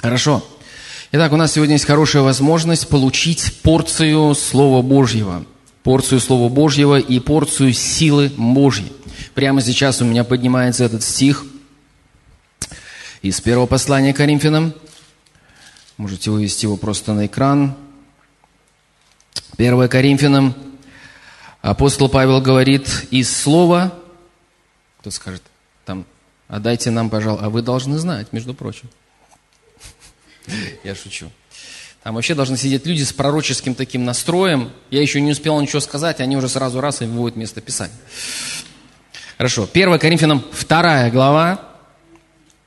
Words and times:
Хорошо. 0.00 0.42
Итак, 1.12 1.30
у 1.32 1.36
нас 1.36 1.52
сегодня 1.52 1.74
есть 1.74 1.84
хорошая 1.84 2.22
возможность 2.22 2.88
получить 2.88 3.60
порцию 3.62 4.34
Слова 4.34 4.80
Божьего. 4.80 5.44
Порцию 5.82 6.20
Слова 6.20 6.48
Божьего 6.48 6.98
и 6.98 7.20
порцию 7.20 7.74
силы 7.74 8.32
Божьей. 8.34 8.90
Прямо 9.34 9.60
сейчас 9.60 10.00
у 10.00 10.06
меня 10.06 10.24
поднимается 10.24 10.84
этот 10.84 11.02
стих 11.02 11.44
из 13.20 13.42
первого 13.42 13.66
послания 13.66 14.14
Коринфянам. 14.14 14.72
Можете 15.98 16.30
вывести 16.30 16.64
его 16.64 16.78
просто 16.78 17.12
на 17.12 17.26
экран. 17.26 17.76
1 19.58 19.88
Коринфянам. 19.88 20.54
Апостол 21.60 22.08
Павел 22.08 22.40
говорит, 22.40 23.06
из 23.10 23.30
слова, 23.36 23.92
кто 25.00 25.10
скажет, 25.10 25.42
там, 25.84 26.06
отдайте 26.48 26.90
нам, 26.90 27.10
пожалуйста, 27.10 27.44
а 27.44 27.50
вы 27.50 27.60
должны 27.60 27.98
знать, 27.98 28.32
между 28.32 28.54
прочим. 28.54 28.88
Я 30.84 30.94
шучу. 30.94 31.30
Там 32.02 32.14
вообще 32.14 32.34
должны 32.34 32.56
сидеть 32.56 32.86
люди 32.86 33.02
с 33.02 33.12
пророческим 33.12 33.74
таким 33.74 34.04
настроем. 34.04 34.70
Я 34.90 35.02
еще 35.02 35.20
не 35.20 35.32
успел 35.32 35.60
ничего 35.60 35.80
сказать, 35.80 36.20
они 36.20 36.36
уже 36.36 36.48
сразу 36.48 36.80
раз 36.80 37.02
и 37.02 37.04
выводят 37.04 37.36
место 37.36 37.60
Писания. 37.60 37.94
Хорошо. 39.36 39.68
1 39.70 39.98
Коринфянам 39.98 40.42
2 40.68 41.10
глава, 41.10 41.60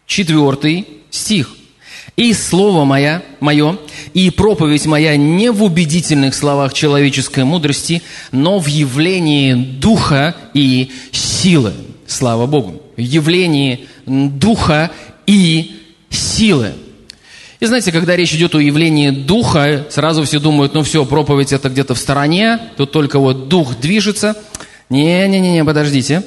4 0.06 0.86
стих. 1.10 1.56
«И 2.16 2.34
слово 2.34 2.86
мое, 2.86 3.24
мое, 3.40 3.80
и 4.14 4.30
проповедь 4.30 4.86
моя 4.86 5.18
не 5.18 5.50
в 5.52 5.64
убедительных 5.64 6.36
словах 6.36 6.74
человеческой 6.74 7.44
мудрости, 7.44 8.04
но 8.32 8.60
в 8.60 8.68
явлении 8.68 9.54
духа 9.54 10.36
и 10.54 10.92
силы». 11.12 11.74
Слава 12.06 12.46
Богу. 12.46 12.84
В 12.98 13.02
явлении 13.02 13.88
духа 14.06 14.92
и 15.26 15.80
силы. 16.12 16.74
И 17.64 17.66
знаете, 17.66 17.94
когда 17.94 18.18
речь 18.18 18.34
идет 18.34 18.56
о 18.56 18.60
явлении 18.60 19.10
духа, 19.10 19.88
сразу 19.90 20.26
все 20.26 20.42
думают, 20.42 20.74
ну 20.74 20.84
все, 20.84 21.06
проповедь 21.06 21.54
это 21.54 21.70
где-то 21.70 21.96
в 21.96 21.98
стороне, 21.98 22.60
тут 22.76 22.92
только 22.92 23.20
вот 23.20 23.48
дух 23.48 23.80
движется. 23.80 24.36
Не-не-не, 24.90 25.64
подождите. 25.64 26.24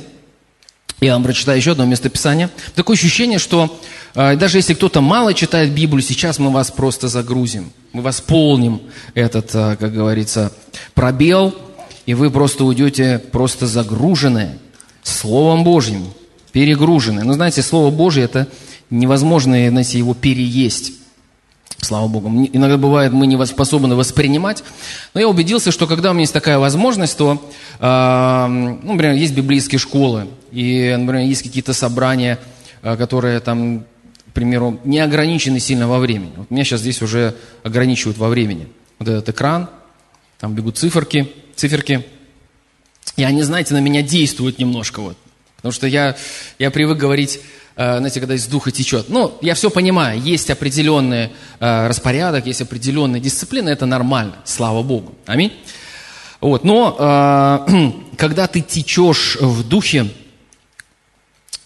Я 1.03 1.12
вам 1.12 1.25
прочитаю 1.25 1.59
еще 1.59 1.73
одно 1.73 1.84
местописание. 1.84 2.48
Такое 2.75 2.97
ощущение, 2.97 3.39
что 3.39 3.78
э, 4.15 4.37
даже 4.37 4.56
если 4.56 4.73
кто-то 4.73 5.03
мало 5.03 5.34
читает 5.34 5.73
Библию, 5.73 6.01
сейчас 6.01 6.39
мы 6.39 6.51
вас 6.51 6.70
просто 6.70 7.09
загрузим. 7.09 7.71
Мы 7.93 8.00
восполним 8.00 8.81
этот, 9.12 9.55
э, 9.55 9.77
как 9.78 9.93
говорится, 9.93 10.55
пробел, 10.95 11.55
и 12.06 12.15
вы 12.15 12.31
просто 12.31 12.65
уйдете 12.65 13.19
просто 13.19 13.67
загруженные 13.67 14.56
Словом 15.03 15.65
Божьим, 15.65 16.06
перегруженные. 16.53 17.27
Но 17.27 17.34
знаете, 17.34 17.61
Слово 17.61 17.91
Божье 17.91 18.25
это 18.25 18.48
невозможно, 18.89 19.69
знаете, 19.69 19.98
его 19.98 20.15
переесть. 20.15 20.95
Слава 21.87 22.09
Богу. 22.09 22.29
Иногда 22.53 22.77
бывает, 22.79 23.12
мы 23.12 23.29
не 23.29 23.47
способны 23.47 23.95
воспринимать. 23.95 24.65
Но 25.15 25.20
я 25.20 25.29
убедился, 25.29 25.70
что 25.70 25.87
когда 25.87 26.11
у 26.11 26.15
меня 26.15 26.23
есть 26.23 26.33
такая 26.33 26.59
возможность, 26.59 27.17
то, 27.17 27.41
э, 27.78 28.47
ну, 28.48 28.93
например, 28.93 29.15
есть 29.15 29.34
библейские 29.34 29.78
школы, 29.78 30.27
и, 30.51 30.97
например, 30.98 31.25
есть 31.28 31.45
какие-то 31.45 31.73
собрания, 31.75 32.41
э, 32.83 32.97
которые 32.97 33.39
там, 33.39 33.84
к 34.31 34.33
примеру, 34.33 34.81
не 34.83 34.98
ограничены 34.98 35.61
сильно 35.61 35.87
во 35.87 36.01
времени. 36.01 36.33
Вот 36.37 36.51
меня 36.51 36.65
сейчас 36.65 36.81
здесь 36.81 37.03
уже 37.03 37.37
ограничивают 37.62 38.19
во 38.19 38.28
времени. 38.28 38.67
Вот 38.98 39.09
этот 39.09 39.28
экран, 39.28 39.71
там 40.41 40.55
бегут 40.55 40.77
циферки, 40.77 41.33
циферки. 41.55 42.05
И 43.17 43.23
они, 43.23 43.43
знаете, 43.43 43.75
на 43.75 43.81
меня 43.81 44.03
действуют 44.03 44.59
немножко. 44.59 44.98
Вот. 45.00 45.17
Потому 45.55 45.71
что 45.71 45.87
я, 45.87 46.17
я 46.59 46.73
привык 46.73 46.98
говорить 46.98 47.39
знаете, 47.77 48.20
когда 48.20 48.34
из 48.34 48.46
духа 48.46 48.70
течет. 48.70 49.10
Ну, 49.10 49.36
я 49.42 49.55
все 49.55 49.69
понимаю, 49.69 50.19
есть 50.20 50.48
определенный 50.48 51.30
э, 51.60 51.88
распорядок, 51.88 52.46
есть 52.46 52.62
определенная 52.62 53.20
дисциплина, 53.20 53.69
это 53.69 53.84
нормально, 53.84 54.36
слава 54.44 54.82
Богу. 54.82 55.14
Аминь. 55.27 55.52
Вот, 56.41 56.64
но 56.64 56.97
э, 57.69 57.91
когда 58.16 58.47
ты 58.47 58.62
течешь 58.62 59.36
в 59.38 59.69
духе, 59.69 60.09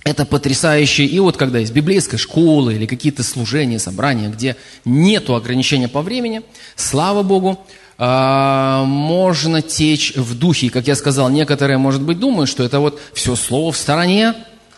это 0.03 0.27
потрясающе. 0.27 1.05
И 1.05 1.21
вот 1.21 1.37
когда 1.37 1.61
есть 1.61 1.73
библейская 1.73 2.17
школа 2.17 2.71
или 2.71 2.87
какие-то 2.87 3.23
служения, 3.23 3.79
собрания, 3.79 4.31
где 4.31 4.57
нету 4.85 5.37
ограничения 5.37 5.89
по 5.89 6.03
времени, 6.03 6.43
слава 6.75 7.23
Богу, 7.23 7.65
можно 7.99 9.61
течь 9.61 10.17
в 10.17 10.37
духе. 10.39 10.69
И, 10.69 10.71
как 10.71 10.87
я 10.87 10.97
сказал, 10.97 11.29
некоторые, 11.29 11.77
может 11.77 12.01
быть, 12.01 12.19
думают, 12.19 12.49
что 12.49 12.65
это 12.65 12.81
вот 12.81 12.99
все 13.13 13.37
слово 13.37 13.73
в 13.73 13.77
стороне, 13.77 14.35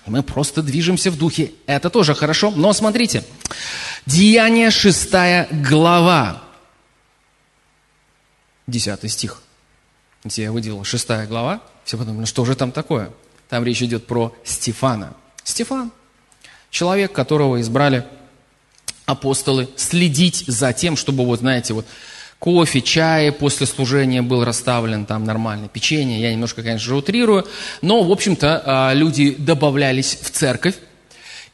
и 0.06 0.10
мы 0.10 0.22
просто 0.22 0.62
движемся 0.62 1.10
в 1.10 1.18
духе. 1.18 1.52
Это 1.66 1.90
тоже 1.90 2.14
хорошо. 2.14 2.50
Но 2.50 2.72
смотрите. 2.72 3.24
Деяние 4.06 4.70
шестая 4.70 5.48
глава. 5.50 6.42
Десятый 8.66 9.10
стих. 9.10 9.42
Где 10.24 10.44
я 10.44 10.52
выделил 10.52 10.82
шестая 10.84 11.26
глава. 11.26 11.60
Все 11.84 11.98
подумали, 11.98 12.20
ну 12.20 12.26
что 12.26 12.44
же 12.44 12.54
там 12.54 12.72
такое? 12.72 13.10
Там 13.48 13.64
речь 13.64 13.82
идет 13.82 14.06
про 14.06 14.34
Стефана. 14.44 15.14
Стефан. 15.44 15.92
Человек, 16.70 17.12
которого 17.12 17.60
избрали 17.60 18.06
апостолы 19.04 19.68
следить 19.76 20.44
за 20.46 20.72
тем, 20.72 20.96
чтобы, 20.96 21.26
вот 21.26 21.40
знаете, 21.40 21.74
вот 21.74 21.86
кофе, 22.42 22.80
чай 22.80 23.30
после 23.30 23.68
служения 23.68 24.20
был 24.20 24.44
расставлен, 24.44 25.06
там 25.06 25.24
нормально, 25.24 25.68
печенье, 25.68 26.20
я 26.20 26.32
немножко, 26.32 26.64
конечно 26.64 26.84
же, 26.84 26.96
утрирую, 26.96 27.46
но, 27.82 28.02
в 28.02 28.10
общем-то, 28.10 28.62
а, 28.66 28.94
люди 28.94 29.36
добавлялись 29.38 30.18
в 30.20 30.28
церковь, 30.32 30.74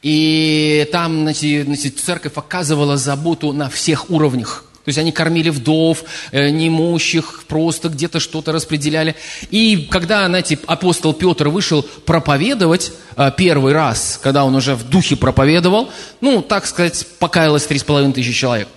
и 0.01 0.89
там, 0.91 1.21
значит, 1.21 1.99
церковь 1.99 2.31
оказывала 2.35 2.97
заботу 2.97 3.53
на 3.53 3.69
всех 3.69 4.09
уровнях. 4.09 4.65
То 4.83 4.89
есть 4.89 4.97
они 4.97 5.11
кормили 5.11 5.49
вдов, 5.49 6.03
э, 6.31 6.49
неимущих, 6.49 7.43
просто 7.47 7.89
где-то 7.89 8.19
что-то 8.19 8.51
распределяли. 8.51 9.15
И 9.51 9.87
когда, 9.91 10.25
знаете, 10.25 10.57
апостол 10.65 11.13
Петр 11.13 11.49
вышел 11.49 11.83
проповедовать 11.83 12.93
э, 13.15 13.29
первый 13.37 13.73
раз, 13.73 14.19
когда 14.23 14.43
он 14.43 14.55
уже 14.55 14.73
в 14.73 14.89
духе 14.89 15.15
проповедовал, 15.15 15.91
ну, 16.21 16.41
так 16.41 16.65
сказать, 16.65 17.05
покаялось 17.19 17.67
три 17.67 17.77
с 17.77 17.83
половиной 17.83 18.13
тысячи 18.13 18.33
человек. 18.33 18.69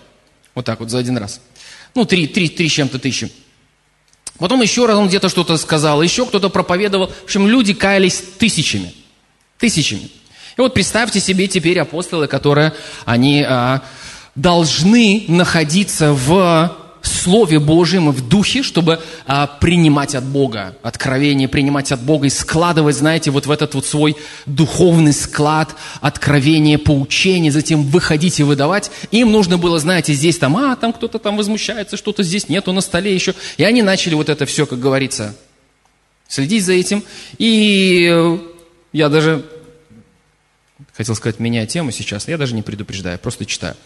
Вот 0.54 0.66
так 0.66 0.80
вот 0.80 0.90
за 0.90 0.98
один 0.98 1.16
раз. 1.16 1.40
Ну, 1.94 2.04
три, 2.04 2.26
три, 2.26 2.48
три 2.48 2.68
чем-то 2.68 2.98
тысячи. 2.98 3.30
Потом 4.38 4.62
еще 4.62 4.86
раз 4.86 4.96
он 4.96 5.08
где-то 5.08 5.28
что-то 5.28 5.56
сказал, 5.56 6.02
еще 6.02 6.26
кто-то 6.26 6.48
проповедовал. 6.48 7.08
В 7.08 7.24
общем, 7.24 7.46
люди 7.46 7.74
каялись 7.74 8.22
тысячами. 8.38 8.92
Тысячами. 9.58 10.10
И 10.56 10.60
вот 10.60 10.74
представьте 10.74 11.20
себе 11.20 11.46
теперь 11.46 11.78
апостолы, 11.78 12.26
которые, 12.26 12.72
они 13.04 13.42
а, 13.42 13.82
должны 14.34 15.24
находиться 15.28 16.12
в 16.12 16.76
Слове 17.08 17.58
Божьем 17.58 18.10
и 18.10 18.12
в 18.12 18.28
Духе, 18.28 18.62
чтобы 18.62 19.00
а, 19.26 19.46
принимать 19.46 20.14
от 20.14 20.24
Бога 20.24 20.76
откровение, 20.82 21.48
принимать 21.48 21.92
от 21.92 22.00
Бога 22.02 22.26
и 22.26 22.30
складывать, 22.30 22.96
знаете, 22.96 23.30
вот 23.30 23.46
в 23.46 23.50
этот 23.50 23.74
вот 23.74 23.86
свой 23.86 24.16
духовный 24.46 25.12
склад 25.12 25.74
откровения, 26.00 26.78
поучения, 26.78 27.50
затем 27.50 27.82
выходить 27.82 28.40
и 28.40 28.42
выдавать. 28.42 28.90
Им 29.10 29.32
нужно 29.32 29.58
было, 29.58 29.78
знаете, 29.78 30.12
здесь 30.12 30.38
там, 30.38 30.56
а, 30.56 30.76
там 30.76 30.92
кто-то 30.92 31.18
там 31.18 31.36
возмущается, 31.36 31.96
что-то 31.96 32.22
здесь 32.22 32.48
нету 32.48 32.72
на 32.72 32.80
столе 32.80 33.14
еще. 33.14 33.34
И 33.56 33.64
они 33.64 33.82
начали 33.82 34.14
вот 34.14 34.28
это 34.28 34.46
все, 34.46 34.66
как 34.66 34.78
говорится, 34.78 35.34
следить 36.28 36.64
за 36.64 36.72
этим. 36.72 37.02
И 37.38 38.40
я 38.92 39.08
даже 39.08 39.44
Хотел 40.96 41.14
сказать, 41.14 41.40
меняя 41.40 41.66
тему 41.66 41.90
сейчас, 41.90 42.28
я 42.28 42.36
даже 42.36 42.54
не 42.54 42.60
предупреждаю, 42.60 43.18
просто 43.18 43.46
читаю. 43.46 43.76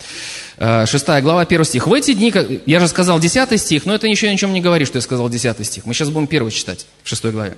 Э, 0.57 0.87
шестая 0.87 1.23
глава, 1.23 1.45
первый 1.45 1.63
стих. 1.63 1.87
В 1.87 1.93
эти 1.93 2.13
дни, 2.15 2.33
я 2.67 2.81
же 2.81 2.89
сказал 2.89 3.21
десятый 3.21 3.59
стих, 3.59 3.87
но 3.87 3.95
это 3.95 4.09
еще 4.09 4.29
ни 4.29 4.35
о 4.35 4.37
чем 4.37 4.53
не 4.53 4.61
говорит, 4.61 4.89
что 4.89 4.99
я 4.99 5.03
сказал 5.03 5.29
десятый 5.29 5.65
стих. 5.65 5.87
Мы 5.87 5.95
сейчас 5.95 6.11
будем 6.11 6.27
первый 6.27 6.51
читать, 6.51 6.87
в 7.05 7.09
шестой 7.09 7.31
главе. 7.31 7.57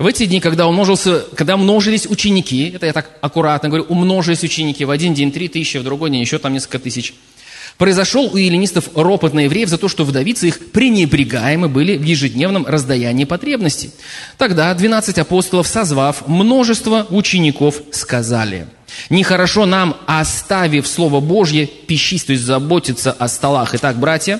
В 0.00 0.06
эти 0.06 0.26
дни, 0.26 0.40
когда, 0.40 0.66
умножился, 0.66 1.24
когда 1.36 1.54
умножились 1.54 2.06
ученики, 2.06 2.72
это 2.74 2.86
я 2.86 2.92
так 2.92 3.08
аккуратно 3.20 3.68
говорю, 3.68 3.84
умножились 3.84 4.42
ученики, 4.42 4.84
в 4.84 4.90
один 4.90 5.14
день 5.14 5.30
три 5.30 5.46
тысячи, 5.46 5.76
в 5.76 5.84
другой 5.84 6.10
день 6.10 6.20
еще 6.20 6.38
там 6.38 6.52
несколько 6.52 6.80
тысяч. 6.80 7.14
Произошел 7.78 8.26
у 8.32 8.36
эллинистов 8.36 8.90
ропот 8.94 9.32
на 9.34 9.40
евреев 9.40 9.68
за 9.68 9.78
то, 9.78 9.88
что 9.88 10.04
вдовицы 10.04 10.48
их 10.48 10.70
пренебрегаемы 10.70 11.68
были 11.68 11.96
в 11.96 12.02
ежедневном 12.02 12.66
раздаянии 12.66 13.24
потребностей. 13.24 13.90
Тогда 14.38 14.72
12 14.72 15.18
апостолов, 15.18 15.66
созвав 15.66 16.28
множество 16.28 17.06
учеников, 17.10 17.82
сказали, 17.90 18.66
«Нехорошо 19.10 19.66
нам, 19.66 19.96
оставив 20.06 20.86
Слово 20.86 21.20
Божье, 21.20 21.66
пищись, 21.66 22.24
то 22.24 22.32
есть 22.32 22.44
заботиться 22.44 23.10
о 23.10 23.26
столах. 23.26 23.74
Итак, 23.74 23.98
братья, 23.98 24.38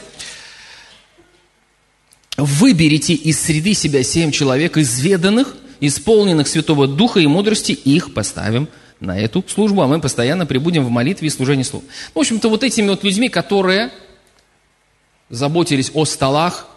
выберите 2.36 3.14
из 3.14 3.40
среды 3.40 3.74
себя 3.74 4.02
семь 4.02 4.30
человек, 4.30 4.76
изведанных, 4.76 5.56
исполненных 5.80 6.48
Святого 6.48 6.86
Духа 6.86 7.20
и 7.20 7.26
мудрости, 7.26 7.72
их 7.72 8.14
поставим 8.14 8.68
на 9.02 9.18
эту 9.18 9.44
службу, 9.48 9.82
а 9.82 9.86
мы 9.86 10.00
постоянно 10.00 10.46
прибудем 10.46 10.84
в 10.84 10.90
молитве 10.90 11.26
и 11.26 11.30
служении 11.30 11.64
слова. 11.64 11.84
В 12.14 12.18
общем-то, 12.18 12.48
вот 12.48 12.62
этими 12.62 12.88
вот 12.88 13.02
людьми, 13.02 13.28
которые 13.28 13.90
заботились 15.28 15.90
о 15.94 16.04
столах, 16.04 16.68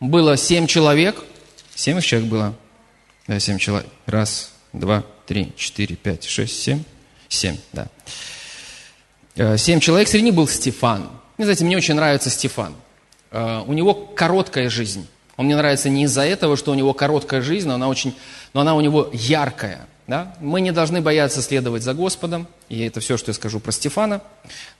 было 0.00 0.36
семь 0.36 0.66
человек. 0.66 1.22
Семь 1.74 2.00
человек 2.00 2.30
было? 2.30 2.54
Да, 3.26 3.38
семь 3.38 3.58
человек. 3.58 3.88
Раз, 4.06 4.52
два, 4.72 5.04
три, 5.26 5.52
четыре, 5.56 5.96
пять, 5.96 6.24
шесть, 6.24 6.62
семь. 6.62 6.82
Семь, 7.28 7.58
да. 7.72 7.88
Э, 9.36 9.58
семь 9.58 9.80
человек, 9.80 10.08
среди 10.08 10.24
них 10.24 10.34
был 10.34 10.48
Стефан. 10.48 11.10
Не 11.36 11.44
знаете, 11.44 11.64
мне 11.64 11.76
очень 11.76 11.94
нравится 11.94 12.30
Стефан. 12.30 12.74
Э, 13.30 13.62
у 13.66 13.74
него 13.74 13.92
короткая 13.92 14.70
жизнь. 14.70 15.06
Он 15.36 15.44
мне 15.44 15.56
нравится 15.56 15.90
не 15.90 16.04
из-за 16.04 16.22
этого, 16.22 16.56
что 16.56 16.72
у 16.72 16.74
него 16.74 16.94
короткая 16.94 17.42
жизнь, 17.42 17.68
но 17.68 17.74
она, 17.74 17.88
очень, 17.88 18.14
но 18.54 18.62
она 18.62 18.74
у 18.74 18.80
него 18.80 19.10
яркая. 19.12 19.86
Да? 20.08 20.34
Мы 20.40 20.62
не 20.62 20.72
должны 20.72 21.02
бояться 21.02 21.42
следовать 21.42 21.82
за 21.82 21.92
Господом, 21.92 22.48
и 22.70 22.80
это 22.80 22.98
все, 22.98 23.18
что 23.18 23.28
я 23.28 23.34
скажу 23.34 23.60
про 23.60 23.72
Стефана. 23.72 24.22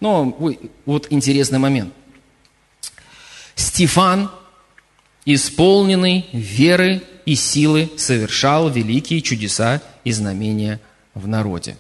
Но 0.01 0.37
вот 0.87 1.07
интересный 1.11 1.59
момент. 1.59 1.93
Стефан, 3.55 4.31
исполненный 5.27 6.27
веры 6.33 7.03
и 7.27 7.35
силы, 7.35 7.91
совершал 7.99 8.71
великие 8.71 9.21
чудеса 9.21 9.83
и 10.03 10.13
знамения 10.13 10.81
в 11.13 11.29
народе. 11.29 11.77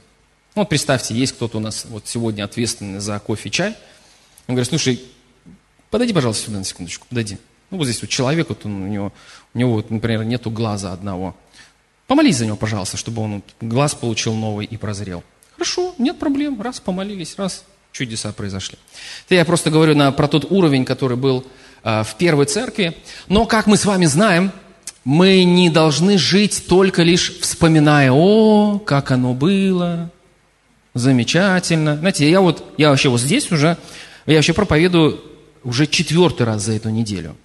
Вот 0.54 0.68
представьте, 0.68 1.14
есть 1.14 1.32
кто-то 1.32 1.56
у 1.56 1.60
нас 1.60 1.86
вот 1.88 2.06
сегодня 2.06 2.44
ответственный 2.44 3.00
за 3.00 3.18
кофе, 3.18 3.48
чай. 3.48 3.70
Он 4.46 4.56
говорит, 4.56 4.68
слушай, 4.68 5.00
подойди, 5.88 6.12
пожалуйста, 6.12 6.46
сюда 6.46 6.58
на 6.58 6.64
секундочку, 6.64 7.06
подойди. 7.08 7.38
Ну, 7.70 7.78
вот 7.78 7.84
здесь 7.84 8.02
вот 8.02 8.10
человек, 8.10 8.50
вот 8.50 8.66
он, 8.66 8.82
у 8.82 8.88
него, 8.88 9.12
у 9.54 9.58
него 9.58 9.72
вот, 9.72 9.90
например, 9.90 10.24
нету 10.24 10.50
глаза 10.50 10.92
одного. 10.92 11.34
Помолись 12.08 12.38
за 12.38 12.46
него, 12.46 12.56
пожалуйста, 12.56 12.96
чтобы 12.96 13.22
он 13.22 13.43
глаз 13.60 13.94
получил 13.94 14.34
новый 14.34 14.64
и 14.64 14.76
прозрел. 14.78 15.22
Хорошо, 15.52 15.94
нет 15.99 16.19
проблем. 16.19 16.60
Раз 16.60 16.81
помолились, 16.81 17.34
раз 17.37 17.64
чудеса 17.93 18.32
произошли. 18.32 18.78
Это 19.26 19.34
я 19.34 19.44
просто 19.44 19.70
говорю 19.70 19.94
на, 19.94 20.10
про 20.10 20.26
тот 20.26 20.50
уровень, 20.50 20.87
который 20.87 21.19
был 21.19 21.44
э, 21.84 22.02
в 22.05 22.14
первой 22.16 22.46
церкви. 22.46 22.96
Но, 23.28 23.44
как 23.44 23.66
мы 23.66 23.76
с 23.76 23.84
вами 23.84 24.06
знаем, 24.06 24.52
мы 25.05 25.44
не 25.44 25.69
должны 25.69 26.16
жить 26.16 26.64
только 26.66 27.02
лишь 27.02 27.38
вспоминая, 27.40 28.10
о, 28.10 28.78
как 28.78 29.10
оно 29.10 29.34
было, 29.34 30.10
замечательно. 30.94 31.99
Знаете, 31.99 32.31
я 32.31 32.40
вот, 32.40 32.64
я 32.78 32.88
вообще 32.88 33.10
вот 33.10 33.20
здесь 33.20 33.52
уже, 33.52 33.76
я 34.25 34.37
вообще 34.37 34.55
проповедую 34.55 35.20
уже 35.62 35.87
четвертый 35.87 36.46
раз 36.46 36.62
за 36.62 36.72
эту 36.72 36.88
неделю. 36.88 37.37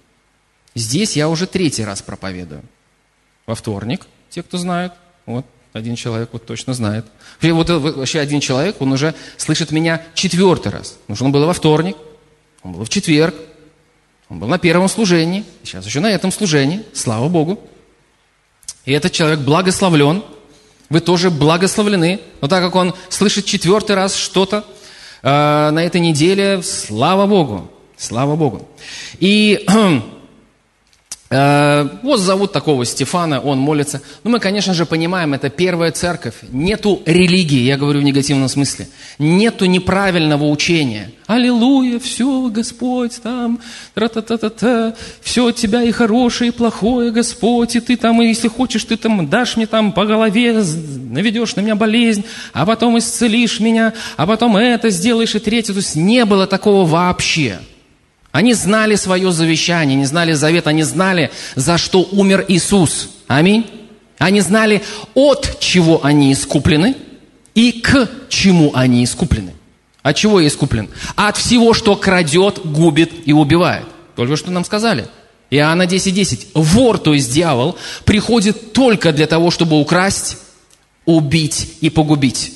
Здесь 0.74 1.16
я 1.16 1.28
уже 1.28 1.46
третий 1.46 1.84
раз 1.84 2.00
проповедую. 2.00 2.62
Во 3.46 3.54
вторник, 3.54 4.06
те, 4.34 4.42
кто 4.42 4.58
знает, 4.58 4.92
вот 5.26 5.46
один 5.72 5.94
человек 5.94 6.30
вот 6.32 6.44
точно 6.44 6.74
знает. 6.74 7.06
Вот 7.40 7.70
вообще 7.70 8.18
один 8.18 8.40
человек, 8.40 8.80
он 8.80 8.92
уже 8.92 9.14
слышит 9.36 9.70
меня 9.70 10.02
четвертый 10.14 10.72
раз. 10.72 10.98
Потому 11.02 11.16
что 11.16 11.24
он 11.26 11.32
был 11.32 11.46
во 11.46 11.52
вторник, 11.52 11.96
он 12.64 12.72
был 12.72 12.84
в 12.84 12.88
четверг, 12.88 13.34
он 14.28 14.40
был 14.40 14.48
на 14.48 14.58
первом 14.58 14.88
служении, 14.88 15.44
сейчас 15.62 15.86
еще 15.86 16.00
на 16.00 16.10
этом 16.10 16.32
служении, 16.32 16.82
слава 16.92 17.28
Богу. 17.28 17.60
И 18.86 18.92
этот 18.92 19.12
человек 19.12 19.38
благословлен, 19.38 20.24
вы 20.88 21.00
тоже 21.00 21.30
благословлены. 21.30 22.20
Но 22.40 22.48
так 22.48 22.60
как 22.60 22.74
он 22.74 22.92
слышит 23.10 23.44
четвертый 23.44 23.94
раз 23.94 24.16
что-то 24.16 24.64
э, 25.22 25.70
на 25.70 25.84
этой 25.84 26.00
неделе, 26.00 26.60
слава 26.62 27.26
Богу, 27.28 27.70
слава 27.96 28.34
Богу. 28.34 28.68
И 29.20 29.64
Э, 29.68 30.00
вот 31.30 32.20
зовут 32.20 32.52
такого 32.52 32.84
Стефана, 32.84 33.40
он 33.40 33.58
молится. 33.58 34.02
Ну, 34.22 34.30
мы, 34.30 34.40
конечно 34.40 34.74
же, 34.74 34.86
понимаем, 34.86 35.34
это 35.34 35.48
первая 35.48 35.90
церковь. 35.90 36.34
Нету 36.52 37.02
религии, 37.06 37.62
я 37.62 37.76
говорю 37.76 38.00
в 38.00 38.04
негативном 38.04 38.48
смысле. 38.48 38.88
Нету 39.18 39.64
неправильного 39.64 40.44
учения. 40.44 41.10
Аллилуйя, 41.26 41.98
все, 41.98 42.48
Господь, 42.48 43.20
там, 43.22 43.58
тра-та-та-та-та, 43.94 44.94
все 45.22 45.46
от 45.46 45.56
тебя 45.56 45.82
и 45.82 45.90
хорошее, 45.90 46.50
и 46.50 46.52
плохое, 46.52 47.10
Господь, 47.10 47.74
и 47.76 47.80
ты 47.80 47.96
там, 47.96 48.20
и 48.20 48.26
если 48.26 48.48
хочешь, 48.48 48.84
ты 48.84 48.98
там 48.98 49.26
дашь 49.26 49.56
мне 49.56 49.66
там 49.66 49.92
по 49.92 50.04
голове, 50.04 50.52
наведешь 50.52 51.56
на 51.56 51.62
меня 51.62 51.76
болезнь, 51.76 52.24
а 52.52 52.66
потом 52.66 52.98
исцелишь 52.98 53.58
меня, 53.58 53.94
а 54.18 54.26
потом 54.26 54.58
это 54.58 54.90
сделаешь, 54.90 55.34
и 55.34 55.38
третье. 55.38 55.72
То 55.72 55.78
есть 55.78 55.96
не 55.96 56.26
было 56.26 56.46
такого 56.46 56.86
вообще. 56.86 57.60
Они 58.34 58.52
знали 58.52 58.96
свое 58.96 59.30
завещание, 59.30 59.94
они 59.94 60.06
знали 60.06 60.32
завет, 60.32 60.66
они 60.66 60.82
знали, 60.82 61.30
за 61.54 61.78
что 61.78 62.02
умер 62.02 62.44
Иисус. 62.48 63.10
Аминь. 63.28 63.64
Они 64.18 64.40
знали, 64.40 64.82
от 65.14 65.60
чего 65.60 66.04
они 66.04 66.32
искуплены 66.32 66.96
и 67.54 67.70
к 67.70 68.10
чему 68.28 68.72
они 68.74 69.04
искуплены. 69.04 69.52
От 70.02 70.16
чего 70.16 70.40
я 70.40 70.48
искуплен? 70.48 70.90
От 71.14 71.36
всего, 71.36 71.74
что 71.74 71.94
крадет, 71.94 72.58
губит 72.64 73.12
и 73.24 73.32
убивает. 73.32 73.86
Только 74.16 74.34
что 74.34 74.50
нам 74.50 74.64
сказали. 74.64 75.06
Иоанна 75.50 75.84
10.10. 75.84 76.10
10. 76.10 76.48
Вор, 76.54 76.98
то 76.98 77.14
есть 77.14 77.32
дьявол, 77.32 77.78
приходит 78.04 78.72
только 78.72 79.12
для 79.12 79.28
того, 79.28 79.52
чтобы 79.52 79.78
украсть, 79.78 80.38
убить 81.04 81.74
и 81.80 81.88
погубить. 81.88 82.53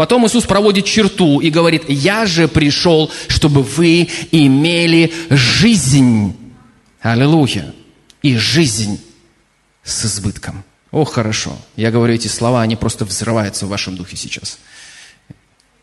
Потом 0.00 0.26
Иисус 0.26 0.46
проводит 0.46 0.86
черту 0.86 1.40
и 1.40 1.50
говорит, 1.50 1.84
я 1.90 2.24
же 2.24 2.48
пришел, 2.48 3.10
чтобы 3.28 3.62
вы 3.62 4.08
имели 4.30 5.12
жизнь. 5.28 6.34
Аллилуйя. 7.02 7.74
И 8.22 8.34
жизнь 8.38 8.98
с 9.84 10.06
избытком. 10.06 10.64
О, 10.90 11.04
хорошо. 11.04 11.54
Я 11.76 11.90
говорю 11.90 12.14
эти 12.14 12.28
слова, 12.28 12.62
они 12.62 12.76
просто 12.76 13.04
взрываются 13.04 13.66
в 13.66 13.68
вашем 13.68 13.94
духе 13.94 14.16
сейчас. 14.16 14.58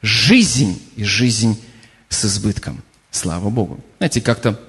Жизнь 0.01 0.81
и 0.95 1.03
жизнь 1.03 1.61
с 2.09 2.25
избытком. 2.25 2.81
Слава 3.11 3.51
Богу. 3.51 3.79
Знаете, 3.99 4.21
как-то 4.21 4.59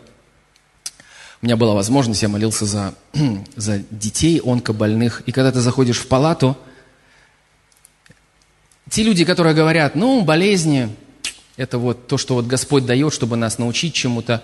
у 1.41 1.47
меня 1.47 1.57
была 1.57 1.73
возможность, 1.73 2.21
я 2.21 2.29
молился 2.29 2.67
за, 2.67 2.95
за 3.57 3.79
детей 3.91 4.43
онкобольных. 4.45 5.23
И 5.25 5.33
когда 5.33 5.51
ты 5.53 5.61
заходишь 5.61 6.01
в 6.01 6.07
палату– 6.07 6.55
те 8.91 9.03
люди, 9.03 9.25
которые 9.25 9.55
говорят, 9.55 9.95
ну, 9.95 10.23
болезни, 10.23 10.95
это 11.57 11.79
вот 11.79 12.07
то, 12.07 12.17
что 12.17 12.35
вот 12.35 12.47
Господь 12.47 12.87
дает, 12.87 13.13
чтобы 13.13 13.37
нас 13.37 13.59
научить 13.59 13.95
чему-то, 13.95 14.43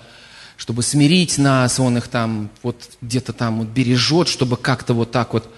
чтобы 0.56 0.82
смирить 0.82 1.38
нас, 1.38 1.81
Он 1.81 1.96
их 1.96 2.08
там 2.08 2.50
вот 2.62 2.91
где-то 3.00 3.32
там 3.32 3.61
вот 3.61 3.69
бережет, 3.69 4.29
чтобы 4.29 4.56
как-то 4.56 4.94
вот 4.94 5.11
так 5.11 5.32
вот. 5.32 5.49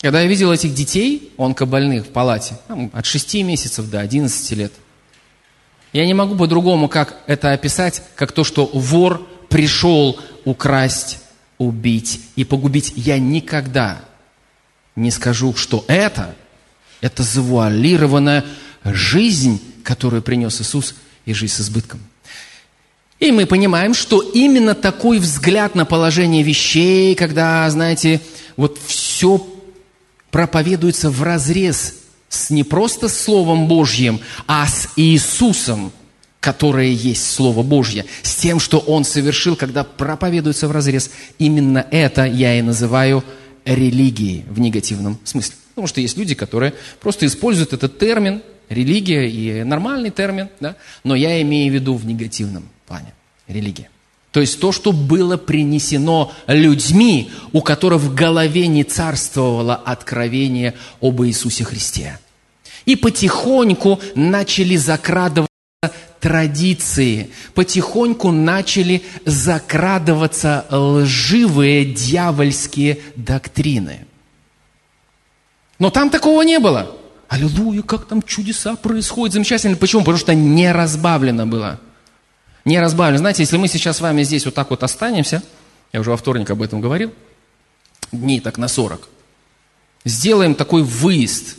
Когда 0.00 0.20
я 0.20 0.28
видел 0.28 0.52
этих 0.52 0.74
детей, 0.74 1.32
онкобольных 1.38 2.06
в 2.06 2.10
палате, 2.10 2.56
там, 2.68 2.90
от 2.92 3.04
6 3.04 3.34
месяцев 3.42 3.90
до 3.90 4.00
11 4.00 4.50
лет, 4.52 4.72
я 5.92 6.06
не 6.06 6.14
могу 6.14 6.36
по-другому 6.36 6.88
как 6.88 7.16
это 7.26 7.52
описать, 7.52 8.02
как 8.14 8.32
то, 8.32 8.44
что 8.44 8.66
вор 8.66 9.26
пришел 9.48 10.20
украсть, 10.44 11.18
убить 11.56 12.20
и 12.36 12.44
погубить. 12.44 12.92
Я 12.94 13.18
никогда 13.18 14.02
не 14.94 15.10
скажу, 15.10 15.54
что 15.54 15.84
это– 15.88 16.34
это 17.00 17.22
завуалированная 17.22 18.44
жизнь, 18.84 19.60
которую 19.82 20.22
принес 20.22 20.60
Иисус, 20.60 20.94
и 21.24 21.34
жизнь 21.34 21.54
с 21.54 21.60
избытком. 21.60 22.00
И 23.20 23.32
мы 23.32 23.46
понимаем, 23.46 23.94
что 23.94 24.20
именно 24.20 24.74
такой 24.74 25.18
взгляд 25.18 25.74
на 25.74 25.84
положение 25.84 26.42
вещей, 26.42 27.14
когда, 27.14 27.68
знаете, 27.68 28.20
вот 28.56 28.78
все 28.86 29.44
проповедуется 30.30 31.10
в 31.10 31.22
разрез 31.22 31.94
с 32.28 32.50
не 32.50 32.62
просто 32.62 33.08
Словом 33.08 33.66
Божьим, 33.66 34.20
а 34.46 34.66
с 34.66 34.90
Иисусом, 34.96 35.92
которое 36.38 36.90
есть 36.90 37.28
Слово 37.30 37.62
Божье, 37.62 38.04
с 38.22 38.36
тем, 38.36 38.60
что 38.60 38.78
Он 38.78 39.04
совершил, 39.04 39.56
когда 39.56 39.82
проповедуется 39.82 40.68
в 40.68 40.72
разрез. 40.72 41.10
Именно 41.38 41.86
это 41.90 42.24
я 42.24 42.58
и 42.58 42.62
называю 42.62 43.24
религией 43.64 44.44
в 44.48 44.60
негативном 44.60 45.18
смысле. 45.24 45.56
Потому 45.78 45.86
что 45.86 46.00
есть 46.00 46.16
люди, 46.16 46.34
которые 46.34 46.74
просто 46.98 47.24
используют 47.24 47.72
этот 47.72 48.00
термин, 48.00 48.42
религия 48.68 49.30
и 49.30 49.62
нормальный 49.62 50.10
термин, 50.10 50.48
да? 50.58 50.74
но 51.04 51.14
я 51.14 51.40
имею 51.42 51.70
в 51.70 51.74
виду 51.76 51.94
в 51.94 52.04
негативном 52.04 52.68
плане 52.84 53.14
религия. 53.46 53.88
То 54.32 54.40
есть 54.40 54.58
то, 54.58 54.72
что 54.72 54.90
было 54.90 55.36
принесено 55.36 56.32
людьми, 56.48 57.30
у 57.52 57.62
которых 57.62 58.00
в 58.00 58.12
голове 58.12 58.66
не 58.66 58.82
царствовало 58.82 59.76
откровение 59.76 60.74
об 61.00 61.22
Иисусе 61.22 61.62
Христе. 61.62 62.18
И 62.84 62.96
потихоньку 62.96 64.00
начали 64.16 64.74
закрадываться 64.74 65.48
традиции, 66.18 67.30
потихоньку 67.54 68.32
начали 68.32 69.04
закрадываться 69.24 70.66
лживые 70.72 71.84
дьявольские 71.84 72.98
доктрины. 73.14 74.07
Но 75.78 75.90
там 75.90 76.10
такого 76.10 76.42
не 76.42 76.58
было. 76.58 76.90
Аллилуйя, 77.28 77.82
как 77.82 78.06
там 78.06 78.22
чудеса 78.22 78.74
происходят, 78.76 79.34
замечательно. 79.34 79.76
Почему? 79.76 80.00
Потому 80.00 80.18
что 80.18 80.34
не 80.34 80.72
разбавлено 80.72 81.46
было. 81.46 81.78
Не 82.64 82.80
разбавлено. 82.80 83.18
Знаете, 83.18 83.42
если 83.42 83.58
мы 83.58 83.68
сейчас 83.68 83.98
с 83.98 84.00
вами 84.00 84.22
здесь 84.22 84.44
вот 84.44 84.54
так 84.54 84.70
вот 84.70 84.82
останемся, 84.82 85.42
я 85.92 86.00
уже 86.00 86.10
во 86.10 86.16
вторник 86.16 86.50
об 86.50 86.62
этом 86.62 86.80
говорил, 86.80 87.12
дней 88.12 88.40
так 88.40 88.58
на 88.58 88.68
40, 88.68 89.08
сделаем 90.04 90.54
такой 90.54 90.82
выезд 90.82 91.56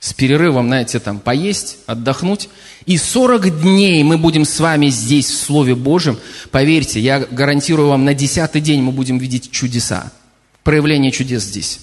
с 0.00 0.12
перерывом, 0.12 0.66
знаете, 0.66 0.98
там, 0.98 1.20
поесть, 1.20 1.78
отдохнуть, 1.86 2.48
и 2.86 2.96
40 2.96 3.62
дней 3.62 4.02
мы 4.02 4.18
будем 4.18 4.44
с 4.44 4.58
вами 4.58 4.88
здесь 4.88 5.26
в 5.26 5.36
Слове 5.36 5.76
Божьем. 5.76 6.18
Поверьте, 6.50 6.98
я 6.98 7.20
гарантирую 7.20 7.88
вам, 7.88 8.04
на 8.04 8.14
десятый 8.14 8.60
день 8.60 8.82
мы 8.82 8.90
будем 8.90 9.18
видеть 9.18 9.50
чудеса, 9.52 10.12
проявление 10.64 11.12
чудес 11.12 11.44
здесь. 11.44 11.80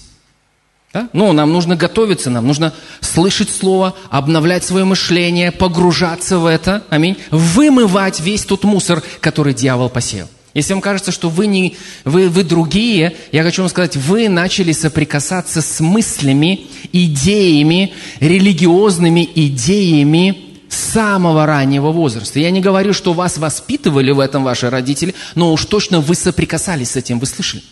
Да? 0.92 1.08
Ну, 1.12 1.32
нам 1.32 1.52
нужно 1.52 1.76
готовиться, 1.76 2.30
нам 2.30 2.46
нужно 2.46 2.72
слышать 3.00 3.48
Слово, 3.48 3.94
обновлять 4.10 4.64
свое 4.64 4.84
мышление, 4.84 5.52
погружаться 5.52 6.38
в 6.38 6.46
это, 6.46 6.82
аминь, 6.90 7.16
вымывать 7.30 8.18
весь 8.20 8.44
тот 8.44 8.64
мусор, 8.64 9.02
который 9.20 9.54
дьявол 9.54 9.88
посеял. 9.88 10.28
Если 10.52 10.72
вам 10.72 10.82
кажется, 10.82 11.12
что 11.12 11.28
вы, 11.28 11.46
не, 11.46 11.76
вы, 12.04 12.28
вы 12.28 12.42
другие, 12.42 13.14
я 13.30 13.44
хочу 13.44 13.62
вам 13.62 13.68
сказать, 13.68 13.96
вы 13.96 14.28
начали 14.28 14.72
соприкасаться 14.72 15.62
с 15.62 15.78
мыслями, 15.78 16.66
идеями, 16.92 17.92
религиозными 18.18 19.28
идеями 19.32 20.50
самого 20.68 21.46
раннего 21.46 21.92
возраста. 21.92 22.40
Я 22.40 22.50
не 22.50 22.60
говорю, 22.60 22.94
что 22.94 23.12
вас 23.12 23.38
воспитывали 23.38 24.10
в 24.10 24.18
этом 24.18 24.42
ваши 24.42 24.68
родители, 24.70 25.14
но 25.36 25.52
уж 25.52 25.66
точно 25.66 26.00
вы 26.00 26.16
соприкасались 26.16 26.90
с 26.90 26.96
этим, 26.96 27.20
вы 27.20 27.26
слышали. 27.26 27.62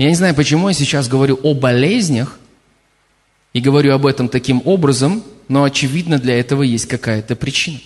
Я 0.00 0.08
не 0.08 0.14
знаю, 0.14 0.34
почему 0.34 0.66
я 0.68 0.72
сейчас 0.72 1.08
говорю 1.08 1.38
о 1.42 1.52
болезнях 1.52 2.38
и 3.52 3.60
говорю 3.60 3.92
об 3.92 4.06
этом 4.06 4.30
таким 4.30 4.62
образом, 4.64 5.22
но 5.46 5.62
очевидно 5.64 6.18
для 6.18 6.40
этого 6.40 6.62
есть 6.62 6.86
какая-то 6.86 7.36
причина. 7.36 7.80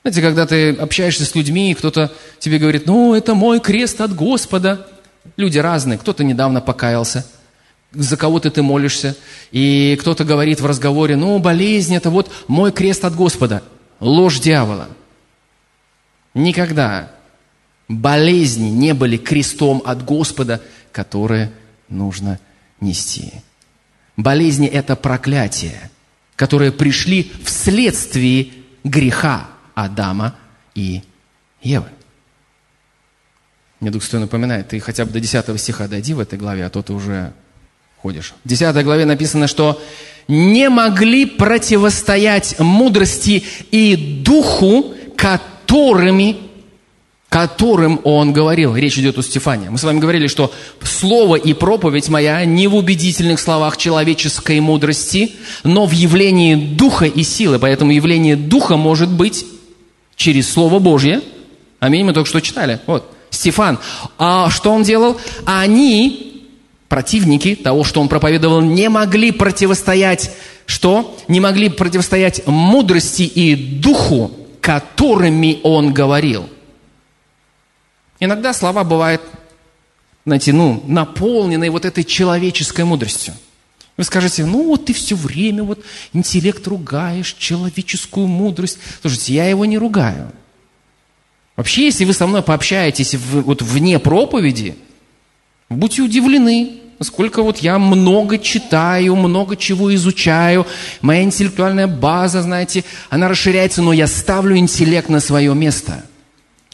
Знаете, 0.00 0.22
когда 0.22 0.46
ты 0.46 0.70
общаешься 0.70 1.26
с 1.26 1.34
людьми, 1.34 1.70
и 1.70 1.74
кто-то 1.74 2.10
тебе 2.38 2.56
говорит, 2.58 2.86
ну, 2.86 3.12
это 3.12 3.34
мой 3.34 3.60
крест 3.60 4.00
от 4.00 4.14
Господа. 4.14 4.88
Люди 5.36 5.58
разные, 5.58 5.98
кто-то 5.98 6.24
недавно 6.24 6.62
покаялся, 6.62 7.26
за 7.92 8.16
кого-то 8.16 8.50
ты 8.50 8.62
молишься, 8.62 9.16
и 9.52 9.98
кто-то 10.00 10.24
говорит 10.24 10.62
в 10.62 10.66
разговоре, 10.66 11.14
ну, 11.14 11.38
болезнь– 11.40 11.94
это 11.94 12.08
вот 12.08 12.32
мой 12.48 12.72
крест 12.72 13.04
от 13.04 13.14
Господа. 13.14 13.62
Ложь 14.00 14.40
дьявола. 14.40 14.88
Никогда 16.32 17.10
болезни 17.90 18.68
не 18.68 18.94
были 18.94 19.16
крестом 19.16 19.82
от 19.84 20.04
Господа, 20.04 20.62
которое 20.92 21.52
нужно 21.88 22.38
нести. 22.80 23.32
Болезни– 24.16 24.66
это 24.68 24.94
проклятие, 24.94 25.90
которые 26.36 26.70
пришли 26.70 27.32
вследствие 27.44 28.52
греха 28.84 29.48
Адама 29.74 30.36
и 30.74 31.02
Евы. 31.62 31.88
Мне 33.80 33.90
Дух 33.90 34.04
Святой 34.04 34.20
напоминает, 34.20 34.68
ты 34.68 34.78
хотя 34.78 35.04
бы 35.04 35.10
до 35.10 35.18
10 35.18 35.60
стиха 35.60 35.88
дойди 35.88 36.14
в 36.14 36.20
этой 36.20 36.38
главе, 36.38 36.66
а 36.66 36.70
то 36.70 36.82
ты 36.82 36.92
уже 36.92 37.32
ходишь. 37.96 38.34
В 38.44 38.48
10 38.48 38.84
главе 38.84 39.04
написано, 39.04 39.48
что 39.48 39.82
не 40.28 40.68
могли 40.68 41.26
противостоять 41.26 42.60
мудрости 42.60 43.42
и 43.72 44.22
духу, 44.24 44.94
которыми 45.16 46.49
которым 47.30 48.00
он 48.02 48.32
говорил. 48.32 48.76
Речь 48.76 48.98
идет 48.98 49.16
о 49.16 49.22
Стефане. 49.22 49.70
Мы 49.70 49.78
с 49.78 49.84
вами 49.84 50.00
говорили, 50.00 50.26
что 50.26 50.52
слово 50.82 51.36
и 51.36 51.52
проповедь 51.54 52.08
моя 52.08 52.44
не 52.44 52.66
в 52.66 52.74
убедительных 52.74 53.38
словах 53.38 53.76
человеческой 53.76 54.58
мудрости, 54.58 55.36
но 55.62 55.86
в 55.86 55.92
явлении 55.92 56.56
духа 56.56 57.04
и 57.04 57.22
силы. 57.22 57.60
Поэтому 57.60 57.92
явление 57.92 58.34
духа 58.34 58.76
может 58.76 59.10
быть 59.10 59.46
через 60.16 60.52
Слово 60.52 60.80
Божье. 60.80 61.22
Аминь, 61.78 62.04
мы 62.04 62.12
только 62.12 62.28
что 62.28 62.40
читали. 62.40 62.80
Вот, 62.86 63.08
Стефан. 63.30 63.78
А 64.18 64.50
что 64.50 64.72
он 64.72 64.82
делал? 64.82 65.16
Они, 65.46 66.48
противники 66.88 67.54
того, 67.54 67.84
что 67.84 68.00
он 68.00 68.08
проповедовал, 68.08 68.60
не 68.60 68.88
могли 68.88 69.30
противостоять, 69.30 70.32
что? 70.66 71.16
Не 71.28 71.38
могли 71.38 71.68
противостоять 71.68 72.44
мудрости 72.48 73.22
и 73.22 73.54
духу, 73.54 74.32
которыми 74.60 75.60
он 75.62 75.94
говорил. 75.94 76.48
Иногда 78.20 78.52
слова 78.52 78.84
бывают, 78.84 79.22
знаете, 80.26 80.52
ну, 80.52 80.84
наполненные 80.86 81.70
вот 81.70 81.86
этой 81.86 82.04
человеческой 82.04 82.84
мудростью. 82.84 83.34
Вы 83.96 84.04
скажете, 84.04 84.44
ну 84.46 84.64
вот 84.64 84.86
ты 84.86 84.92
все 84.92 85.16
время 85.16 85.62
вот 85.62 85.84
интеллект 86.12 86.66
ругаешь, 86.66 87.34
человеческую 87.38 88.26
мудрость. 88.26 88.78
Слушайте, 89.00 89.34
я 89.34 89.48
его 89.48 89.64
не 89.64 89.78
ругаю. 89.78 90.32
Вообще, 91.56 91.84
если 91.84 92.04
вы 92.04 92.14
со 92.14 92.26
мной 92.26 92.42
пообщаетесь 92.42 93.14
в, 93.14 93.42
вот 93.42 93.60
вне 93.60 93.98
проповеди, 93.98 94.76
будьте 95.68 96.00
удивлены, 96.00 96.80
сколько 97.02 97.42
вот 97.42 97.58
я 97.58 97.78
много 97.78 98.38
читаю, 98.38 99.16
много 99.16 99.56
чего 99.56 99.94
изучаю, 99.94 100.66
моя 101.02 101.22
интеллектуальная 101.22 101.86
база, 101.86 102.40
знаете, 102.40 102.84
она 103.10 103.28
расширяется, 103.28 103.82
но 103.82 103.92
я 103.92 104.06
ставлю 104.06 104.56
интеллект 104.56 105.10
на 105.10 105.20
свое 105.20 105.54
место. 105.54 106.04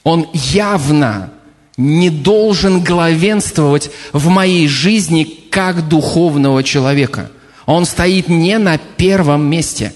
Он 0.05 0.29
явно 0.33 1.33
не 1.77 2.11
должен 2.11 2.83
главенствовать 2.83 3.91
в 4.13 4.29
моей 4.29 4.67
жизни 4.67 5.25
как 5.25 5.89
духовного 5.89 6.63
человека. 6.63 7.31
Он 7.67 7.85
стоит 7.85 8.29
не 8.29 8.59
на 8.59 8.79
первом 8.79 9.47
месте. 9.47 9.93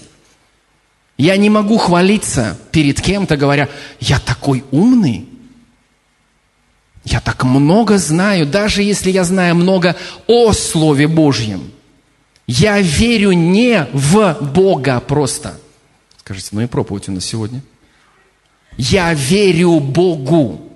Я 1.17 1.37
не 1.37 1.49
могу 1.49 1.77
хвалиться 1.77 2.57
перед 2.71 2.99
кем-то, 3.01 3.37
говоря, 3.37 3.69
я 3.99 4.19
такой 4.19 4.63
умный, 4.71 5.27
я 7.03 7.19
так 7.19 7.43
много 7.43 7.97
знаю, 7.97 8.45
даже 8.45 8.83
если 8.83 9.09
я 9.09 9.23
знаю 9.23 9.55
много 9.55 9.95
о 10.27 10.53
Слове 10.53 11.07
Божьем. 11.07 11.71
Я 12.47 12.79
верю 12.79 13.31
не 13.31 13.87
в 13.93 14.37
Бога 14.53 14.99
просто. 14.99 15.59
Скажите, 16.17 16.49
ну 16.51 16.61
и 16.61 16.67
проповедь 16.67 17.09
у 17.09 17.11
нас 17.11 17.25
сегодня. 17.25 17.61
Я 18.77 19.13
верю 19.13 19.79
Богу. 19.79 20.70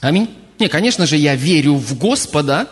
Аминь. 0.00 0.28
Не, 0.58 0.68
конечно 0.68 1.06
же, 1.06 1.16
я 1.16 1.34
верю 1.36 1.74
в 1.74 1.96
Господа, 1.98 2.68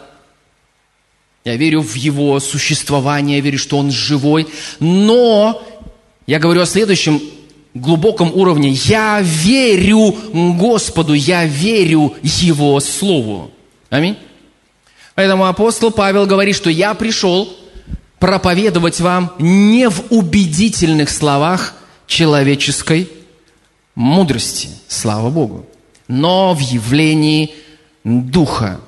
я 1.44 1.56
верю 1.56 1.80
в 1.80 1.94
Его 1.94 2.38
существование, 2.40 3.38
я 3.38 3.42
верю, 3.42 3.58
что 3.58 3.78
Он 3.78 3.90
живой, 3.90 4.46
но 4.80 5.62
я 6.26 6.38
говорю 6.38 6.62
о 6.62 6.66
следующем 6.66 7.20
глубоком 7.74 8.32
уровне. 8.34 8.70
Я 8.70 9.20
верю 9.22 10.14
Господу, 10.58 11.14
я 11.14 11.44
верю 11.44 12.14
Его 12.22 12.78
Слову. 12.80 13.50
Аминь. 13.88 14.16
Поэтому 15.14 15.46
апостол 15.46 15.90
Павел 15.90 16.26
говорит, 16.26 16.56
что 16.56 16.70
я 16.70 16.94
пришел 16.94 17.56
проповедовать 18.18 19.00
вам 19.00 19.34
не 19.38 19.88
в 19.88 20.12
убедительных 20.12 21.08
словах 21.08 21.74
человеческой 22.06 23.08
мудрости, 23.94 24.68
слава 24.88 25.30
Богу 25.30 25.66
но 26.08 26.54
в 26.54 26.60
явлении 26.60 27.54
Духа 28.04 28.80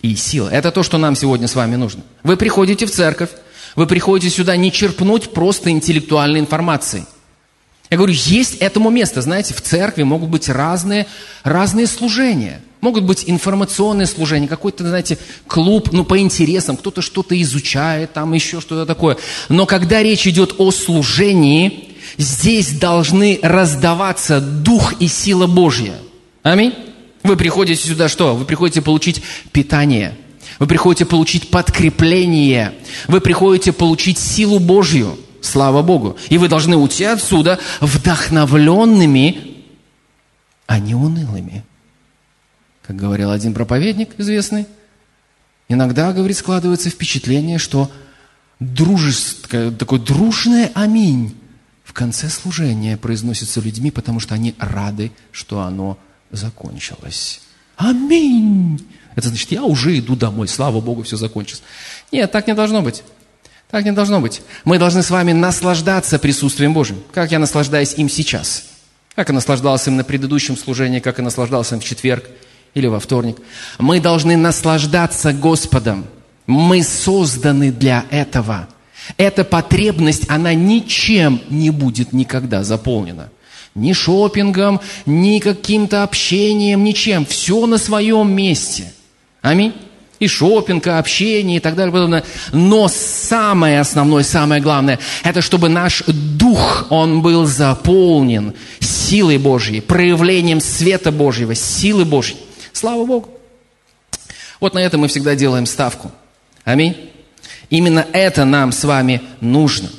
и 0.00 0.16
силы. 0.16 0.50
Это 0.50 0.70
то, 0.70 0.82
что 0.82 0.98
нам 0.98 1.14
сегодня 1.16 1.48
с 1.48 1.54
вами 1.54 1.76
нужно. 1.76 2.02
Вы 2.22 2.36
приходите 2.36 2.86
в 2.86 2.90
церковь, 2.90 3.30
вы 3.76 3.86
приходите 3.86 4.34
сюда 4.34 4.56
не 4.56 4.72
черпнуть 4.72 5.32
просто 5.32 5.70
интеллектуальной 5.70 6.40
информации. 6.40 7.06
Я 7.90 7.98
говорю, 7.98 8.14
есть 8.14 8.56
этому 8.56 8.90
место. 8.90 9.20
Знаете, 9.22 9.54
в 9.54 9.60
церкви 9.60 10.02
могут 10.02 10.30
быть 10.30 10.48
разные, 10.48 11.06
разные 11.42 11.86
служения. 11.86 12.62
Могут 12.80 13.04
быть 13.04 13.24
информационные 13.26 14.06
служения, 14.06 14.46
какой-то, 14.46 14.86
знаете, 14.86 15.16
клуб, 15.46 15.90
ну, 15.92 16.04
по 16.04 16.18
интересам, 16.18 16.76
кто-то 16.76 17.00
что-то 17.00 17.40
изучает, 17.40 18.12
там 18.12 18.34
еще 18.34 18.60
что-то 18.60 18.84
такое. 18.84 19.16
Но 19.48 19.64
когда 19.64 20.02
речь 20.02 20.26
идет 20.26 20.56
о 20.58 20.70
служении, 20.70 21.94
здесь 22.18 22.78
должны 22.78 23.38
раздаваться 23.42 24.40
дух 24.40 25.00
и 25.00 25.08
сила 25.08 25.46
Божья. 25.46 25.94
Аминь. 26.44 26.74
Вы 27.22 27.38
приходите 27.38 27.82
сюда 27.82 28.06
что? 28.06 28.36
Вы 28.36 28.44
приходите 28.44 28.82
получить 28.82 29.22
питание. 29.50 30.14
Вы 30.58 30.66
приходите 30.66 31.06
получить 31.06 31.50
подкрепление. 31.50 32.74
Вы 33.08 33.22
приходите 33.22 33.72
получить 33.72 34.18
силу 34.18 34.58
Божью. 34.60 35.18
Слава 35.40 35.82
Богу. 35.82 36.18
И 36.28 36.36
вы 36.36 36.48
должны 36.48 36.76
уйти 36.76 37.04
отсюда 37.04 37.58
вдохновленными, 37.80 39.64
а 40.66 40.78
не 40.78 40.94
унылыми. 40.94 41.64
Как 42.82 42.96
говорил 42.96 43.30
один 43.30 43.54
проповедник 43.54 44.10
известный, 44.18 44.66
иногда, 45.70 46.12
говорит, 46.12 46.36
складывается 46.36 46.90
впечатление, 46.90 47.56
что 47.56 47.90
дружеское, 48.60 49.70
такое 49.70 49.98
дружное 49.98 50.70
аминь 50.74 51.34
в 51.84 51.94
конце 51.94 52.28
служения 52.28 52.98
произносится 52.98 53.62
людьми, 53.62 53.90
потому 53.90 54.20
что 54.20 54.34
они 54.34 54.54
рады, 54.58 55.10
что 55.32 55.60
оно 55.60 55.98
закончилось. 56.36 57.40
Аминь. 57.76 58.86
Это 59.16 59.28
значит, 59.28 59.50
я 59.52 59.62
уже 59.62 59.98
иду 59.98 60.16
домой, 60.16 60.48
слава 60.48 60.80
Богу, 60.80 61.02
все 61.02 61.16
закончилось. 61.16 61.62
Нет, 62.12 62.30
так 62.32 62.46
не 62.46 62.54
должно 62.54 62.82
быть. 62.82 63.02
Так 63.70 63.84
не 63.84 63.92
должно 63.92 64.20
быть. 64.20 64.42
Мы 64.64 64.78
должны 64.78 65.02
с 65.02 65.10
вами 65.10 65.32
наслаждаться 65.32 66.18
присутствием 66.18 66.74
Божьим. 66.74 67.02
Как 67.12 67.32
я 67.32 67.38
наслаждаюсь 67.38 67.94
им 67.94 68.08
сейчас. 68.08 68.66
Как 69.14 69.28
я 69.28 69.34
наслаждался 69.34 69.90
им 69.90 69.96
на 69.96 70.04
предыдущем 70.04 70.56
служении, 70.56 71.00
как 71.00 71.18
я 71.18 71.24
наслаждался 71.24 71.76
им 71.76 71.80
в 71.80 71.84
четверг 71.84 72.28
или 72.74 72.86
во 72.86 73.00
вторник. 73.00 73.38
Мы 73.78 74.00
должны 74.00 74.36
наслаждаться 74.36 75.32
Господом. 75.32 76.06
Мы 76.46 76.82
созданы 76.82 77.72
для 77.72 78.04
этого. 78.10 78.68
Эта 79.16 79.44
потребность, 79.44 80.28
она 80.28 80.54
ничем 80.54 81.40
не 81.50 81.70
будет 81.70 82.12
никогда 82.12 82.64
заполнена. 82.64 83.30
Ни 83.74 83.92
шопингом, 83.92 84.80
ни 85.04 85.40
каким-то 85.40 86.04
общением, 86.04 86.84
ничем. 86.84 87.26
Все 87.26 87.66
на 87.66 87.78
своем 87.78 88.30
месте. 88.32 88.92
Аминь. 89.42 89.72
и 90.20 90.28
шопинг, 90.28 90.86
и 90.86 90.90
общение, 90.90 91.56
и 91.56 91.60
так 91.60 91.74
далее, 91.74 91.92
подобное. 91.92 92.24
Но 92.52 92.88
самое 92.88 93.80
основное, 93.80 94.22
самое 94.22 94.62
главное, 94.62 94.98
это 95.22 95.42
чтобы 95.42 95.68
наш 95.68 96.02
дух, 96.06 96.86
он 96.90 97.20
был 97.20 97.44
заполнен 97.44 98.54
силой 98.80 99.38
Божьей, 99.38 99.80
проявлением 99.80 100.60
света 100.60 101.12
Божьего, 101.12 101.54
силы 101.54 102.04
Божьей. 102.04 102.38
Слава 102.72 103.04
Богу. 103.04 103.28
Вот 104.60 104.72
на 104.72 104.78
это 104.78 104.96
мы 104.96 105.08
всегда 105.08 105.34
делаем 105.34 105.66
ставку. 105.66 106.10
Аминь. 106.64 106.96
Именно 107.68 108.06
это 108.12 108.44
нам 108.44 108.72
с 108.72 108.84
вами 108.84 109.20
нужно. 109.40 109.90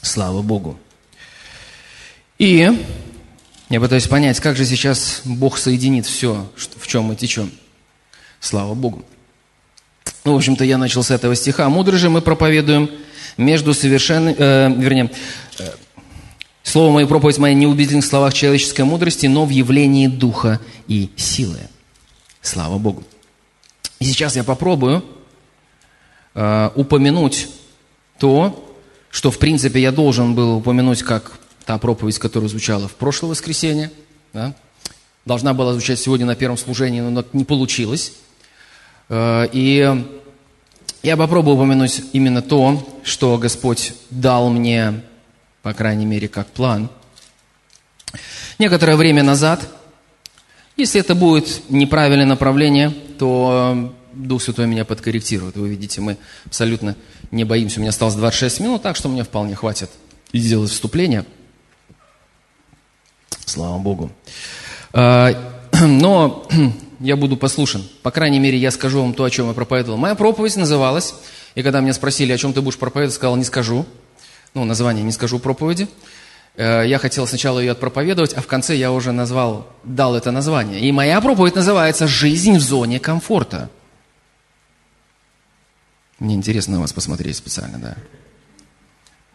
Слава 0.00 0.42
Богу. 0.42 0.78
И 2.38 2.70
я 3.68 3.80
пытаюсь 3.80 4.06
понять, 4.06 4.40
как 4.40 4.56
же 4.56 4.64
сейчас 4.64 5.22
Бог 5.24 5.58
соединит 5.58 6.06
все, 6.06 6.50
в 6.76 6.86
чем 6.86 7.04
мы 7.04 7.16
течем. 7.16 7.50
Слава 8.40 8.74
Богу. 8.74 9.04
Ну, 10.24 10.34
в 10.34 10.36
общем-то, 10.36 10.64
я 10.64 10.78
начал 10.78 11.02
с 11.02 11.10
этого 11.10 11.34
стиха. 11.34 11.68
«Мудры 11.68 11.98
же 11.98 12.10
мы 12.10 12.20
проповедуем 12.20 12.90
между 13.36 13.74
совершенными...» 13.74 14.36
э, 14.38 14.72
Вернее, 14.76 15.10
э, 15.58 15.70
«Слово 16.62 16.92
мое, 16.92 17.06
проповедь 17.06 17.38
моя 17.38 17.54
не 17.54 17.66
убедительных 17.66 18.04
словах 18.04 18.34
человеческой 18.34 18.84
мудрости, 18.84 19.26
но 19.26 19.44
в 19.44 19.50
явлении 19.50 20.06
духа 20.06 20.60
и 20.86 21.10
силы». 21.16 21.58
Слава 22.40 22.78
Богу. 22.78 23.04
И 24.00 24.04
сейчас 24.04 24.36
я 24.36 24.44
попробую 24.44 25.04
э, 26.34 26.70
упомянуть 26.74 27.48
то, 28.18 28.76
что, 29.10 29.30
в 29.30 29.38
принципе, 29.38 29.80
я 29.80 29.92
должен 29.92 30.34
был 30.34 30.56
упомянуть, 30.56 31.02
как 31.02 31.38
та 31.64 31.78
проповедь, 31.78 32.18
которая 32.18 32.48
звучала 32.48 32.88
в 32.88 32.94
прошлое 32.94 33.30
воскресенье. 33.30 33.90
Да? 34.32 34.54
Должна 35.24 35.54
была 35.54 35.72
звучать 35.72 35.98
сегодня 35.98 36.26
на 36.26 36.34
первом 36.34 36.58
служении, 36.58 37.00
но 37.00 37.24
не 37.32 37.44
получилось. 37.44 38.12
Э, 39.08 39.46
и 39.52 40.04
я 41.02 41.16
попробую 41.16 41.56
упомянуть 41.56 42.02
именно 42.12 42.42
то, 42.42 43.00
что 43.04 43.38
Господь 43.38 43.94
дал 44.10 44.50
мне, 44.50 45.02
по 45.62 45.72
крайней 45.74 46.06
мере, 46.06 46.28
как 46.28 46.48
план. 46.48 46.88
Некоторое 48.58 48.96
время 48.96 49.22
назад, 49.22 49.68
если 50.76 51.00
это 51.00 51.14
будет 51.14 51.62
неправильное 51.68 52.26
направление, 52.26 52.90
то 53.18 53.94
Дух 54.12 54.42
Святой 54.42 54.66
меня 54.66 54.84
подкорректирует. 54.84 55.56
Вы 55.56 55.68
видите, 55.68 56.00
мы 56.00 56.18
абсолютно 56.46 56.96
не 57.30 57.44
боимся. 57.44 57.78
У 57.78 57.80
меня 57.80 57.90
осталось 57.90 58.14
26 58.14 58.60
минут, 58.60 58.82
так 58.82 58.96
что 58.96 59.08
мне 59.08 59.24
вполне 59.24 59.54
хватит 59.54 59.90
сделать 60.32 60.70
вступление. 60.70 61.24
Слава 63.44 63.78
Богу. 63.78 64.10
Э, 64.92 65.34
но 65.86 66.46
я 67.00 67.16
буду 67.16 67.36
послушен. 67.36 67.88
По 68.02 68.10
крайней 68.10 68.38
мере, 68.38 68.58
я 68.58 68.70
скажу 68.70 69.00
вам 69.00 69.14
то, 69.14 69.24
о 69.24 69.30
чем 69.30 69.48
я 69.48 69.54
проповедовал. 69.54 69.98
Моя 69.98 70.14
проповедь 70.14 70.56
называлась, 70.56 71.14
и 71.54 71.62
когда 71.62 71.80
меня 71.80 71.92
спросили, 71.92 72.32
о 72.32 72.38
чем 72.38 72.52
ты 72.52 72.60
будешь 72.60 72.78
проповедовать, 72.78 73.14
сказал, 73.14 73.36
не 73.36 73.44
скажу. 73.44 73.86
Ну, 74.54 74.64
название 74.64 75.02
не 75.02 75.12
скажу 75.12 75.38
проповеди. 75.38 75.88
Э, 76.56 76.82
я 76.86 76.98
хотел 76.98 77.26
сначала 77.26 77.58
ее 77.58 77.72
отпроповедовать, 77.72 78.34
а 78.34 78.40
в 78.40 78.46
конце 78.46 78.76
я 78.76 78.92
уже 78.92 79.12
назвал, 79.12 79.66
дал 79.84 80.14
это 80.14 80.30
название. 80.30 80.80
И 80.80 80.92
моя 80.92 81.20
проповедь 81.20 81.54
называется 81.54 82.06
«Жизнь 82.06 82.56
в 82.56 82.60
зоне 82.60 83.00
комфорта». 83.00 83.70
Мне 86.18 86.34
интересно 86.36 86.74
на 86.74 86.80
вас 86.80 86.92
посмотреть 86.92 87.36
специально, 87.36 87.78
да. 87.78 87.96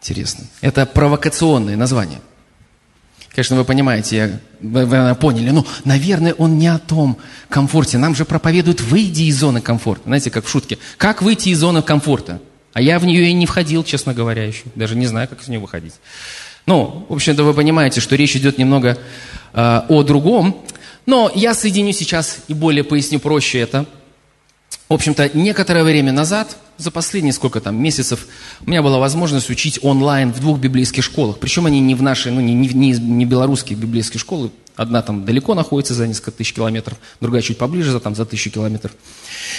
Интересно. 0.00 0.46
Это 0.62 0.86
провокационное 0.86 1.76
название. 1.76 2.20
Конечно, 3.38 3.54
вы 3.54 3.64
понимаете, 3.64 4.40
вы, 4.58 4.84
вы 4.84 5.14
поняли, 5.14 5.50
ну, 5.50 5.64
наверное, 5.84 6.34
он 6.34 6.58
не 6.58 6.66
о 6.66 6.78
том 6.78 7.18
комфорте. 7.48 7.96
Нам 7.96 8.16
же 8.16 8.24
проповедуют, 8.24 8.80
выйди 8.80 9.22
из 9.22 9.38
зоны 9.38 9.60
комфорта. 9.60 10.02
Знаете, 10.06 10.32
как 10.32 10.44
в 10.44 10.50
шутке. 10.50 10.76
Как 10.96 11.22
выйти 11.22 11.50
из 11.50 11.60
зоны 11.60 11.80
комфорта? 11.82 12.40
А 12.72 12.82
я 12.82 12.98
в 12.98 13.04
нее 13.04 13.28
и 13.28 13.32
не 13.32 13.46
входил, 13.46 13.84
честно 13.84 14.12
говоря, 14.12 14.42
еще. 14.42 14.64
Даже 14.74 14.96
не 14.96 15.06
знаю, 15.06 15.28
как 15.28 15.40
из 15.40 15.46
нее 15.46 15.60
выходить. 15.60 15.94
Ну, 16.66 17.06
в 17.08 17.12
общем-то, 17.12 17.44
вы 17.44 17.54
понимаете, 17.54 18.00
что 18.00 18.16
речь 18.16 18.34
идет 18.34 18.58
немного 18.58 18.98
э, 19.52 19.82
о 19.88 20.02
другом. 20.02 20.60
Но 21.06 21.30
я 21.32 21.54
соединю 21.54 21.92
сейчас 21.92 22.38
и 22.48 22.54
более 22.54 22.82
поясню 22.82 23.20
проще 23.20 23.60
это. 23.60 23.86
В 24.88 24.94
общем-то, 24.94 25.30
некоторое 25.34 25.84
время 25.84 26.10
назад 26.10 26.56
за 26.78 26.90
последние 26.90 27.32
сколько 27.32 27.60
там 27.60 27.76
месяцев 27.76 28.26
у 28.64 28.70
меня 28.70 28.82
была 28.82 28.98
возможность 28.98 29.50
учить 29.50 29.80
онлайн 29.82 30.32
в 30.32 30.40
двух 30.40 30.58
библейских 30.58 31.04
школах. 31.04 31.38
Причем 31.38 31.66
они 31.66 31.80
не 31.80 31.94
в 31.94 32.02
нашей, 32.02 32.32
ну 32.32 32.40
не, 32.40 32.54
не, 32.54 32.92
не 32.92 33.24
белорусские 33.24 33.76
библейские 33.76 34.20
школы. 34.20 34.50
Одна 34.76 35.02
там 35.02 35.24
далеко 35.24 35.54
находится 35.54 35.92
за 35.92 36.06
несколько 36.06 36.30
тысяч 36.30 36.54
километров, 36.54 36.98
другая 37.20 37.42
чуть 37.42 37.58
поближе, 37.58 37.90
за, 37.90 37.98
там, 37.98 38.14
за 38.14 38.24
тысячу 38.24 38.50
километров. 38.50 38.92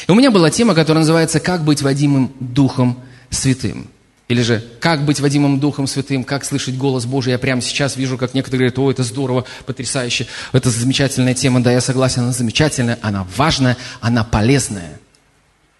И 0.07 0.11
у 0.11 0.15
меня 0.15 0.31
была 0.31 0.49
тема, 0.49 0.73
которая 0.73 1.01
называется 1.01 1.41
«Как 1.41 1.65
быть 1.65 1.81
водимым 1.81 2.31
Духом 2.39 2.97
Святым». 3.29 3.89
Или 4.29 4.41
же 4.43 4.63
«Как 4.79 5.03
быть 5.03 5.19
водимым 5.19 5.59
Духом 5.59 5.87
Святым? 5.87 6.23
Как 6.23 6.45
слышать 6.45 6.77
голос 6.77 7.05
Божий?» 7.05 7.31
Я 7.31 7.37
прямо 7.37 7.61
сейчас 7.61 7.97
вижу, 7.97 8.17
как 8.17 8.33
некоторые 8.33 8.69
говорят, 8.69 8.79
«О, 8.79 8.91
это 8.91 9.03
здорово, 9.03 9.43
потрясающе, 9.65 10.27
это 10.53 10.69
замечательная 10.69 11.33
тема». 11.33 11.61
Да, 11.61 11.73
я 11.73 11.81
согласен, 11.81 12.21
она 12.21 12.31
замечательная, 12.31 12.97
она 13.01 13.27
важная, 13.35 13.75
она 13.99 14.23
полезная. 14.23 14.99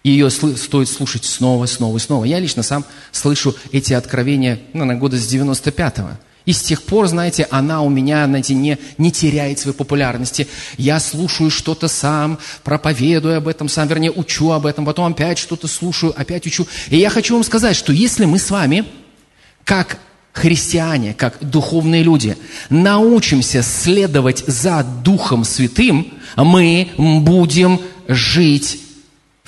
И 0.02 0.10
ее 0.10 0.30
стоит 0.30 0.88
слушать 0.88 1.24
снова, 1.24 1.66
снова 1.66 1.98
и 1.98 2.00
снова. 2.00 2.24
Я 2.24 2.38
лично 2.40 2.62
сам 2.62 2.84
слышу 3.12 3.54
эти 3.70 3.92
откровения, 3.92 4.60
ну, 4.72 4.84
на 4.84 4.94
года 4.94 5.18
с 5.18 5.32
95-го. 5.32 6.10
И 6.46 6.52
с 6.52 6.62
тех 6.62 6.82
пор, 6.82 7.06
знаете, 7.06 7.46
она 7.50 7.82
у 7.82 7.90
меня, 7.90 8.24
знаете, 8.24 8.54
не, 8.54 8.78
не 8.96 9.12
теряет 9.12 9.58
своей 9.58 9.76
популярности. 9.76 10.48
Я 10.78 10.98
слушаю 10.98 11.50
что-то 11.50 11.86
сам, 11.86 12.38
проповедую 12.64 13.36
об 13.36 13.46
этом 13.46 13.68
сам, 13.68 13.88
вернее, 13.88 14.10
учу 14.10 14.50
об 14.52 14.64
этом, 14.64 14.86
потом 14.86 15.12
опять 15.12 15.38
что-то 15.38 15.68
слушаю, 15.68 16.14
опять 16.18 16.46
учу. 16.46 16.66
И 16.88 16.96
я 16.96 17.10
хочу 17.10 17.34
вам 17.34 17.44
сказать, 17.44 17.76
что 17.76 17.92
если 17.92 18.24
мы 18.24 18.38
с 18.38 18.50
вами, 18.50 18.86
как 19.64 19.98
христиане, 20.32 21.12
как 21.12 21.36
духовные 21.40 22.02
люди, 22.02 22.38
научимся 22.70 23.62
следовать 23.62 24.44
за 24.46 24.82
Духом 24.82 25.44
Святым, 25.44 26.14
мы 26.36 26.88
будем 26.96 27.80
жить 28.08 28.80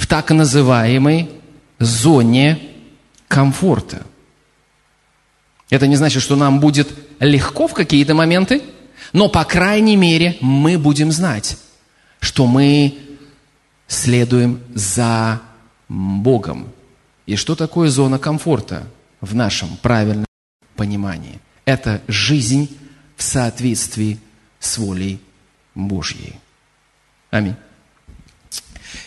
в 0.02 0.08
так 0.08 0.32
называемой 0.32 1.30
зоне 1.78 2.58
комфорта. 3.28 4.02
Это 5.70 5.86
не 5.86 5.94
значит, 5.94 6.24
что 6.24 6.34
нам 6.34 6.58
будет 6.58 6.88
легко 7.20 7.68
в 7.68 7.72
какие-то 7.72 8.12
моменты, 8.12 8.62
но, 9.12 9.28
по 9.28 9.44
крайней 9.44 9.94
мере, 9.94 10.38
мы 10.40 10.76
будем 10.76 11.12
знать, 11.12 11.56
что 12.18 12.48
мы 12.48 12.98
следуем 13.86 14.60
за 14.74 15.40
Богом. 15.88 16.72
И 17.26 17.36
что 17.36 17.54
такое 17.54 17.88
зона 17.88 18.18
комфорта 18.18 18.88
в 19.20 19.36
нашем 19.36 19.76
правильном 19.76 20.26
понимании? 20.74 21.38
Это 21.64 22.02
жизнь 22.08 22.76
в 23.16 23.22
соответствии 23.22 24.18
с 24.58 24.78
волей 24.78 25.20
Божьей. 25.76 26.40
Аминь. 27.30 27.54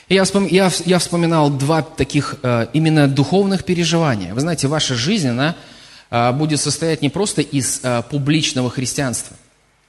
Я, 0.08 0.24
вспом... 0.24 0.46
я, 0.46 0.72
я 0.86 1.00
вспоминал 1.00 1.50
два 1.50 1.82
таких 1.82 2.36
э, 2.44 2.68
именно 2.74 3.08
духовных 3.08 3.64
переживания. 3.64 4.34
Вы 4.34 4.42
знаете, 4.42 4.68
ваша 4.68 4.94
жизнь, 4.94 5.30
она 5.30 5.56
э, 6.12 6.32
будет 6.32 6.60
состоять 6.60 7.02
не 7.02 7.10
просто 7.10 7.42
из 7.42 7.80
э, 7.82 8.04
публичного 8.10 8.70
христианства. 8.70 9.36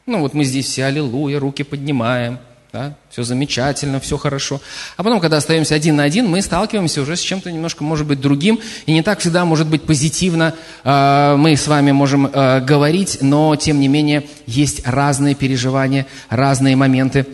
Ну 0.07 0.21
вот 0.21 0.33
мы 0.33 0.45
здесь 0.45 0.67
все 0.67 0.87
аллилуйя, 0.87 1.39
руки 1.39 1.65
поднимаем, 1.65 2.39
да, 2.73 2.95
все 3.11 3.25
замечательно, 3.25 4.01
все 4.01 4.17
хорошо. 4.17 4.61
А 4.97 5.03
потом, 5.03 5.21
когда 5.21 5.37
остаемся 5.37 5.75
один 5.75 5.97
на 5.97 6.05
один, 6.05 6.29
мы 6.29 6.41
сталкиваемся 6.41 7.03
уже 7.03 7.17
с 7.17 7.21
чем-то 7.21 7.53
немножко, 7.53 7.85
может 7.85 8.07
быть, 8.07 8.21
другим, 8.21 8.59
и 8.87 8.93
не 8.93 9.03
так 9.03 9.21
всегда, 9.21 9.45
может 9.45 9.67
быть, 9.67 9.83
позитивно 9.83 10.55
э, 10.85 11.37
мы 11.37 11.57
с 11.57 11.67
вами 11.67 11.93
можем 11.93 12.27
э, 12.27 12.61
говорить, 12.61 13.19
но, 13.21 13.55
тем 13.57 13.81
не 13.81 13.89
менее, 13.89 14.27
есть 14.47 14.87
разные 14.87 15.35
переживания, 15.35 16.07
разные 16.31 16.75
моменты. 16.75 17.27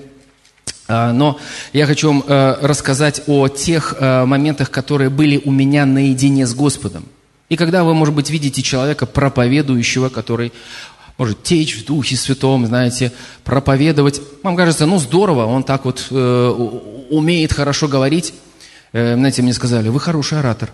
А, 0.93 1.11
но 1.11 1.39
я 1.73 1.87
хочу 1.87 2.09
вам 2.09 2.25
э, 2.27 2.57
рассказать 2.61 3.23
о 3.27 3.49
тех 3.49 3.95
э, 3.99 4.27
моментах, 4.27 4.71
которые 4.71 5.09
были 5.09 5.41
у 5.43 5.51
меня 5.51 5.87
наедине 5.87 6.47
с 6.47 6.55
Господом. 6.55 7.07
И 7.49 7.57
когда 7.57 7.83
вы, 7.83 7.95
может 7.95 8.15
быть, 8.15 8.29
видите 8.29 8.61
человека 8.61 9.07
проповедующего, 9.07 10.11
который 10.11 10.53
может 11.17 11.43
течь 11.43 11.79
в 11.79 11.87
Духе 11.87 12.17
Святом, 12.17 12.67
знаете, 12.67 13.11
проповедовать, 13.43 14.21
вам 14.43 14.55
кажется, 14.55 14.85
ну 14.85 14.99
здорово, 14.99 15.47
он 15.47 15.65
так 15.65 15.87
вот 15.87 16.09
э, 16.11 16.49
умеет 17.11 17.55
хорошо 17.55 17.89
говорить. 17.89 18.35
знаете, 18.93 19.41
мне 19.41 19.55
сказали, 19.55 19.89
вы 19.89 19.99
хороший 19.99 20.41
оратор. 20.41 20.73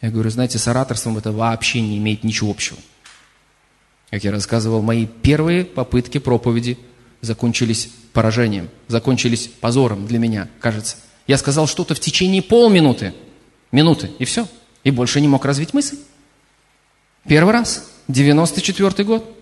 Я 0.00 0.10
говорю, 0.10 0.30
знаете, 0.30 0.58
с 0.58 0.68
ораторством 0.68 1.18
это 1.18 1.32
вообще 1.32 1.82
не 1.82 1.98
имеет 1.98 2.24
ничего 2.24 2.50
общего. 2.50 2.78
Как 4.10 4.24
я 4.24 4.30
рассказывал, 4.30 4.80
мои 4.80 5.04
первые 5.04 5.66
попытки 5.66 6.16
проповеди 6.16 6.78
закончились 7.20 7.90
поражением, 8.12 8.68
закончились 8.88 9.48
позором 9.60 10.06
для 10.06 10.18
меня, 10.18 10.48
кажется. 10.60 10.96
Я 11.26 11.36
сказал 11.38 11.66
что-то 11.66 11.94
в 11.94 12.00
течение 12.00 12.42
полминуты, 12.42 13.14
минуты, 13.70 14.10
и 14.18 14.24
все. 14.24 14.46
И 14.84 14.90
больше 14.90 15.20
не 15.20 15.28
мог 15.28 15.44
развить 15.44 15.74
мысль. 15.74 15.98
Первый 17.26 17.52
раз, 17.52 17.90
94 18.08 19.04
год. 19.04 19.34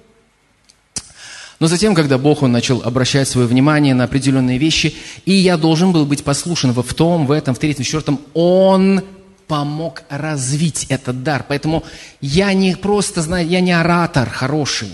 Но 1.59 1.69
затем, 1.69 1.95
когда 1.95 2.19
Бог, 2.19 2.43
Он 2.43 2.53
начал 2.53 2.83
обращать 2.83 3.29
свое 3.29 3.47
внимание 3.47 3.95
на 3.95 4.05
определенные 4.05 4.59
вещи, 4.59 4.95
и 5.25 5.33
я 5.33 5.57
должен 5.57 5.93
был 5.93 6.05
быть 6.05 6.25
послушен 6.25 6.73
в 6.73 6.95
том, 6.95 7.27
в 7.27 7.31
этом, 7.31 7.55
в 7.55 7.59
третьем, 7.59 7.85
в 7.85 7.87
четвертом, 7.87 8.21
Он 8.35 9.03
помог 9.47 10.03
развить 10.09 10.87
этот 10.89 11.23
дар. 11.23 11.45
Поэтому 11.49 11.85
я 12.21 12.53
не 12.53 12.75
просто, 12.77 13.23
знаю, 13.23 13.47
я 13.49 13.61
не 13.61 13.73
оратор 13.73 14.29
хороший. 14.29 14.91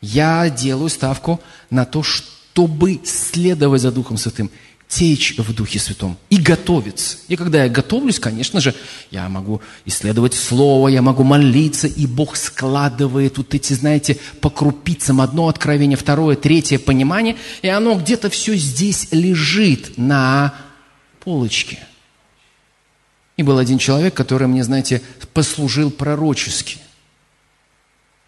Я 0.00 0.48
делаю 0.48 0.88
ставку 0.88 1.40
на 1.68 1.84
то, 1.84 2.02
чтобы 2.02 3.00
следовать 3.04 3.82
за 3.82 3.92
Духом 3.92 4.16
Святым 4.16 4.50
течь 4.90 5.38
в 5.38 5.54
Духе 5.54 5.78
Святом 5.78 6.18
и 6.30 6.36
готовиться. 6.36 7.18
И 7.28 7.36
когда 7.36 7.62
я 7.64 7.70
готовлюсь, 7.70 8.18
конечно 8.18 8.60
же, 8.60 8.74
я 9.10 9.28
могу 9.28 9.62
исследовать 9.86 10.34
Слово, 10.34 10.88
я 10.88 11.00
могу 11.00 11.22
молиться, 11.22 11.86
и 11.86 12.06
Бог 12.06 12.36
складывает 12.36 13.38
вот 13.38 13.54
эти, 13.54 13.72
знаете, 13.72 14.18
по 14.40 14.50
крупицам 14.50 15.20
одно 15.20 15.48
откровение, 15.48 15.96
второе, 15.96 16.34
третье 16.34 16.78
понимание, 16.78 17.36
и 17.62 17.68
оно 17.68 17.94
где-то 17.94 18.30
все 18.30 18.56
здесь 18.56 19.08
лежит 19.12 19.96
на 19.96 20.54
полочке. 21.20 21.78
И 23.36 23.44
был 23.44 23.58
один 23.58 23.78
человек, 23.78 24.14
который 24.14 24.48
мне, 24.48 24.64
знаете, 24.64 25.02
послужил 25.32 25.92
пророчески. 25.92 26.78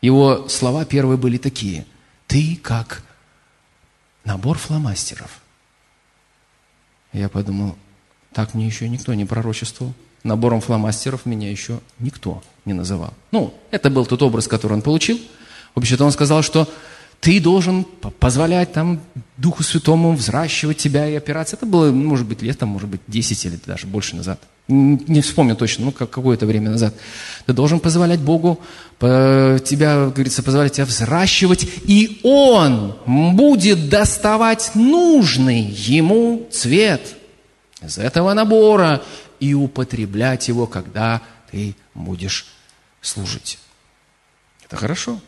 Его 0.02 0.48
слова 0.48 0.84
первые 0.84 1.16
были 1.16 1.38
такие. 1.38 1.86
Ты 2.26 2.56
как 2.56 3.02
набор 4.24 4.58
фломастеров. 4.58 5.40
Я 7.12 7.28
подумал, 7.28 7.76
так 8.32 8.54
мне 8.54 8.66
еще 8.66 8.88
никто 8.88 9.14
не 9.14 9.24
пророчествовал. 9.24 9.94
Набором 10.24 10.60
фломастеров 10.60 11.26
меня 11.26 11.50
еще 11.50 11.80
никто 11.98 12.42
не 12.64 12.72
называл. 12.72 13.12
Ну, 13.30 13.54
это 13.70 13.90
был 13.90 14.06
тот 14.06 14.22
образ, 14.22 14.46
который 14.46 14.74
он 14.74 14.82
получил. 14.82 15.20
Вообще-то 15.74 16.04
он 16.04 16.12
сказал, 16.12 16.42
что 16.42 16.68
ты 17.20 17.40
должен 17.40 17.84
позволять 17.84 18.72
там 18.72 19.00
Духу 19.36 19.62
Святому 19.62 20.12
взращивать 20.12 20.78
тебя 20.78 21.08
и 21.08 21.14
опираться. 21.14 21.56
Это 21.56 21.66
было, 21.66 21.90
может 21.90 22.26
быть, 22.26 22.42
лет, 22.42 22.58
там, 22.58 22.70
может 22.70 22.88
быть, 22.88 23.00
10 23.06 23.44
или 23.46 23.60
даже 23.64 23.86
больше 23.86 24.16
назад. 24.16 24.40
Не 24.68 25.20
вспомню 25.20 25.57
точно, 25.57 25.87
ну, 25.87 25.92
как, 25.92 26.11
какое-то 26.11 26.46
время 26.46 26.70
назад. 26.70 26.94
Ты 27.46 27.53
должен 27.53 27.81
позволять 27.81 28.20
Богу 28.20 28.61
тебя, 29.01 30.07
говорится, 30.07 30.42
позволять 30.42 30.75
тебя 30.75 30.87
взращивать, 30.87 31.66
и 31.85 32.20
Он 32.22 32.94
будет 33.35 33.88
доставать 33.88 34.70
нужный 34.75 35.62
Ему 35.62 36.46
цвет 36.51 37.16
из 37.83 37.98
этого 37.98 38.33
набора 38.35 39.03
и 39.40 39.55
употреблять 39.55 40.46
его, 40.46 40.66
когда 40.68 41.20
ты 41.51 41.75
будешь 41.94 42.46
служить. 43.01 43.59
Это 44.64 44.77
хорошо. 44.77 45.20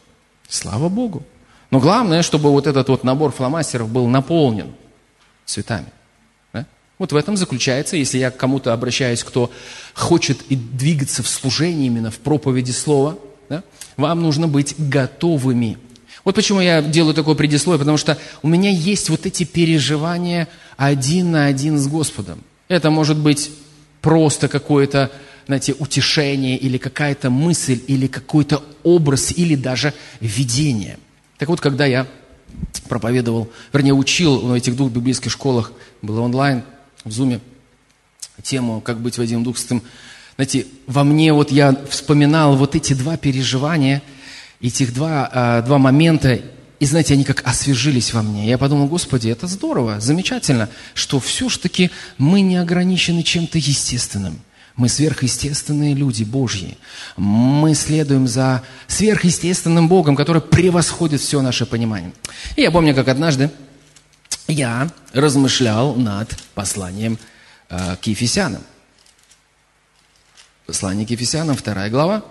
Слава 0.49 0.88
Богу. 0.88 1.25
Но 1.70 1.81
главное, 1.81 2.23
чтобы 2.23 2.51
вот 2.53 2.68
этот 2.68 2.88
вот 2.88 3.03
набор 3.03 3.33
фломастеров 3.33 3.88
был 3.88 4.07
наполнен 4.07 4.73
цветами. 5.44 5.88
Вот 6.98 7.12
в 7.12 7.16
этом 7.16 7.37
заключается, 7.37 7.96
если 7.96 8.18
я 8.18 8.30
к 8.30 8.37
кому-то 8.37 8.72
обращаюсь, 8.72 9.24
кто 9.24 9.50
хочет 9.94 10.42
и 10.48 10.57
двигаться 10.57 11.22
в 11.22 11.28
служении 11.28 11.87
именно 11.87 12.11
в 12.11 12.18
проповеди 12.18 12.70
слова, 12.70 13.18
да? 13.48 13.64
вам 13.96 14.22
нужно 14.22 14.46
быть 14.46 14.74
готовыми. 14.78 15.78
Вот 16.24 16.37
почему 16.37 16.61
я 16.61 16.80
делаю 16.83 17.14
такое 17.14 17.35
предисловие, 17.35 17.80
потому 17.80 17.98
что 17.98 18.16
у 18.42 18.48
меня 18.48 18.70
есть 18.70 19.11
вот 19.11 19.26
эти 19.26 19.44
переживания 19.44 20.48
один 20.76 21.33
на 21.33 21.46
один 21.46 21.78
с 21.78 21.87
Господом. 21.88 22.42
Это 22.68 22.90
может 22.90 23.18
быть 23.18 23.50
просто 24.00 24.48
какое-то, 24.48 25.11
знаете, 25.46 25.74
утешение 25.78 26.57
или 26.57 26.78
какая-то 26.78 27.28
мысль, 27.28 27.80
или 27.88 28.07
какой-то 28.07 28.62
образ, 28.85 29.33
или 29.33 29.57
даже 29.57 29.92
видение. 30.20 30.98
Так 31.38 31.48
вот, 31.48 31.61
когда 31.61 31.85
я 31.85 32.07
проповедовал, 32.88 33.50
вернее, 33.72 33.94
учил 33.94 34.38
в 34.38 34.52
этих 34.52 34.76
двух 34.76 34.92
библейских 34.92 35.30
школах, 35.30 35.72
было 36.00 36.20
онлайн, 36.20 36.62
в 37.05 37.12
Зуме, 37.12 37.40
тему 38.43 38.81
«Как 38.81 39.01
быть 39.01 39.19
Вадимом 39.19 39.45
Духстым», 39.45 39.83
знаете, 40.37 40.67
во 40.87 41.05
мне 41.05 41.33
вот 41.33 41.53
я 41.53 41.77
вспоминал 41.88 42.57
вот 42.57 42.75
эти 42.75 42.93
два 42.93 43.17
переживания, 43.17 44.03
этих 44.61 44.93
два, 44.93 45.31
а, 45.33 45.62
два 45.62 45.79
момента, 45.79 46.40
и, 46.81 46.87
знаете, 46.87 47.14
они 47.14 47.25
как 47.25 47.47
освежились 47.47 48.12
во 48.12 48.23
мне. 48.23 48.49
Я 48.49 48.59
подумал, 48.59 48.88
Господи, 48.88 49.29
это 49.29 49.47
здорово, 49.47 50.01
замечательно, 50.01 50.69
что 50.95 51.21
все-таки 51.21 51.90
мы 52.19 52.40
не 52.40 52.57
ограничены 52.57 53.23
чем-то 53.23 53.59
естественным– 53.59 54.40
мы 54.77 54.88
сверхъестественные 54.88 55.95
люди 55.95 56.25
Божьи. 56.25 56.77
Мы 57.17 57.75
следуем 57.75 58.27
за 58.27 58.62
сверхъестественным 58.88 59.88
Богом, 59.88 60.17
который 60.17 60.43
превосходит 60.43 61.21
все 61.21 61.40
наше 61.43 61.64
понимание. 61.64 62.12
И 62.57 62.62
я 62.62 62.73
помню, 62.73 62.95
как 62.95 63.09
однажды 63.09 63.51
я 64.48 64.90
размышлял 65.12 65.94
над 65.94 66.37
посланием 66.54 67.18
э, 67.68 67.96
к 67.96 68.07
Ефесянам. 68.07 68.62
Послание 70.66 71.07
к 71.07 71.11
Ефесянам, 71.11 71.57
вторая 71.57 71.90
глава. 71.90 72.24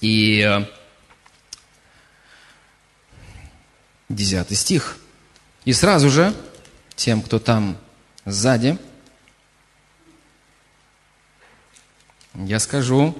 И 0.00 0.40
э, 0.40 0.64
стих. 4.54 4.98
И 5.64 5.72
сразу 5.72 6.10
же 6.10 6.34
тем, 6.96 7.22
кто 7.22 7.38
там 7.38 7.78
сзади, 8.24 8.78
я 12.34 12.58
скажу, 12.58 13.16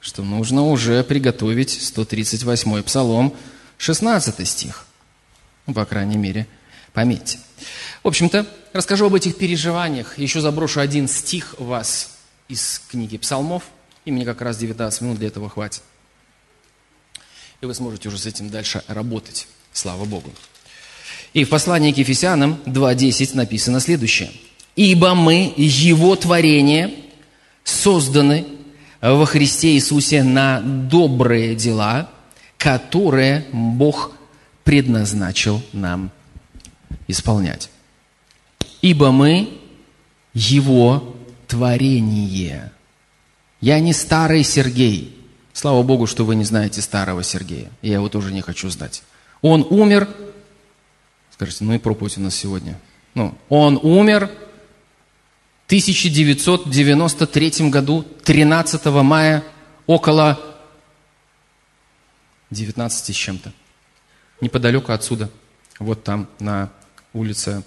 что 0.00 0.22
нужно 0.22 0.62
уже 0.62 1.02
приготовить 1.04 1.78
138-й 1.78 2.82
псалом, 2.82 3.36
16 3.78 4.46
стих. 4.46 4.86
Ну, 5.66 5.74
по 5.74 5.84
крайней 5.84 6.16
мере, 6.16 6.46
пометьте. 6.96 7.38
В 8.02 8.08
общем-то, 8.08 8.46
расскажу 8.72 9.04
об 9.04 9.14
этих 9.14 9.36
переживаниях. 9.36 10.18
Еще 10.18 10.40
заброшу 10.40 10.80
один 10.80 11.08
стих 11.08 11.54
вас 11.58 12.16
из 12.48 12.80
книги 12.90 13.18
псалмов. 13.18 13.64
И 14.06 14.10
мне 14.10 14.24
как 14.24 14.40
раз 14.40 14.56
19 14.56 15.02
минут 15.02 15.18
для 15.18 15.28
этого 15.28 15.50
хватит. 15.50 15.82
И 17.60 17.66
вы 17.66 17.74
сможете 17.74 18.08
уже 18.08 18.16
с 18.16 18.24
этим 18.24 18.48
дальше 18.48 18.82
работать. 18.88 19.46
Слава 19.74 20.06
Богу. 20.06 20.32
И 21.34 21.44
в 21.44 21.50
послании 21.50 21.92
к 21.92 21.98
Ефесянам 21.98 22.58
2.10 22.64 23.36
написано 23.36 23.80
следующее. 23.80 24.30
«Ибо 24.74 25.14
мы, 25.14 25.52
Его 25.58 26.16
творение, 26.16 26.94
созданы 27.62 28.46
во 29.02 29.26
Христе 29.26 29.74
Иисусе 29.74 30.22
на 30.22 30.62
добрые 30.62 31.54
дела, 31.56 32.10
которые 32.56 33.44
Бог 33.52 34.12
предназначил 34.64 35.62
нам 35.74 36.10
исполнять. 37.08 37.70
Ибо 38.82 39.10
мы 39.10 39.58
Его 40.34 41.16
творение. 41.46 42.72
Я 43.60 43.80
не 43.80 43.92
старый 43.92 44.44
Сергей. 44.44 45.12
Слава 45.52 45.82
Богу, 45.82 46.06
что 46.06 46.24
вы 46.24 46.36
не 46.36 46.44
знаете 46.44 46.82
старого 46.82 47.22
Сергея. 47.22 47.70
Я 47.80 47.94
его 47.94 48.08
тоже 48.08 48.32
не 48.32 48.42
хочу 48.42 48.68
знать. 48.68 49.02
Он 49.40 49.66
умер. 49.70 50.08
Скажите, 51.32 51.64
ну 51.64 51.74
и 51.74 51.78
проповедь 51.78 52.18
у 52.18 52.20
нас 52.20 52.34
сегодня. 52.34 52.78
Ну, 53.14 53.34
он 53.48 53.78
умер 53.82 54.30
1993 55.66 57.70
году, 57.70 58.04
13 58.24 58.84
мая, 58.86 59.42
около 59.86 60.38
19 62.50 63.14
с 63.14 63.18
чем-то. 63.18 63.52
Неподалеку 64.40 64.92
отсюда. 64.92 65.30
Вот 65.78 66.04
там, 66.04 66.28
на 66.38 66.70
улице 67.12 67.62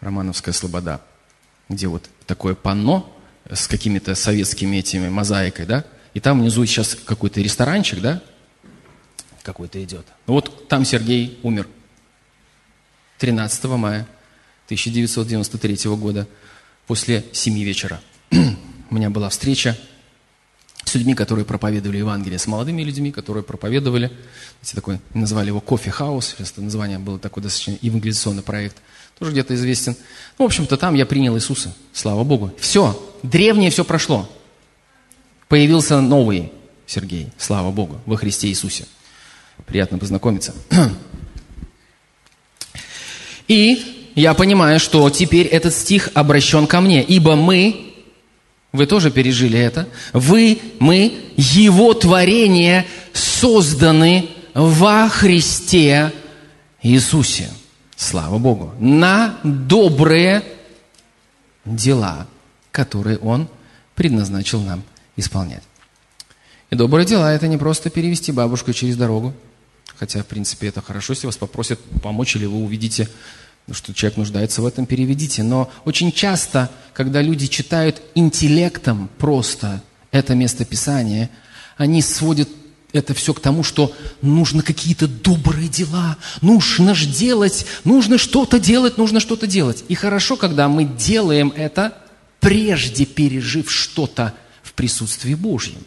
Романовская 0.00 0.52
Слобода, 0.52 1.00
где 1.68 1.86
вот 1.86 2.08
такое 2.26 2.54
панно 2.54 3.14
с 3.50 3.66
какими-то 3.66 4.14
советскими 4.14 4.76
этими 4.76 5.08
мозаикой, 5.08 5.66
да? 5.66 5.84
И 6.14 6.20
там 6.20 6.40
внизу 6.40 6.64
сейчас 6.66 6.94
какой-то 6.94 7.40
ресторанчик, 7.40 8.00
да? 8.00 8.22
Какой-то 9.42 9.82
идет. 9.82 10.06
Вот 10.26 10.68
там 10.68 10.84
Сергей 10.84 11.38
умер. 11.42 11.68
13 13.18 13.64
мая 13.64 14.06
1993 14.66 15.90
года 15.96 16.28
после 16.86 17.24
семи 17.32 17.64
вечера. 17.64 18.00
У 18.30 18.94
меня 18.94 19.10
была 19.10 19.28
встреча 19.28 19.76
с 20.88 20.94
людьми, 20.94 21.14
которые 21.14 21.44
проповедовали 21.44 21.98
Евангелие, 21.98 22.38
с 22.38 22.46
молодыми 22.46 22.82
людьми, 22.82 23.12
которые 23.12 23.44
проповедовали. 23.44 24.10
Знаете, 24.60 24.74
такой, 24.74 25.00
назвали 25.14 25.48
его 25.48 25.60
кофе-хаус, 25.60 26.36
это 26.38 26.60
название 26.60 26.98
было 26.98 27.18
такой 27.18 27.42
достаточно 27.42 27.78
евангелизационный 27.80 28.42
проект, 28.42 28.76
тоже 29.18 29.32
где-то 29.32 29.54
известен. 29.54 29.96
Ну, 30.38 30.44
в 30.44 30.46
общем-то, 30.46 30.76
там 30.76 30.94
я 30.94 31.06
принял 31.06 31.36
Иисуса, 31.36 31.74
слава 31.92 32.24
Богу. 32.24 32.52
Все, 32.58 33.00
древнее 33.22 33.70
все 33.70 33.84
прошло. 33.84 34.28
Появился 35.48 36.00
новый 36.00 36.52
Сергей, 36.86 37.28
слава 37.38 37.70
Богу, 37.70 38.00
во 38.06 38.16
Христе 38.16 38.48
Иисусе. 38.48 38.86
Приятно 39.66 39.98
познакомиться. 39.98 40.54
И 43.48 44.12
я 44.14 44.34
понимаю, 44.34 44.78
что 44.78 45.08
теперь 45.10 45.46
этот 45.46 45.74
стих 45.74 46.10
обращен 46.14 46.66
ко 46.66 46.80
мне. 46.80 47.02
Ибо 47.02 47.34
мы, 47.34 47.87
вы 48.78 48.86
тоже 48.86 49.10
пережили 49.10 49.58
это, 49.58 49.88
вы, 50.12 50.60
мы, 50.78 51.12
Его 51.36 51.92
творение 51.94 52.86
созданы 53.12 54.30
во 54.54 55.08
Христе 55.08 56.12
Иисусе, 56.82 57.50
слава 57.96 58.38
Богу, 58.38 58.72
на 58.78 59.38
добрые 59.42 60.44
дела, 61.64 62.28
которые 62.70 63.18
Он 63.18 63.48
предназначил 63.96 64.62
нам 64.62 64.84
исполнять. 65.16 65.64
И 66.70 66.76
добрые 66.76 67.04
дела– 67.04 67.32
это 67.34 67.48
не 67.48 67.56
просто 67.56 67.90
перевести 67.90 68.30
бабушку 68.30 68.72
через 68.72 68.96
дорогу, 68.96 69.34
хотя, 69.96 70.22
в 70.22 70.26
принципе, 70.26 70.68
это 70.68 70.82
хорошо, 70.82 71.14
если 71.14 71.26
вас 71.26 71.36
попросят 71.36 71.80
помочь, 72.00 72.36
или 72.36 72.46
вы 72.46 72.58
увидите, 72.58 73.08
что 73.72 73.94
человек 73.94 74.16
нуждается 74.16 74.62
в 74.62 74.66
этом, 74.66 74.86
переведите. 74.86 75.42
Но 75.42 75.70
очень 75.84 76.12
часто, 76.12 76.70
когда 76.92 77.22
люди 77.22 77.46
читают 77.46 78.02
интеллектом 78.14 79.10
просто 79.18 79.82
это 80.10 80.34
местописание, 80.34 81.30
они 81.76 82.02
сводят 82.02 82.48
это 82.92 83.12
все 83.14 83.34
к 83.34 83.40
тому, 83.40 83.62
что 83.62 83.92
нужно 84.22 84.62
какие-то 84.62 85.06
добрые 85.06 85.68
дела, 85.68 86.16
нужно 86.40 86.94
же 86.94 87.06
делать, 87.06 87.66
нужно 87.84 88.16
что-то 88.16 88.58
делать, 88.58 88.96
нужно 88.96 89.20
что-то 89.20 89.46
делать. 89.46 89.84
И 89.88 89.94
хорошо, 89.94 90.36
когда 90.36 90.68
мы 90.68 90.84
делаем 90.84 91.52
это, 91.54 91.98
прежде 92.40 93.04
пережив 93.04 93.70
что-то 93.70 94.34
в 94.62 94.72
присутствии 94.72 95.34
Божьем. 95.34 95.80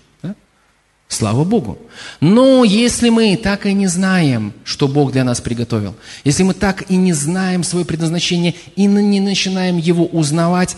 Слава 1.11 1.43
Богу. 1.43 1.77
Но 2.21 2.63
если 2.63 3.09
мы 3.09 3.35
так 3.35 3.65
и 3.65 3.73
не 3.73 3.87
знаем, 3.87 4.53
что 4.63 4.87
Бог 4.87 5.11
для 5.11 5.25
нас 5.25 5.41
приготовил, 5.41 5.93
если 6.23 6.43
мы 6.43 6.53
так 6.53 6.89
и 6.89 6.95
не 6.95 7.11
знаем 7.11 7.65
свое 7.65 7.83
предназначение 7.85 8.55
и 8.77 8.85
не 8.85 9.19
начинаем 9.19 9.77
его 9.77 10.05
узнавать, 10.05 10.77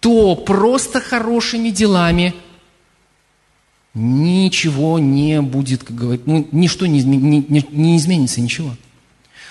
то 0.00 0.36
просто 0.36 1.00
хорошими 1.00 1.68
делами– 1.68 2.34
ничего 3.94 4.98
не 4.98 5.40
будет, 5.40 5.84
как 5.84 5.94
говорить, 5.94 6.26
ну, 6.26 6.48
ничто 6.50 6.86
не, 6.86 7.02
не, 7.04 7.64
не 7.70 7.96
изменится, 7.96 8.40
ничего. 8.40 8.74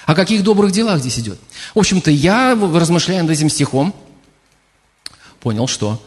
О 0.05 0.15
каких 0.15 0.43
добрых 0.43 0.71
делах 0.71 0.99
здесь 0.99 1.17
идет? 1.19 1.39
В 1.73 1.79
общем-то, 1.79 2.11
я, 2.11 2.53
размышляя 2.55 3.21
над 3.21 3.31
этим 3.31 3.49
стихом, 3.49 3.95
понял, 5.39 5.67
что 5.67 6.03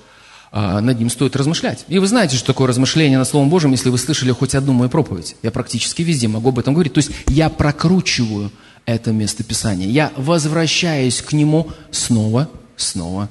над 0.56 0.98
ним 0.98 1.10
стоит 1.10 1.36
размышлять. 1.36 1.84
И 1.88 1.98
вы 1.98 2.06
знаете, 2.06 2.36
что 2.36 2.46
такое 2.46 2.68
размышление 2.68 3.18
над 3.18 3.28
Словом 3.28 3.50
Божьим, 3.50 3.72
если 3.72 3.90
вы 3.90 3.98
слышали 3.98 4.30
хоть 4.30 4.54
одну 4.54 4.72
мою 4.72 4.88
проповедь. 4.88 5.36
Я 5.42 5.50
практически 5.50 6.00
везде 6.00 6.28
могу 6.28 6.48
об 6.48 6.58
этом 6.58 6.72
говорить. 6.72 6.94
То 6.94 6.98
есть 6.98 7.10
я 7.26 7.50
прокручиваю 7.50 8.50
это 8.86 9.12
местописание. 9.12 9.90
Я 9.90 10.12
возвращаюсь 10.16 11.20
к 11.20 11.34
нему 11.34 11.68
снова, 11.90 12.48
снова 12.76 13.28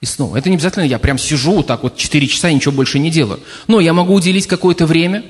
и 0.00 0.06
снова. 0.06 0.38
Это 0.38 0.48
не 0.48 0.56
обязательно 0.56 0.84
я 0.84 0.98
прям 0.98 1.18
сижу 1.18 1.62
так 1.62 1.82
вот 1.82 1.98
4 1.98 2.26
часа 2.26 2.48
и 2.48 2.54
ничего 2.54 2.72
больше 2.72 2.98
не 2.98 3.10
делаю. 3.10 3.40
Но 3.66 3.78
я 3.78 3.92
могу 3.92 4.14
уделить 4.14 4.46
какое-то 4.46 4.86
время, 4.86 5.24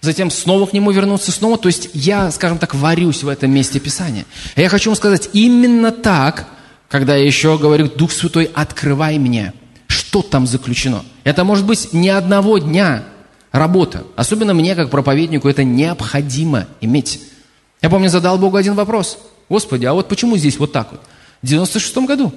затем 0.00 0.30
снова 0.30 0.64
к 0.64 0.72
нему 0.72 0.90
вернуться, 0.90 1.32
снова. 1.32 1.58
То 1.58 1.68
есть 1.68 1.90
я, 1.92 2.30
скажем 2.30 2.56
так, 2.56 2.74
варюсь 2.74 3.22
в 3.22 3.28
этом 3.28 3.50
месте 3.50 3.78
Писания. 3.78 4.24
И 4.56 4.62
я 4.62 4.70
хочу 4.70 4.88
вам 4.88 4.96
сказать, 4.96 5.28
именно 5.34 5.90
так, 5.90 6.48
когда 6.88 7.14
я 7.14 7.26
еще 7.26 7.58
говорю, 7.58 7.90
Дух 7.90 8.10
Святой, 8.10 8.50
открывай 8.54 9.18
мне, 9.18 9.52
что 10.08 10.22
там 10.22 10.46
заключено. 10.46 11.04
Это 11.22 11.44
может 11.44 11.66
быть 11.66 11.92
не 11.92 12.08
одного 12.08 12.56
дня 12.56 13.04
работа. 13.52 14.04
Особенно 14.16 14.54
мне, 14.54 14.74
как 14.74 14.88
проповеднику, 14.88 15.50
это 15.50 15.64
необходимо 15.64 16.66
иметь. 16.80 17.20
Я 17.82 17.90
помню, 17.90 18.08
задал 18.08 18.38
Богу 18.38 18.56
один 18.56 18.74
вопрос. 18.74 19.18
Господи, 19.50 19.84
а 19.84 19.92
вот 19.92 20.08
почему 20.08 20.38
здесь 20.38 20.58
вот 20.58 20.72
так 20.72 20.92
вот? 20.92 21.02
В 21.42 21.46
96 21.46 21.94
году 21.98 22.32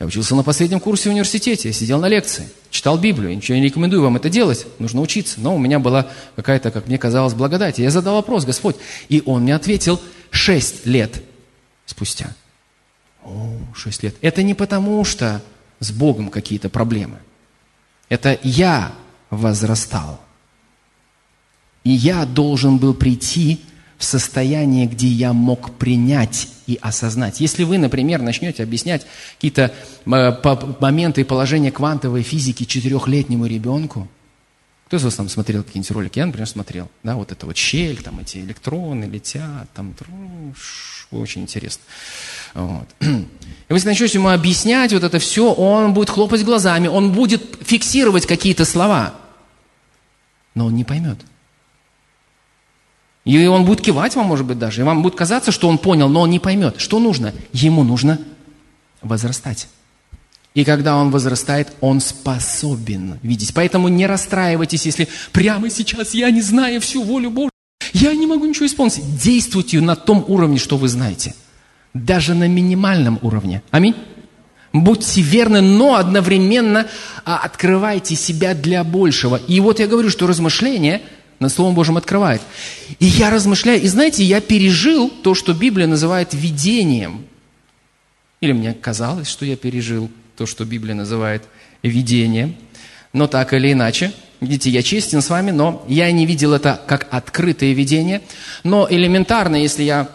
я 0.00 0.06
учился 0.06 0.34
на 0.34 0.42
последнем 0.42 0.80
курсе 0.80 1.08
в 1.08 1.12
университете, 1.12 1.68
я 1.68 1.72
сидел 1.72 2.00
на 2.00 2.08
лекции, 2.08 2.48
читал 2.70 2.98
Библию. 2.98 3.30
Я 3.30 3.36
ничего 3.36 3.56
не 3.56 3.62
рекомендую 3.62 4.02
вам 4.02 4.16
это 4.16 4.28
делать, 4.28 4.66
нужно 4.80 5.00
учиться. 5.00 5.40
Но 5.40 5.54
у 5.54 5.58
меня 5.58 5.78
была 5.78 6.08
какая-то, 6.34 6.72
как 6.72 6.88
мне 6.88 6.98
казалось, 6.98 7.34
благодать. 7.34 7.78
Я 7.78 7.92
задал 7.92 8.16
вопрос, 8.16 8.44
Господь, 8.44 8.74
и 9.08 9.22
Он 9.26 9.42
мне 9.42 9.54
ответил 9.54 10.00
шесть 10.30 10.86
лет 10.86 11.22
спустя. 11.86 12.34
О, 13.24 13.52
шесть 13.76 14.02
лет. 14.02 14.16
Это 14.22 14.42
не 14.42 14.54
потому, 14.54 15.04
что 15.04 15.40
с 15.80 15.90
Богом 15.92 16.28
какие-то 16.28 16.68
проблемы. 16.68 17.18
Это 18.08 18.38
я 18.42 18.92
возрастал. 19.30 20.20
И 21.84 21.90
я 21.90 22.24
должен 22.24 22.78
был 22.78 22.94
прийти 22.94 23.60
в 23.98 24.04
состояние, 24.04 24.86
где 24.86 25.06
я 25.06 25.32
мог 25.32 25.76
принять 25.76 26.48
и 26.66 26.78
осознать. 26.80 27.40
Если 27.40 27.64
вы, 27.64 27.78
например, 27.78 28.20
начнете 28.20 28.62
объяснять 28.62 29.06
какие-то 29.34 29.72
э, 30.04 30.76
моменты 30.80 31.22
и 31.22 31.24
положения 31.24 31.70
квантовой 31.70 32.22
физики 32.22 32.64
четырехлетнему 32.64 33.46
ребенку, 33.46 34.08
кто 34.86 34.98
из 34.98 35.04
вас 35.04 35.14
там 35.14 35.28
смотрел 35.28 35.64
какие-нибудь 35.64 35.90
ролики? 35.90 36.18
Я, 36.18 36.26
например, 36.26 36.46
смотрел. 36.46 36.88
Да, 37.02 37.16
вот 37.16 37.32
это 37.32 37.46
вот 37.46 37.56
щель, 37.56 38.02
там 38.02 38.20
эти 38.20 38.38
электроны 38.38 39.04
летят, 39.04 39.68
там 39.74 39.94
очень 41.10 41.42
интересно. 41.42 41.82
Вот. 42.56 42.88
И 43.00 43.72
вы 43.72 43.80
начнете 43.84 44.18
ему 44.18 44.30
объяснять 44.30 44.92
вот 44.92 45.02
это 45.02 45.18
все, 45.18 45.52
он 45.52 45.92
будет 45.92 46.08
хлопать 46.08 46.42
глазами, 46.42 46.88
он 46.88 47.12
будет 47.12 47.42
фиксировать 47.60 48.26
какие-то 48.26 48.64
слова, 48.64 49.14
но 50.54 50.66
он 50.66 50.74
не 50.74 50.84
поймет. 50.84 51.18
И 53.24 53.44
он 53.46 53.64
будет 53.64 53.82
кивать 53.82 54.14
вам, 54.14 54.26
может 54.26 54.46
быть, 54.46 54.58
даже. 54.58 54.80
И 54.80 54.84
вам 54.84 55.02
будет 55.02 55.16
казаться, 55.16 55.50
что 55.50 55.68
он 55.68 55.78
понял, 55.78 56.08
но 56.08 56.22
он 56.22 56.30
не 56.30 56.38
поймет. 56.38 56.76
Что 56.78 57.00
нужно? 57.00 57.34
Ему 57.52 57.82
нужно 57.82 58.20
возрастать. 59.02 59.68
И 60.54 60.64
когда 60.64 60.96
он 60.96 61.10
возрастает, 61.10 61.72
он 61.80 62.00
способен 62.00 63.18
видеть. 63.22 63.52
Поэтому 63.52 63.88
не 63.88 64.06
расстраивайтесь, 64.06 64.86
если 64.86 65.08
прямо 65.32 65.68
сейчас 65.70 66.14
я 66.14 66.30
не 66.30 66.40
знаю 66.40 66.80
всю 66.80 67.02
волю 67.02 67.30
Божью. 67.30 67.50
Я 67.92 68.14
не 68.14 68.26
могу 68.26 68.46
ничего 68.46 68.66
исполнить. 68.66 69.02
Действуйте 69.20 69.80
на 69.80 69.96
том 69.96 70.24
уровне, 70.28 70.58
что 70.58 70.76
вы 70.76 70.88
знаете. 70.88 71.34
Даже 72.04 72.34
на 72.34 72.48
минимальном 72.48 73.18
уровне. 73.22 73.62
Аминь. 73.70 73.94
Будьте 74.72 75.22
верны, 75.22 75.60
но 75.60 75.94
одновременно 75.94 76.86
а, 77.24 77.38
открывайте 77.38 78.14
себя 78.14 78.54
для 78.54 78.84
большего. 78.84 79.36
И 79.36 79.60
вот 79.60 79.80
я 79.80 79.86
говорю, 79.86 80.10
что 80.10 80.26
размышление– 80.26 81.02
над 81.38 81.52
Словом 81.52 81.74
Божьим 81.74 81.96
открывает. 81.96 82.40
И 82.98 83.06
я 83.06 83.30
размышляю, 83.30 83.82
и 83.82 83.86
знаете, 83.88 84.24
я 84.24 84.40
пережил 84.40 85.10
то, 85.10 85.34
что 85.34 85.52
Библия 85.52 85.86
называет 85.86 86.32
видением. 86.32 87.24
Или 88.40 88.52
мне 88.52 88.74
казалось, 88.74 89.28
что 89.28 89.44
я 89.44 89.56
пережил 89.56 90.10
то, 90.36 90.46
что 90.46 90.64
Библия 90.64 90.94
называет 90.94 91.44
видением. 91.82 92.56
Но 93.12 93.26
так 93.26 93.52
или 93.54 93.72
иначе, 93.72 94.12
видите, 94.40 94.70
я 94.70 94.82
честен 94.82 95.22
с 95.22 95.30
вами, 95.30 95.50
но 95.50 95.84
я 95.88 96.10
не 96.12 96.26
видел 96.26 96.52
это 96.52 96.80
как 96.86 97.06
открытое 97.10 97.72
видение. 97.72 98.22
Но 98.62 98.86
элементарно, 98.88 99.56
если 99.56 99.82
я 99.82 100.08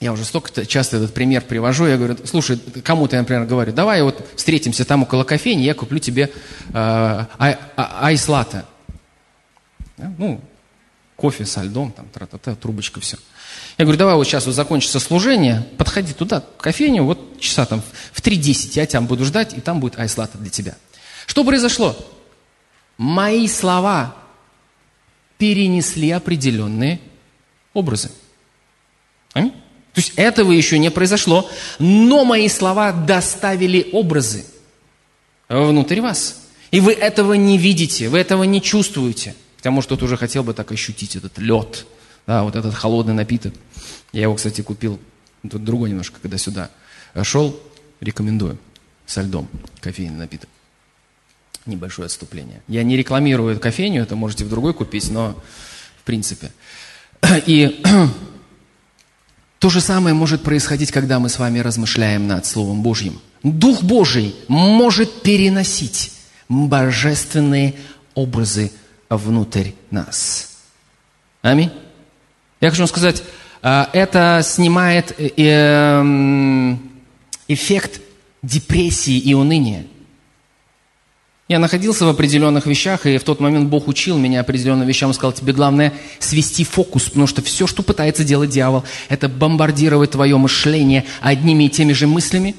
я 0.00 0.12
уже 0.12 0.24
столько 0.24 0.64
часто 0.64 0.96
этот 0.96 1.12
пример 1.12 1.42
привожу, 1.42 1.86
я 1.86 1.98
говорю, 1.98 2.16
слушай, 2.24 2.58
кому-то 2.82 3.16
я, 3.16 3.22
например, 3.22 3.44
говорю, 3.44 3.72
давай 3.72 4.02
вот 4.02 4.26
встретимся 4.34 4.86
там 4.86 5.02
около 5.02 5.24
кофейни, 5.24 5.62
я 5.62 5.74
куплю 5.74 5.98
тебе 5.98 6.32
э, 6.70 6.72
ай, 6.72 7.58
а, 7.76 8.08
айс-латте. 8.08 8.64
Да? 9.98 10.12
Ну, 10.16 10.40
кофе 11.16 11.44
со 11.44 11.62
льдом, 11.62 11.92
там, 11.92 12.08
тра 12.08 12.24
-та 12.24 12.40
-та, 12.40 12.56
трубочка, 12.56 12.98
все. 13.00 13.18
Я 13.76 13.84
говорю, 13.84 13.98
давай 13.98 14.14
вот 14.14 14.26
сейчас 14.26 14.46
вот 14.46 14.54
закончится 14.54 15.00
служение, 15.00 15.66
подходи 15.76 16.14
туда, 16.14 16.40
к 16.40 16.62
кофейню, 16.62 17.04
вот 17.04 17.38
часа 17.38 17.66
там 17.66 17.82
в 18.12 18.22
3.10 18.22 18.72
я 18.76 18.86
тебя 18.86 19.02
буду 19.02 19.26
ждать, 19.26 19.52
и 19.52 19.60
там 19.60 19.80
будет 19.80 19.98
айслата 19.98 20.38
для 20.38 20.48
тебя. 20.48 20.76
Что 21.26 21.44
произошло? 21.44 21.94
Мои 22.96 23.46
слова 23.48 24.16
перенесли 25.36 26.10
определенные 26.10 27.00
образы. 27.74 28.10
Аминь? 29.34 29.52
То 29.94 30.00
есть 30.00 30.12
этого 30.16 30.52
еще 30.52 30.78
не 30.78 30.90
произошло, 30.90 31.50
но 31.78 32.24
мои 32.24 32.48
слова 32.48 32.92
доставили 32.92 33.88
образы 33.92 34.44
внутрь 35.48 36.00
вас. 36.00 36.42
И 36.70 36.80
вы 36.80 36.92
этого 36.92 37.34
не 37.34 37.58
видите, 37.58 38.08
вы 38.08 38.18
этого 38.18 38.44
не 38.44 38.62
чувствуете. 38.62 39.34
Хотя, 39.56 39.72
может, 39.72 39.88
кто-то 39.88 40.04
уже 40.04 40.16
хотел 40.16 40.44
бы 40.44 40.54
так 40.54 40.70
ощутить 40.70 41.16
этот 41.16 41.38
лед, 41.38 41.86
да, 42.26 42.44
вот 42.44 42.54
этот 42.54 42.74
холодный 42.74 43.14
напиток. 43.14 43.52
Я 44.12 44.22
его, 44.22 44.34
кстати, 44.36 44.60
купил, 44.60 45.00
тут 45.50 45.64
другой 45.64 45.90
немножко, 45.90 46.18
когда 46.22 46.38
сюда 46.38 46.70
шел, 47.22 47.60
рекомендую, 48.00 48.58
со 49.06 49.22
льдом, 49.22 49.48
кофейный 49.80 50.16
напиток. 50.16 50.48
Небольшое 51.66 52.06
отступление. 52.06 52.62
Я 52.68 52.84
не 52.84 52.96
рекламирую 52.96 53.58
кофейню, 53.58 54.02
это 54.02 54.16
можете 54.16 54.44
в 54.44 54.48
другой 54.48 54.72
купить, 54.72 55.10
но 55.10 55.36
в 55.98 56.04
принципе. 56.04 56.52
И 57.46 57.82
то 59.60 59.68
же 59.68 59.82
самое 59.82 60.14
может 60.14 60.42
происходить, 60.42 60.90
когда 60.90 61.18
мы 61.18 61.28
с 61.28 61.38
вами 61.38 61.58
размышляем 61.58 62.26
над 62.26 62.46
Словом 62.46 62.82
Божьим. 62.82 63.20
Дух 63.42 63.82
Божий 63.82 64.34
может 64.48 65.20
переносить 65.22 66.12
божественные 66.48 67.74
образы 68.14 68.72
внутрь 69.10 69.72
нас. 69.90 70.56
Аминь. 71.42 71.70
Я 72.62 72.70
хочу 72.70 72.80
вам 72.80 72.88
сказать, 72.88 73.22
а, 73.60 73.90
это 73.92 74.40
снимает 74.42 75.14
э, 75.18 75.28
эм, 75.36 76.90
эффект 77.46 78.00
депрессии 78.42 79.18
и 79.18 79.34
уныния. 79.34 79.84
Я 81.50 81.58
находился 81.58 82.04
в 82.04 82.08
определенных 82.08 82.66
вещах, 82.66 83.06
и 83.06 83.18
в 83.18 83.24
тот 83.24 83.40
момент 83.40 83.68
Бог 83.68 83.88
учил 83.88 84.16
меня 84.16 84.38
определенным 84.38 84.86
вещам. 84.86 85.12
Сказал, 85.12 85.32
тебе 85.32 85.52
главное 85.52 85.92
свести 86.20 86.62
фокус, 86.62 87.08
потому 87.08 87.26
что 87.26 87.42
все, 87.42 87.66
что 87.66 87.82
пытается 87.82 88.22
делать 88.22 88.50
дьявол, 88.50 88.84
это 89.08 89.28
бомбардировать 89.28 90.12
твое 90.12 90.36
мышление 90.36 91.06
одними 91.20 91.64
и 91.64 91.68
теми 91.68 91.92
же 91.92 92.06
мыслями. 92.06 92.54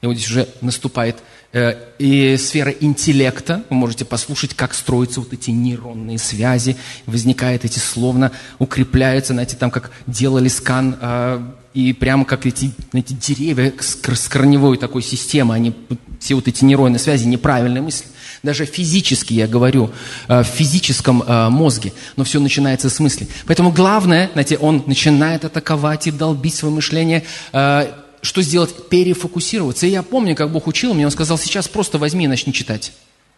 И 0.00 0.06
вот 0.06 0.14
здесь 0.16 0.30
уже 0.30 0.48
наступает 0.62 1.18
э, 1.52 1.74
и 1.98 2.38
сфера 2.38 2.70
интеллекта. 2.70 3.64
Вы 3.68 3.76
можете 3.76 4.06
послушать, 4.06 4.54
как 4.54 4.72
строятся 4.72 5.20
вот 5.20 5.34
эти 5.34 5.50
нейронные 5.50 6.16
связи. 6.16 6.78
Возникают 7.04 7.66
эти 7.66 7.80
словно, 7.80 8.32
укрепляются, 8.58 9.34
знаете, 9.34 9.58
там 9.58 9.70
как 9.70 9.90
делали 10.06 10.48
скан 10.48 10.96
э, 10.98 11.42
и 11.74 11.92
прямо 11.92 12.24
как 12.24 12.46
эти, 12.46 12.72
эти 12.94 13.12
деревья 13.12 13.74
с, 13.78 13.94
корневой 14.28 14.78
такой 14.78 15.02
системой, 15.02 15.56
они, 15.56 15.74
все 16.18 16.34
вот 16.34 16.48
эти 16.48 16.64
нейронные 16.64 16.98
связи, 16.98 17.26
неправильные 17.26 17.82
мысли. 17.82 18.06
Даже 18.42 18.66
физически, 18.66 19.34
я 19.34 19.46
говорю, 19.46 19.92
э, 20.26 20.42
в 20.42 20.46
физическом 20.46 21.22
э, 21.22 21.48
мозге. 21.48 21.92
Но 22.16 22.24
все 22.24 22.40
начинается 22.40 22.90
с 22.90 22.98
мысли. 22.98 23.28
Поэтому 23.46 23.70
главное, 23.70 24.30
знаете, 24.32 24.58
он 24.58 24.82
начинает 24.86 25.44
атаковать 25.44 26.08
и 26.08 26.10
долбить 26.10 26.54
свое 26.54 26.74
мышление. 26.74 27.24
Э, 27.52 27.92
что 28.20 28.42
сделать? 28.42 28.88
Перефокусироваться. 28.88 29.86
И 29.86 29.90
я 29.90 30.02
помню, 30.02 30.34
как 30.34 30.50
Бог 30.50 30.66
учил 30.66 30.92
меня, 30.92 31.06
Он 31.06 31.12
сказал, 31.12 31.38
сейчас 31.38 31.68
просто 31.68 31.98
возьми 31.98 32.24
и 32.24 32.28
начни 32.28 32.52
читать. 32.52 32.92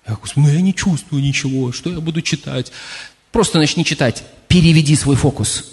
Я 0.06 0.14
говорю, 0.14 0.32
ну 0.36 0.48
я 0.48 0.60
не 0.60 0.74
чувствую 0.74 1.22
ничего, 1.22 1.72
что 1.72 1.90
я 1.90 2.00
буду 2.00 2.22
читать? 2.22 2.72
Просто 3.30 3.58
начни 3.58 3.84
читать. 3.84 4.22
Переведи 4.48 4.96
свой 4.96 5.16
фокус 5.16 5.64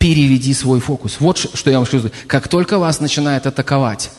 переведи 0.00 0.54
свой 0.54 0.80
фокус. 0.80 1.18
Вот 1.20 1.36
что 1.36 1.70
я 1.70 1.76
вам 1.76 1.86
скажу. 1.86 2.10
Как 2.26 2.48
только 2.48 2.78
вас 2.78 3.00
начинает 3.00 3.46
атаковать 3.46 4.10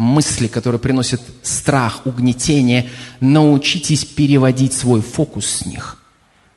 мысли, 0.00 0.46
которые 0.46 0.80
приносят 0.80 1.20
страх, 1.42 2.06
угнетение, 2.06 2.88
научитесь 3.20 4.04
переводить 4.04 4.72
свой 4.72 5.02
фокус 5.02 5.46
с 5.46 5.66
них. 5.66 5.98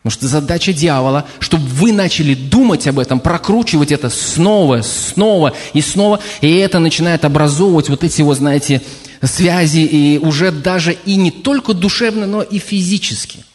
Потому 0.01 0.19
что 0.19 0.27
задача 0.27 0.73
дьявола, 0.73 1.25
чтобы 1.39 1.65
вы 1.65 1.91
начали 1.91 2.35
думать 2.35 2.87
об 2.87 2.99
этом, 2.99 3.19
прокручивать 3.19 3.91
это 3.91 4.09
снова, 4.09 4.81
снова 4.81 5.53
и 5.73 5.81
снова, 5.81 6.19
и 6.41 6.55
это 6.55 6.79
начинает 6.79 7.25
образовывать 7.25 7.89
вот 7.89 8.03
эти 8.03 8.21
вот, 8.21 8.37
знаете, 8.37 8.81
связи, 9.21 9.79
и 9.79 10.17
уже 10.17 10.51
даже 10.51 10.93
и 11.05 11.15
не 11.15 11.31
только 11.31 11.73
душевно, 11.73 12.25
но 12.25 12.41
и 12.41 12.59
физически. 12.59 13.45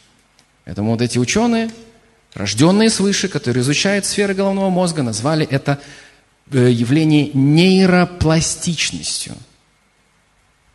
Поэтому 0.65 0.91
вот 0.91 1.01
эти 1.01 1.17
ученые, 1.17 1.71
рожденные 2.35 2.91
свыше, 2.91 3.27
которые 3.27 3.61
изучают 3.61 4.05
сферы 4.05 4.35
головного 4.35 4.69
мозга, 4.69 5.03
назвали 5.03 5.47
это 5.49 5.79
э, 6.51 6.69
явление 6.71 7.31
нейропластичностью. 7.33 9.35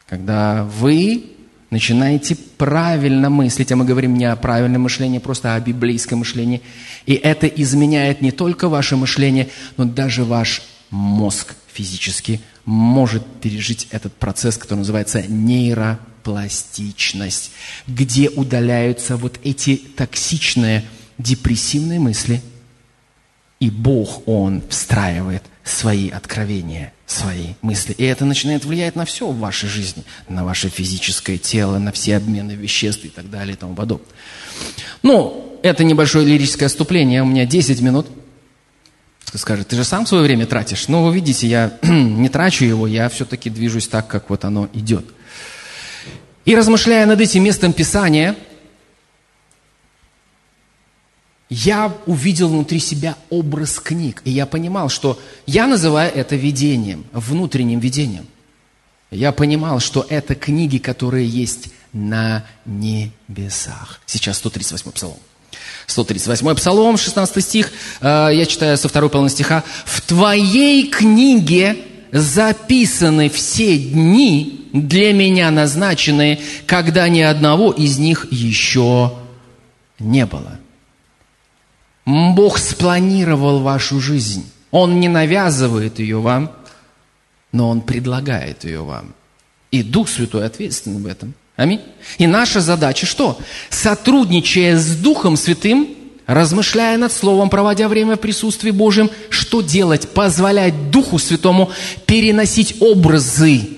Когда 0.08 0.64
вы 0.64 1.26
начинаете 1.70 2.36
правильно 2.36 3.30
мыслить, 3.30 3.72
а 3.72 3.76
мы 3.76 3.84
говорим 3.84 4.14
не 4.14 4.26
о 4.26 4.36
правильном 4.36 4.82
мышлении, 4.82 5.18
просто 5.18 5.54
о 5.54 5.60
библейском 5.60 6.20
мышлении, 6.20 6.62
и 7.04 7.14
это 7.14 7.48
изменяет 7.48 8.20
не 8.20 8.30
только 8.30 8.68
ваше 8.68 8.94
мышление, 8.96 9.48
но 9.76 9.84
даже 9.84 10.24
ваш 10.24 10.62
мозг 10.90 11.56
физически 11.72 12.40
может 12.64 13.26
пережить 13.40 13.88
этот 13.90 14.12
процесс, 14.14 14.56
который 14.56 14.78
называется 14.78 15.24
нейропластичность, 15.26 17.50
где 17.86 18.30
удаляются 18.30 19.16
вот 19.16 19.38
эти 19.42 19.76
токсичные 19.76 20.84
депрессивные 21.18 21.98
мысли, 21.98 22.40
и 23.60 23.70
Бог, 23.70 24.26
Он 24.28 24.62
встраивает 24.68 25.44
свои 25.64 26.10
откровения, 26.10 26.92
свои 27.06 27.54
мысли. 27.62 27.92
И 27.92 28.04
это 28.04 28.24
начинает 28.24 28.64
влиять 28.64 28.96
на 28.96 29.04
все 29.04 29.26
в 29.26 29.38
вашей 29.38 29.68
жизни, 29.68 30.04
на 30.28 30.44
ваше 30.44 30.68
физическое 30.68 31.38
тело, 31.38 31.78
на 31.78 31.92
все 31.92 32.16
обмены 32.16 32.52
веществ 32.52 33.04
и 33.04 33.08
так 33.08 33.30
далее 33.30 33.54
и 33.54 33.56
тому 33.56 33.74
подобное. 33.74 34.08
Ну, 35.02 35.58
это 35.62 35.84
небольшое 35.84 36.26
лирическое 36.26 36.66
отступление, 36.66 37.22
у 37.22 37.26
меня 37.26 37.46
10 37.46 37.80
минут. 37.80 38.06
Скажет, 39.34 39.68
ты 39.68 39.76
же 39.76 39.84
сам 39.84 40.06
свое 40.06 40.22
время 40.22 40.46
тратишь. 40.46 40.86
Ну, 40.88 41.04
вы 41.04 41.14
видите, 41.14 41.48
я 41.48 41.72
не 41.82 42.28
трачу 42.28 42.64
его, 42.64 42.86
я 42.86 43.08
все-таки 43.08 43.50
движусь 43.50 43.88
так, 43.88 44.06
как 44.06 44.30
вот 44.30 44.44
оно 44.44 44.68
идет. 44.72 45.04
И 46.44 46.54
размышляя 46.54 47.06
над 47.06 47.20
этим 47.20 47.42
местом 47.42 47.72
Писания, 47.72 48.36
я 51.54 51.92
увидел 52.06 52.48
внутри 52.48 52.80
себя 52.80 53.16
образ 53.30 53.78
книг. 53.78 54.22
И 54.24 54.30
я 54.30 54.44
понимал, 54.44 54.88
что 54.88 55.20
я 55.46 55.68
называю 55.68 56.12
это 56.12 56.34
видением, 56.34 57.04
внутренним 57.12 57.78
видением. 57.78 58.26
Я 59.12 59.30
понимал, 59.30 59.78
что 59.78 60.04
это 60.08 60.34
книги, 60.34 60.78
которые 60.78 61.28
есть 61.28 61.68
на 61.92 62.44
небесах. 62.64 64.00
Сейчас 64.04 64.38
138 64.38 64.90
псалом. 64.90 65.18
138 65.86 66.54
псалом, 66.56 66.96
16 66.96 67.44
стих, 67.44 67.70
э, 68.00 68.30
я 68.32 68.46
читаю 68.46 68.76
со 68.76 68.88
второй 68.88 69.08
половины 69.08 69.30
стиха. 69.30 69.62
«В 69.84 70.00
твоей 70.00 70.88
книге 70.88 71.76
записаны 72.10 73.28
все 73.28 73.78
дни, 73.78 74.68
для 74.72 75.12
меня 75.12 75.52
назначенные, 75.52 76.40
когда 76.66 77.08
ни 77.08 77.20
одного 77.20 77.70
из 77.70 77.98
них 77.98 78.26
еще 78.32 79.12
не 80.00 80.26
было». 80.26 80.58
Бог 82.06 82.58
спланировал 82.58 83.60
вашу 83.60 84.00
жизнь. 84.00 84.50
Он 84.70 85.00
не 85.00 85.08
навязывает 85.08 85.98
ее 85.98 86.20
вам, 86.20 86.50
но 87.52 87.68
Он 87.68 87.80
предлагает 87.80 88.64
ее 88.64 88.82
вам. 88.82 89.14
И 89.70 89.82
Дух 89.82 90.08
Святой 90.08 90.46
ответственен 90.46 91.02
в 91.02 91.06
этом. 91.06 91.34
Аминь. 91.56 91.80
И 92.18 92.26
наша 92.26 92.60
задача 92.60 93.06
что? 93.06 93.38
Сотрудничая 93.70 94.76
с 94.76 94.96
Духом 94.96 95.36
Святым, 95.36 95.88
размышляя 96.26 96.98
над 96.98 97.12
Словом, 97.12 97.48
проводя 97.48 97.88
время 97.88 98.16
в 98.16 98.20
присутствии 98.20 98.70
Божьем, 98.70 99.10
что 99.30 99.62
делать? 99.62 100.08
Позволять 100.08 100.90
Духу 100.90 101.18
Святому 101.18 101.70
переносить 102.06 102.76
образы 102.80 103.68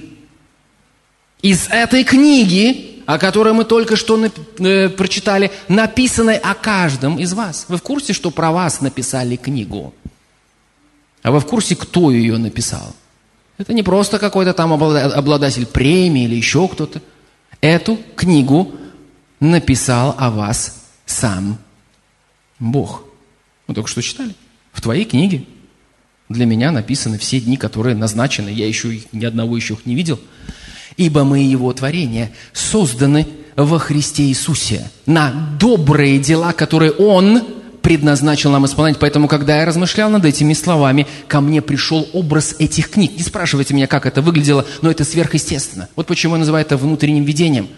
из 1.42 1.68
этой 1.68 2.02
книги 2.02 2.95
о 3.06 3.18
которой 3.18 3.54
мы 3.54 3.64
только 3.64 3.94
что 3.94 4.22
э, 4.22 4.88
прочитали, 4.88 5.52
написанной 5.68 6.36
о 6.36 6.54
каждом 6.54 7.18
из 7.18 7.32
вас. 7.32 7.66
Вы 7.68 7.76
в 7.76 7.82
курсе, 7.82 8.12
что 8.12 8.30
про 8.30 8.50
вас 8.50 8.80
написали 8.80 9.36
книгу? 9.36 9.94
А 11.22 11.30
вы 11.30 11.40
в 11.40 11.46
курсе, 11.46 11.76
кто 11.76 12.10
ее 12.10 12.36
написал? 12.36 12.94
Это 13.58 13.72
не 13.72 13.84
просто 13.84 14.18
какой-то 14.18 14.52
там 14.52 14.72
обладатель 14.72 15.66
премии 15.66 16.24
или 16.24 16.34
еще 16.34 16.68
кто-то. 16.68 17.00
Эту 17.60 17.98
книгу 18.16 18.72
написал 19.40 20.14
о 20.18 20.30
вас 20.30 20.84
сам 21.06 21.58
Бог. 22.58 23.04
Мы 23.66 23.74
только 23.74 23.88
что 23.88 24.02
читали. 24.02 24.34
В 24.72 24.80
твоей 24.80 25.04
книге 25.04 25.44
для 26.28 26.44
меня 26.44 26.72
написаны 26.72 27.18
все 27.18 27.40
дни, 27.40 27.56
которые 27.56 27.94
назначены. 27.94 28.48
Я 28.48 28.66
еще 28.66 29.00
ни 29.12 29.24
одного 29.24 29.56
еще 29.56 29.74
их 29.74 29.86
не 29.86 29.94
видел 29.94 30.20
ибо 30.96 31.24
мы 31.24 31.40
Его 31.40 31.72
творение, 31.72 32.32
созданы 32.52 33.26
во 33.56 33.78
Христе 33.78 34.24
Иисусе 34.24 34.90
на 35.06 35.56
добрые 35.58 36.18
дела, 36.18 36.52
которые 36.52 36.92
Он 36.92 37.42
предназначил 37.82 38.50
нам 38.50 38.66
исполнять. 38.66 38.98
Поэтому, 38.98 39.28
когда 39.28 39.58
я 39.58 39.64
размышлял 39.64 40.10
над 40.10 40.24
этими 40.24 40.54
словами, 40.54 41.06
ко 41.28 41.40
мне 41.40 41.62
пришел 41.62 42.08
образ 42.12 42.56
этих 42.58 42.90
книг. 42.90 43.12
Не 43.16 43.22
спрашивайте 43.22 43.74
меня, 43.74 43.86
как 43.86 44.06
это 44.06 44.22
выглядело, 44.22 44.66
но 44.82 44.90
это 44.90 45.04
сверхъестественно. 45.04 45.88
Вот 45.94 46.06
почему 46.06 46.34
я 46.34 46.40
называю 46.40 46.64
это 46.64 46.76
внутренним 46.76 47.24
видением. 47.24 47.68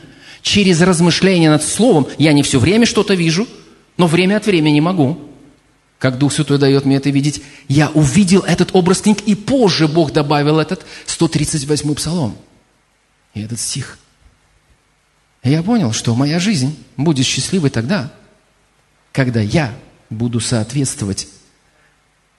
Через 0.41 0.81
размышление 0.81 1.51
над 1.51 1.63
Словом 1.63 2.07
я 2.17 2.33
не 2.33 2.43
все 2.43 2.59
время 2.59 2.87
что-то 2.87 3.15
вижу, 3.15 3.47
но 3.99 4.07
время 4.07 4.39
от 4.39 4.47
времени 4.47 4.81
могу. 4.81 5.19
Как 5.99 6.17
Дух 6.17 6.33
Святой 6.33 6.59
дает 6.59 6.87
мне 6.87 6.97
это 6.97 7.11
видеть, 7.11 7.43
я 7.67 7.91
увидел 7.91 8.41
этот 8.41 8.71
образ 8.73 9.03
книг, 9.03 9.19
и 9.27 9.35
позже 9.35 9.89
Бог 9.89 10.13
добавил 10.13 10.59
этот 10.59 10.87
138-й 11.07 11.95
псалом 11.95 12.37
и 13.39 13.45
этот 13.45 13.61
стих. 13.61 13.99
И 15.43 15.51
я 15.51 15.63
понял, 15.63 15.93
что 15.93 16.15
моя 16.15 16.39
жизнь 16.39 16.77
будет 16.97 17.27
счастливой 17.27 17.71
тогда, 17.71 18.13
когда 19.13 19.41
я 19.41 19.73
буду 20.11 20.41
соответствовать 20.41 21.29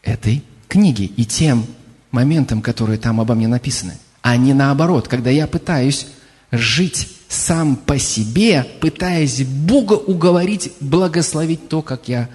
этой 0.03 0.43
книге 0.67 1.05
и 1.05 1.25
тем 1.25 1.65
моментам, 2.11 2.61
которые 2.61 2.99
там 2.99 3.19
обо 3.21 3.35
мне 3.35 3.47
написаны, 3.47 3.97
а 4.21 4.37
не 4.37 4.53
наоборот, 4.53 5.07
когда 5.07 5.29
я 5.29 5.47
пытаюсь 5.47 6.07
жить 6.51 7.09
сам 7.27 7.75
по 7.75 7.99
себе, 7.99 8.63
пытаясь 8.81 9.43
Бога 9.43 9.93
уговорить, 9.93 10.73
благословить 10.79 11.69
то, 11.69 11.81
как 11.81 12.07
я 12.07 12.27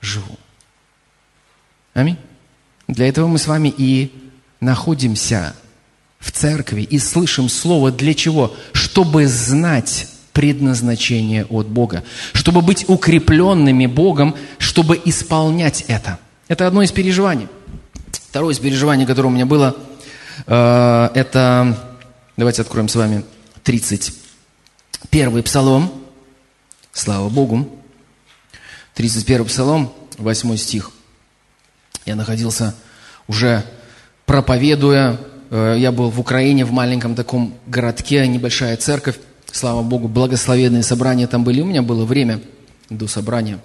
живу. 0.00 0.38
Аминь. 1.94 2.18
Для 2.86 3.08
этого 3.08 3.26
мы 3.26 3.38
с 3.38 3.46
вами 3.46 3.72
и 3.76 4.12
находимся 4.60 5.54
в 6.22 6.30
церкви 6.30 6.82
и 6.82 6.98
слышим 6.98 7.48
Слово 7.48 7.90
для 7.90 8.14
чего? 8.14 8.54
Чтобы 8.72 9.26
знать 9.26 10.08
предназначение 10.32 11.44
от 11.44 11.66
Бога, 11.66 12.04
чтобы 12.32 12.62
быть 12.62 12.88
укрепленными 12.88 13.84
Богом, 13.86 14.34
чтобы 14.58 14.98
исполнять 15.04 15.84
это. 15.88 16.18
Это 16.48 16.66
одно 16.66 16.82
из 16.82 16.92
переживаний. 16.92 17.48
Второе 18.30 18.54
из 18.54 18.58
переживаний, 18.58 19.04
которое 19.04 19.28
у 19.28 19.32
меня 19.32 19.44
было, 19.44 19.76
э, 20.46 21.08
это, 21.14 21.78
давайте 22.38 22.62
откроем 22.62 22.88
с 22.88 22.94
вами 22.94 23.24
30, 23.64 24.14
Первый 25.10 25.42
псалом, 25.42 25.92
слава 26.92 27.28
Богу, 27.28 27.68
31 28.94 29.44
псалом, 29.44 29.92
8 30.16 30.56
стих. 30.56 30.92
Я 32.06 32.14
находился 32.14 32.74
уже 33.26 33.64
проповедуя, 34.26 35.18
я 35.52 35.92
был 35.92 36.08
в 36.08 36.18
Украине, 36.18 36.64
в 36.64 36.72
маленьком 36.72 37.14
таком 37.14 37.54
городке, 37.66 38.26
небольшая 38.26 38.76
церковь, 38.78 39.18
слава 39.50 39.82
Богу, 39.82 40.08
благословенные 40.08 40.82
собрания 40.82 41.26
там 41.26 41.44
были. 41.44 41.60
У 41.60 41.66
меня 41.66 41.82
было 41.82 42.06
время 42.06 42.40
до 42.88 43.06
собрания. 43.06 43.58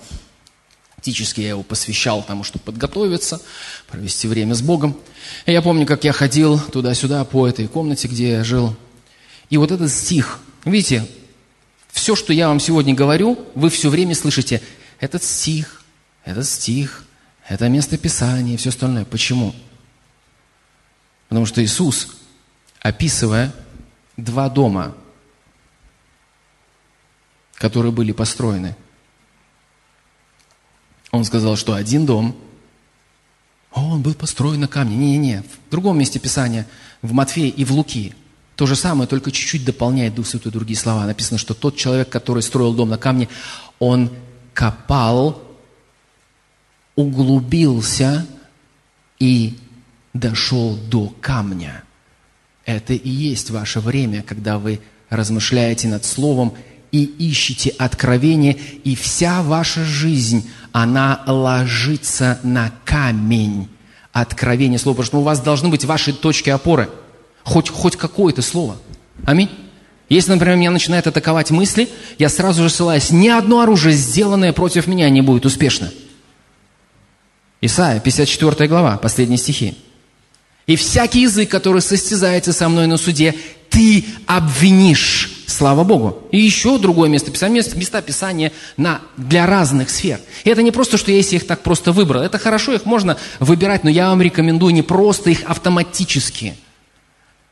Фактически 0.97 1.41
я 1.41 1.49
его 1.49 1.63
посвящал 1.63 2.23
тому, 2.23 2.43
чтобы 2.43 2.65
подготовиться, 2.65 3.39
провести 3.87 4.27
время 4.27 4.53
с 4.53 4.61
Богом. 4.61 4.97
И 5.45 5.53
я 5.53 5.61
помню, 5.61 5.85
как 5.85 6.03
я 6.03 6.11
ходил 6.11 6.59
туда-сюда 6.59 7.23
по 7.23 7.47
этой 7.47 7.67
комнате, 7.67 8.09
где 8.09 8.31
я 8.31 8.43
жил. 8.43 8.75
И 9.49 9.55
вот 9.55 9.71
этот 9.71 9.89
стих, 9.89 10.39
видите, 10.65 11.07
все, 11.89 12.15
что 12.15 12.33
я 12.33 12.49
вам 12.49 12.59
сегодня 12.59 12.93
говорю, 12.93 13.39
вы 13.55 13.69
все 13.69 13.89
время 13.89 14.13
слышите. 14.13 14.61
Этот 14.99 15.23
стих, 15.23 15.83
этот 16.25 16.45
стих, 16.45 17.05
это 17.47 17.69
место 17.69 17.97
Писания 17.97 18.55
и 18.55 18.57
все 18.57 18.69
остальное. 18.69 19.05
Почему? 19.05 19.55
Потому 21.29 21.45
что 21.45 21.63
Иисус, 21.63 22.17
описывая 22.81 23.53
два 24.15 24.49
дома, 24.49 24.95
которые 27.55 27.91
были 27.91 28.11
построены, 28.11 28.75
он 31.11 31.25
сказал, 31.25 31.55
что 31.55 31.73
один 31.73 32.05
дом, 32.05 32.35
он 33.71 34.01
был 34.01 34.13
построен 34.13 34.59
на 34.59 34.67
камне. 34.67 34.95
Не-не-не, 34.95 35.43
в 35.43 35.71
другом 35.71 35.99
месте 35.99 36.19
Писания, 36.19 36.67
в 37.01 37.11
Матфея 37.13 37.51
и 37.51 37.63
в 37.63 37.71
Луки, 37.71 38.15
то 38.55 38.65
же 38.65 38.75
самое, 38.75 39.07
только 39.07 39.31
чуть-чуть 39.31 39.65
дополняет 39.65 40.15
Дух 40.15 40.25
Святой 40.25 40.51
другие 40.51 40.77
слова. 40.77 41.05
Написано, 41.05 41.37
что 41.37 41.53
тот 41.53 41.75
человек, 41.75 42.09
который 42.09 42.41
строил 42.41 42.73
дом 42.73 42.89
на 42.89 42.97
камне, 42.97 43.29
он 43.77 44.11
копал, 44.53 45.43
углубился 46.95 48.25
и 49.19 49.57
дошел 50.13 50.75
до 50.89 51.13
камня. 51.21 51.83
Это 52.65 52.93
и 52.93 53.09
есть 53.09 53.49
ваше 53.49 53.79
время, 53.79 54.23
когда 54.23 54.59
вы 54.59 54.81
размышляете 55.09 55.87
над 55.87 56.05
Словом 56.05 56.53
и 56.91 57.03
ищете 57.03 57.69
откровение, 57.77 58.53
и 58.83 58.95
вся 58.95 59.41
ваша 59.41 59.83
жизнь, 59.83 60.49
она 60.71 61.23
ложится 61.25 62.39
на 62.43 62.71
камень 62.85 63.69
откровения 64.11 64.77
Слова, 64.77 64.95
потому 64.97 65.07
что 65.07 65.19
у 65.19 65.23
вас 65.23 65.39
должны 65.39 65.69
быть 65.69 65.85
ваши 65.85 66.13
точки 66.13 66.49
опоры, 66.49 66.89
хоть, 67.43 67.69
хоть 67.69 67.95
какое-то 67.95 68.41
слово. 68.41 68.77
Аминь. 69.25 69.49
Если, 70.09 70.31
например, 70.31 70.55
меня 70.55 70.71
начинает 70.71 71.05
атаковать 71.07 71.51
мысли, 71.51 71.89
я 72.17 72.29
сразу 72.29 72.63
же 72.63 72.69
ссылаюсь, 72.69 73.11
ни 73.11 73.27
одно 73.27 73.61
оружие, 73.61 73.93
сделанное 73.93 74.53
против 74.53 74.87
меня, 74.87 75.09
не 75.09 75.21
будет 75.21 75.45
успешно. 75.45 75.91
Исайя, 77.59 77.99
54 77.99 78.67
глава, 78.69 78.97
последние 78.97 79.37
стихи. 79.37 79.75
И 80.67 80.75
всякий 80.75 81.21
язык, 81.21 81.49
который 81.49 81.81
состязается 81.81 82.51
со 82.51 82.67
мной 82.67 82.87
на 82.87 82.97
суде, 82.97 83.33
ты 83.69 84.03
обвинишь. 84.25 85.31
Слава 85.47 85.85
Богу. 85.85 86.27
И 86.31 86.39
еще 86.39 86.77
другое 86.77 87.07
место 87.07 87.31
Писания, 87.31 87.63
места 87.75 88.01
Писания 88.01 88.51
на, 88.75 88.99
для 89.15 89.45
разных 89.45 89.89
сфер. 89.89 90.19
И 90.43 90.49
это 90.49 90.61
не 90.61 90.71
просто, 90.71 90.97
что 90.97 91.09
я 91.09 91.17
если 91.17 91.37
их 91.37 91.47
так 91.47 91.61
просто 91.61 91.93
выбрал. 91.93 92.21
Это 92.21 92.37
хорошо, 92.37 92.73
их 92.73 92.85
можно 92.85 93.17
выбирать, 93.39 93.85
но 93.85 93.89
я 93.89 94.09
вам 94.09 94.21
рекомендую 94.21 94.73
не 94.73 94.81
просто 94.81 95.29
их 95.29 95.43
автоматически. 95.45 96.55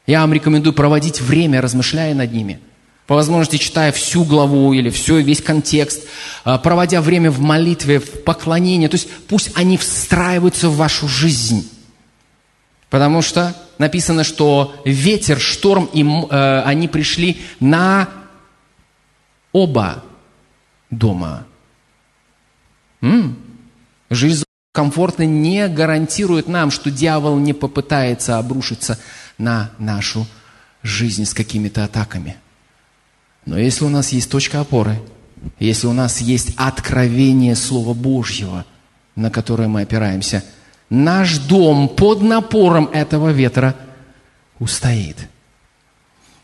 Я 0.06 0.22
вам 0.22 0.34
рекомендую 0.34 0.74
проводить 0.74 1.22
время, 1.22 1.62
размышляя 1.62 2.14
над 2.14 2.34
ними. 2.34 2.60
По 3.08 3.16
возможности 3.16 3.58
читая 3.64 3.94
всю 3.94 4.26
главу 4.26 4.74
или 4.74 4.90
все, 4.90 5.20
весь 5.20 5.42
контекст, 5.42 6.04
а, 6.44 6.58
проводя 6.58 7.02
время 7.02 7.32
в 7.32 7.40
молитве, 7.40 8.00
в 8.00 8.24
поклонении. 8.24 8.88
То 8.88 8.96
есть 8.96 9.08
пусть 9.30 9.52
они 9.56 9.78
встраиваются 9.78 10.68
в 10.70 10.76
вашу 10.76 11.08
жизнь. 11.08 11.70
Потому 12.90 13.22
что 13.22 13.56
написано, 13.78 14.24
что 14.24 14.76
ветер, 14.86 15.40
шторм, 15.40 15.86
им, 15.86 16.26
э, 16.26 16.62
они 16.62 16.88
пришли 16.88 17.42
на 17.60 18.10
оба 19.52 20.04
дома. 20.90 21.46
М-м. 23.02 23.38
Жизнь 24.10 24.44
комфортно 24.72 25.24
не 25.24 25.68
гарантирует 25.68 26.48
нам, 26.48 26.70
что 26.70 26.92
дьявол 26.92 27.38
не 27.38 27.54
попытается 27.54 28.38
обрушиться 28.38 29.00
на 29.38 29.72
нашу 29.80 30.28
жизнь 30.84 31.26
с 31.26 31.34
какими-то 31.34 31.84
атаками. 31.84 32.38
Но 33.46 33.58
если 33.58 33.84
у 33.84 33.90
нас 33.90 34.12
есть 34.12 34.30
точка 34.30 34.62
опоры, 34.62 35.02
если 35.60 35.88
у 35.88 35.94
нас 35.94 36.22
есть 36.22 36.54
откровение 36.56 37.56
Слова 37.56 37.94
Божьего, 37.94 38.66
на 39.16 39.32
которое 39.32 39.68
мы 39.68 39.82
опираемся– 39.82 40.44
наш 40.90 41.38
дом 41.38 41.90
под 41.90 42.22
напором 42.22 42.90
этого 42.94 43.30
ветра 43.30 43.76
устоит. 44.60 45.18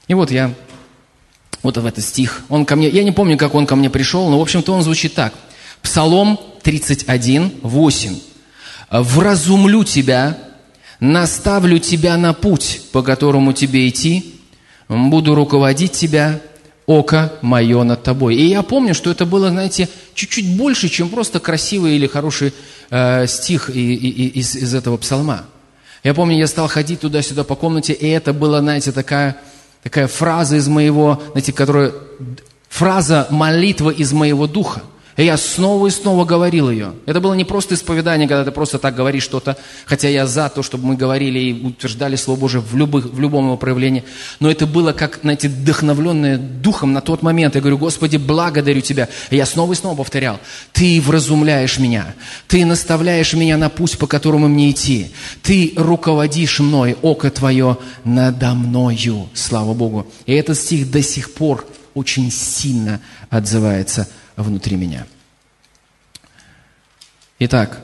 И 0.07 0.13
вот 0.13 0.31
я, 0.31 0.53
вот 1.63 1.77
в 1.77 1.85
этот 1.85 2.03
стих, 2.03 2.43
он 2.49 2.65
ко 2.65 2.75
мне, 2.75 2.89
я 2.89 3.03
не 3.03 3.11
помню, 3.11 3.37
как 3.37 3.55
он 3.55 3.65
ко 3.65 3.75
мне 3.75 3.89
пришел, 3.89 4.29
но, 4.29 4.39
в 4.39 4.41
общем-то, 4.41 4.73
он 4.73 4.83
звучит 4.83 5.13
так. 5.13 5.33
Псалом 5.81 6.39
31, 6.63 7.59
8. 7.61 8.19
«Вразумлю 8.89 9.83
тебя, 9.83 10.37
наставлю 10.99 11.79
тебя 11.79 12.17
на 12.17 12.33
путь, 12.33 12.81
по 12.91 13.01
которому 13.01 13.53
тебе 13.53 13.87
идти, 13.87 14.35
буду 14.89 15.33
руководить 15.33 15.93
тебя, 15.93 16.41
око 16.85 17.33
мое 17.41 17.83
над 17.83 18.03
тобой». 18.03 18.35
И 18.35 18.45
я 18.47 18.61
помню, 18.61 18.93
что 18.93 19.11
это 19.11 19.25
было, 19.25 19.49
знаете, 19.49 19.89
чуть-чуть 20.13 20.57
больше, 20.57 20.89
чем 20.89 21.09
просто 21.09 21.39
красивый 21.39 21.95
или 21.95 22.07
хороший 22.07 22.53
э, 22.89 23.27
стих 23.27 23.69
и, 23.69 23.93
и, 23.93 24.39
из, 24.39 24.55
из 24.55 24.73
этого 24.73 24.97
псалма. 24.97 25.45
Я 26.03 26.13
помню, 26.13 26.37
я 26.37 26.47
стал 26.47 26.67
ходить 26.67 27.01
туда-сюда 27.01 27.43
по 27.43 27.55
комнате, 27.55 27.93
и 27.93 28.07
это 28.07 28.33
была, 28.33 28.59
знаете, 28.59 28.91
такая, 28.91 29.37
такая 29.83 30.07
фраза 30.07 30.55
из 30.55 30.67
моего, 30.67 31.21
знаете, 31.31 31.53
которая, 31.53 31.93
фраза 32.69 33.27
молитва 33.29 33.91
из 33.91 34.11
моего 34.11 34.47
духа. 34.47 34.81
И 35.17 35.25
я 35.25 35.37
снова 35.37 35.87
и 35.87 35.89
снова 35.89 36.23
говорил 36.23 36.69
ее. 36.69 36.93
Это 37.05 37.19
было 37.19 37.33
не 37.33 37.43
просто 37.43 37.75
исповедание, 37.75 38.27
когда 38.27 38.45
ты 38.45 38.51
просто 38.51 38.79
так 38.79 38.95
говоришь 38.95 39.23
что-то, 39.23 39.57
хотя 39.85 40.07
я 40.07 40.25
за 40.25 40.49
то, 40.49 40.63
чтобы 40.63 40.85
мы 40.85 40.95
говорили 40.95 41.39
и 41.39 41.65
утверждали 41.65 42.15
Слово 42.15 42.39
Божие 42.39 42.61
в, 42.61 42.75
любых, 42.75 43.05
в 43.05 43.19
любом 43.19 43.45
его 43.45 43.57
проявлении. 43.57 44.03
Но 44.39 44.49
это 44.49 44.65
было 44.65 44.93
как, 44.93 45.19
знаете, 45.21 45.49
вдохновленное 45.49 46.37
духом 46.37 46.93
на 46.93 47.01
тот 47.01 47.23
момент. 47.23 47.55
Я 47.55 47.61
говорю, 47.61 47.77
Господи, 47.77 48.17
благодарю 48.17 48.81
Тебя. 48.81 49.09
И 49.29 49.35
я 49.35 49.45
снова 49.45 49.73
и 49.73 49.75
снова 49.75 49.97
повторял. 49.97 50.39
Ты 50.71 51.01
вразумляешь 51.01 51.77
меня. 51.77 52.15
Ты 52.47 52.65
наставляешь 52.65 53.33
меня 53.33 53.57
на 53.57 53.69
путь, 53.69 53.97
по 53.97 54.07
которому 54.07 54.47
мне 54.47 54.71
идти. 54.71 55.11
Ты 55.43 55.73
руководишь 55.75 56.59
мной, 56.59 56.95
око 57.01 57.29
Твое 57.29 57.77
надо 58.05 58.53
мною. 58.53 59.29
Слава 59.33 59.73
Богу. 59.73 60.07
И 60.25 60.33
этот 60.33 60.57
стих 60.57 60.89
до 60.89 61.03
сих 61.03 61.33
пор 61.33 61.65
очень 61.93 62.31
сильно 62.31 63.01
отзывается 63.29 64.07
внутри 64.41 64.75
меня. 64.75 65.05
Итак, 67.39 67.81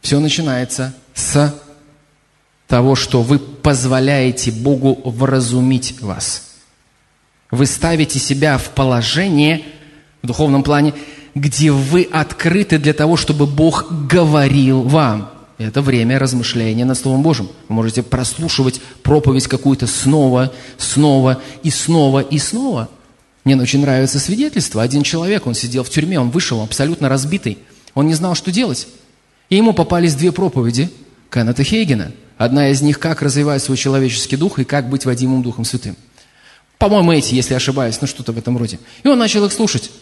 все 0.00 0.18
начинается 0.20 0.94
с 1.14 1.54
того, 2.66 2.94
что 2.94 3.22
вы 3.22 3.38
позволяете 3.38 4.50
Богу 4.50 5.00
вразумить 5.04 6.00
вас. 6.00 6.54
Вы 7.50 7.66
ставите 7.66 8.18
себя 8.18 8.58
в 8.58 8.70
положение, 8.70 9.64
в 10.22 10.26
духовном 10.26 10.62
плане, 10.62 10.94
где 11.34 11.70
вы 11.70 12.08
открыты 12.10 12.78
для 12.78 12.92
того, 12.92 13.16
чтобы 13.16 13.46
Бог 13.46 13.86
говорил 14.06 14.82
вам. 14.82 15.30
Это 15.58 15.80
время 15.80 16.18
размышления 16.18 16.84
над 16.84 16.98
Словом 16.98 17.22
Божьим. 17.22 17.48
Вы 17.68 17.74
можете 17.76 18.02
прослушивать 18.02 18.80
проповедь 19.02 19.46
какую-то 19.46 19.86
снова, 19.86 20.52
снова 20.76 21.40
и 21.62 21.70
снова 21.70 22.20
и 22.20 22.38
снова. 22.38 22.88
Мне 23.46 23.54
очень 23.54 23.80
нравится 23.80 24.18
свидетельство. 24.18 24.82
Один 24.82 25.04
человек, 25.04 25.46
он 25.46 25.54
сидел 25.54 25.84
в 25.84 25.88
тюрьме, 25.88 26.18
он 26.18 26.30
вышел 26.30 26.60
абсолютно 26.62 27.08
разбитый. 27.08 27.58
Он 27.94 28.08
не 28.08 28.14
знал, 28.14 28.34
что 28.34 28.50
делать. 28.50 28.88
И 29.50 29.54
ему 29.54 29.72
попались 29.72 30.16
две 30.16 30.32
проповеди 30.32 30.90
Кеннета 31.30 31.62
Хейгена. 31.62 32.10
Одна 32.38 32.70
из 32.70 32.82
них, 32.82 32.98
как 32.98 33.22
развивать 33.22 33.62
свой 33.62 33.76
человеческий 33.76 34.36
дух 34.36 34.58
и 34.58 34.64
как 34.64 34.90
быть 34.90 35.04
водимым 35.04 35.44
Духом 35.44 35.64
Святым. 35.64 35.96
По-моему, 36.76 37.12
эти, 37.12 37.36
если 37.36 37.54
ошибаюсь, 37.54 38.00
ну 38.00 38.08
что-то 38.08 38.32
в 38.32 38.38
этом 38.38 38.58
роде. 38.58 38.80
И 39.04 39.08
он 39.08 39.16
начал 39.16 39.44
их 39.44 39.52
слушать. 39.52 39.92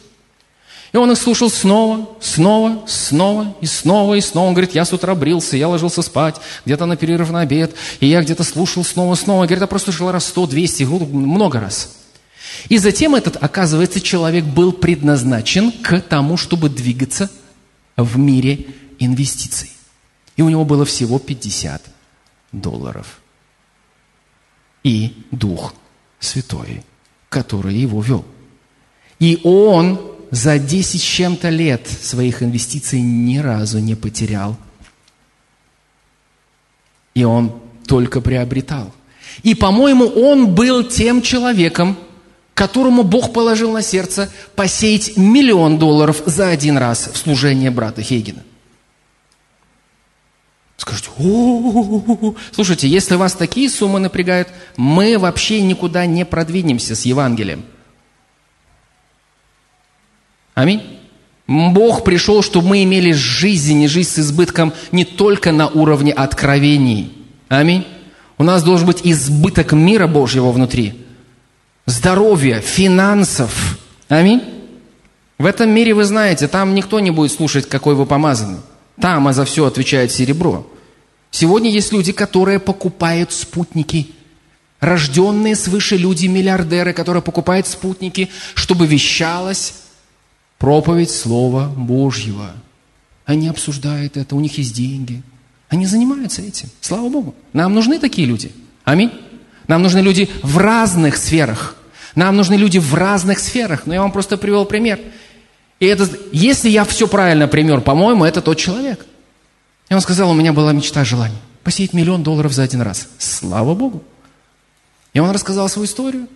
И 0.95 0.97
он 0.97 1.13
их 1.13 1.19
слушал 1.19 1.51
снова, 1.51 2.09
снова, 2.23 2.83
снова 2.87 3.55
и 3.61 3.67
снова 3.67 4.15
и 4.15 4.23
снова. 4.23 4.49
Он 4.49 4.55
говорит, 4.55 4.75
я 4.75 4.87
с 4.87 4.93
утра 4.95 5.15
брился, 5.15 5.59
я 5.59 5.69
ложился 5.69 6.01
спать, 6.01 6.37
где-то 6.65 6.87
на 6.87 6.97
перерыв 6.97 7.29
на 7.31 7.43
обед, 7.43 7.75
и 8.01 8.07
я 8.07 8.23
где-то 8.23 8.43
слушал 8.43 8.85
снова, 8.85 9.15
снова. 9.17 9.45
Говорит, 9.45 9.61
я 9.61 9.67
просто 9.67 9.93
слушал 9.93 10.13
раз 10.13 10.25
сто, 10.25 10.47
двести, 10.47 10.85
много 10.85 11.61
раз. 11.61 11.91
И 12.69 12.79
затем 12.79 13.15
этот, 13.15 13.43
оказывается, 13.43 14.01
человек 14.01 14.45
был 14.45 14.73
предназначен 14.73 15.73
к 15.73 16.01
тому, 16.01 16.37
чтобы 16.37 16.69
двигаться 16.69 17.31
в 17.97 18.19
мире 18.19 18.67
инвестиций. 18.99 19.71
И 20.37 20.43
у 20.43 20.49
него 20.49 20.65
было 20.65 20.85
всего 20.85 21.19
50 21.19 21.83
долларов. 22.53 23.21
И 24.83 25.25
Дух 25.31 25.75
Святой 26.21 26.83
который 27.35 27.75
его 27.75 28.01
вел. 28.01 28.25
И 29.19 29.41
он 29.43 30.01
за 30.31 30.61
10 30.61 31.01
с 31.01 31.05
чем-то 31.05 31.49
лет 31.51 31.89
своих 31.89 32.45
инвестиций 32.45 33.01
ни 33.01 33.39
разу 33.39 33.81
не 33.81 33.97
потерял. 33.97 34.57
И 37.15 37.25
он 37.25 37.61
только 37.89 38.21
приобретал. 38.21 38.95
И, 39.43 39.57
по-моему, 39.57 40.07
он 40.07 40.55
был 40.55 40.85
тем 40.85 41.23
человеком, 41.23 41.99
которому 42.55 43.03
Бог 43.03 43.33
положил 43.33 43.73
на 43.73 43.83
сердце 43.83 44.31
посеять 44.55 45.17
миллион 45.17 45.79
долларов 45.79 46.23
за 46.25 46.49
один 46.49 46.79
раз 46.79 47.11
в 47.13 47.17
служение 47.17 47.71
брата 47.71 48.03
Хейгена. 48.03 48.43
Скажите, 50.77 51.11
о 51.19 52.35
слушайте, 52.53 52.89
если 52.89 53.15
вас 53.15 53.35
такие 53.35 53.69
суммы 53.71 54.01
напрягают, 54.01 54.49
мы 54.77 55.19
вообще 55.19 55.61
никуда 55.61 56.07
не 56.07 56.25
продвинемся 56.25 56.95
с 56.95 57.05
Евангелием. 57.05 57.65
Аминь. 60.55 60.83
Бог 61.47 62.05
пришел, 62.05 62.43
чтобы 62.43 62.69
мы 62.69 62.85
имели 62.85 63.13
жизнь, 63.13 63.83
и 63.83 63.89
жизнь 63.89 64.11
с 64.11 64.19
избытком 64.19 64.73
не 64.93 65.05
только 65.05 65.53
на 65.53 65.69
уровне 65.69 66.13
откровений. 66.13 67.13
Аминь. 67.49 67.87
У 68.39 68.45
нас 68.45 68.63
должен 68.63 68.87
быть 68.87 69.01
избыток 69.05 69.73
мира 69.73 70.07
Божьего 70.07 70.51
внутри. 70.51 71.04
Здоровья, 71.87 72.61
финансов. 72.61 73.79
Аминь. 74.09 74.43
В 75.37 75.45
этом 75.45 75.69
мире, 75.71 75.95
вы 75.95 76.05
знаете, 76.05 76.49
там 76.49 76.75
никто 76.75 77.01
не 77.01 77.11
будет 77.11 77.33
слушать, 77.33 77.69
какой 77.69 77.95
вы 77.95 78.07
помазанный. 78.07 78.61
Там 79.01 79.29
а 79.29 79.33
за 79.33 79.45
все 79.45 79.67
отвечает 79.67 80.11
серебро. 80.13 80.67
Сегодня 81.31 81.71
есть 81.71 81.93
люди, 81.93 82.13
которые 82.13 82.59
покупают 82.59 83.33
спутники. 83.33 84.09
Рожденные 84.81 85.57
свыше 85.57 85.97
люди, 85.97 86.27
миллиардеры, 86.27 86.93
которые 86.93 87.23
покупают 87.23 87.67
спутники, 87.67 88.31
чтобы 88.55 88.87
вещалось 88.87 89.75
проповедь 90.59 91.11
Слова 91.11 91.67
Божьего. 91.69 92.53
Они 93.27 93.49
обсуждают 93.49 94.17
это, 94.17 94.37
у 94.37 94.41
них 94.41 94.57
есть 94.59 94.75
деньги. 94.75 95.23
Они 95.69 95.87
занимаются 95.87 96.41
этим. 96.41 96.69
Слава 96.81 97.09
Богу. 97.09 97.35
Нам 97.53 97.75
нужны 97.75 97.99
такие 97.99 98.27
люди. 98.27 98.53
Аминь. 98.85 99.11
Нам 99.69 99.83
нужны 99.83 100.01
люди 100.01 100.29
в 100.43 100.59
разных 100.59 101.17
сферах. 101.17 101.77
Нам 102.15 102.37
нужны 102.37 102.55
люди 102.55 102.79
в 102.79 102.95
разных 102.95 103.39
сферах. 103.39 103.87
Но 103.87 103.95
я 103.95 104.03
вам 104.03 104.13
просто 104.13 104.37
привел 104.37 104.65
пример. 104.65 105.01
И 105.81 105.87
это, 105.87 106.09
если 106.33 106.69
я 106.69 106.85
все 106.85 107.09
правильно 107.09 107.49
пример, 107.49 107.81
по-моему, 107.81 108.25
это 108.25 108.41
тот 108.41 108.59
человек. 108.59 109.05
И 109.89 109.95
он 109.95 110.01
сказал, 110.01 110.31
у 110.31 110.35
меня 110.35 110.53
была 110.53 110.73
мечта, 110.73 111.05
желание. 111.05 111.39
Посеять 111.63 111.93
миллион 111.93 112.23
долларов 112.23 112.53
за 112.53 112.63
один 112.63 112.83
раз. 112.83 113.09
Слава 113.19 113.75
Богу. 113.75 114.03
И 115.13 115.19
он 115.19 115.31
рассказал 115.31 115.69
свою 115.69 115.87
историю. 115.87 116.29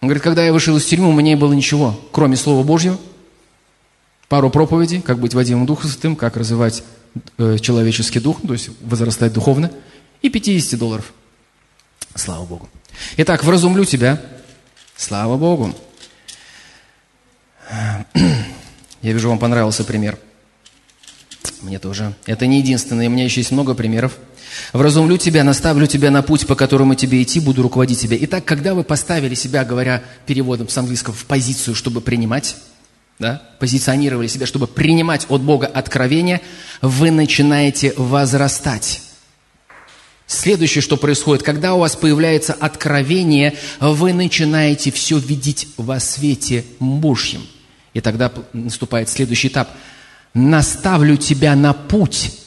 Он 0.00 0.08
говорит, 0.08 0.22
когда 0.22 0.44
я 0.44 0.52
вышел 0.52 0.76
из 0.76 0.84
тюрьмы, 0.84 1.08
у 1.08 1.12
меня 1.12 1.34
не 1.34 1.36
было 1.36 1.52
ничего, 1.52 2.00
кроме 2.12 2.36
Слова 2.36 2.62
Божьего– 2.62 2.98
пару 4.28 4.50
проповедей, 4.50 5.00
как 5.00 5.18
быть 5.18 5.34
Вадимом 5.34 5.66
Духом 5.66 5.90
Святым, 5.90 6.14
как 6.14 6.36
развивать 6.36 6.84
э, 7.38 7.56
человеческий 7.60 8.20
дух, 8.20 8.40
то 8.46 8.52
есть 8.52 8.70
возрастать 8.82 9.32
духовно, 9.32 9.70
и 10.22 10.28
50 10.28 10.78
долларов. 10.78 11.12
Слава 12.18 12.44
Богу. 12.44 12.68
Итак, 13.16 13.44
вразумлю 13.44 13.84
тебя. 13.84 14.20
Слава 14.96 15.36
Богу. 15.36 15.72
Я 19.02 19.12
вижу, 19.12 19.28
вам 19.28 19.38
понравился 19.38 19.84
пример. 19.84 20.18
Мне 21.62 21.78
тоже. 21.78 22.14
Это 22.26 22.46
не 22.46 22.58
единственное, 22.58 23.06
у 23.06 23.10
меня 23.10 23.24
еще 23.24 23.40
есть 23.40 23.52
много 23.52 23.74
примеров. 23.74 24.18
Вразумлю 24.72 25.16
тебя, 25.16 25.44
наставлю 25.44 25.86
тебя 25.86 26.10
на 26.10 26.22
путь, 26.22 26.46
по 26.46 26.56
которому 26.56 26.96
тебе 26.96 27.22
идти, 27.22 27.38
буду 27.38 27.62
руководить 27.62 28.00
тебя. 28.00 28.16
Итак, 28.20 28.44
когда 28.44 28.74
вы 28.74 28.82
поставили 28.82 29.34
себя, 29.34 29.64
говоря 29.64 30.02
переводом 30.26 30.68
с 30.68 30.76
английского, 30.76 31.14
в 31.14 31.24
позицию, 31.24 31.76
чтобы 31.76 32.00
принимать, 32.00 32.56
да, 33.20 33.42
позиционировали 33.60 34.26
себя, 34.26 34.46
чтобы 34.46 34.66
принимать 34.66 35.26
от 35.28 35.42
Бога 35.42 35.66
откровения, 35.66 36.40
вы 36.82 37.12
начинаете 37.12 37.92
возрастать. 37.96 39.02
Следующее, 40.28 40.82
что 40.82 40.98
происходит, 40.98 41.42
когда 41.42 41.74
у 41.74 41.78
вас 41.78 41.96
появляется 41.96 42.52
откровение, 42.52 43.54
вы 43.80 44.12
начинаете 44.12 44.92
все 44.92 45.16
видеть 45.18 45.68
во 45.78 45.98
свете 46.00 46.66
Божьем. 46.78 47.40
И 47.94 48.02
тогда 48.02 48.30
наступает 48.52 49.08
следующий 49.08 49.48
этап. 49.48 49.70
Наставлю 50.34 51.16
тебя 51.16 51.56
на 51.56 51.72
путь, 51.72 52.38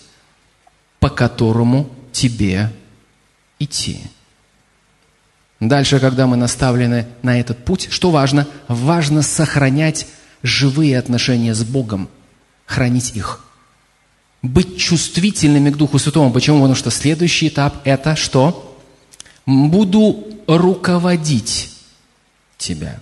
по 0.99 1.09
которому 1.09 1.89
тебе 2.11 2.71
идти. 3.57 4.01
Дальше, 5.59 5.99
когда 5.99 6.27
мы 6.27 6.38
наставлены 6.38 7.07
на 7.23 7.39
этот 7.39 7.65
путь, 7.65 7.88
что 7.89 8.11
важно? 8.11 8.47
Важно 8.67 9.23
сохранять 9.23 10.05
живые 10.43 10.99
отношения 10.99 11.55
с 11.55 11.63
Богом, 11.63 12.09
хранить 12.67 13.15
их. 13.15 13.43
Быть 14.41 14.77
чувствительными 14.77 15.69
к 15.69 15.77
Духу 15.77 15.99
Святому. 15.99 16.31
Почему? 16.31 16.57
Потому 16.57 16.75
что 16.75 16.89
следующий 16.89 17.47
этап– 17.47 17.81
это 17.83 18.15
что? 18.15 18.79
Буду 19.45 20.27
руководить 20.47 21.71
тебя. 22.57 22.99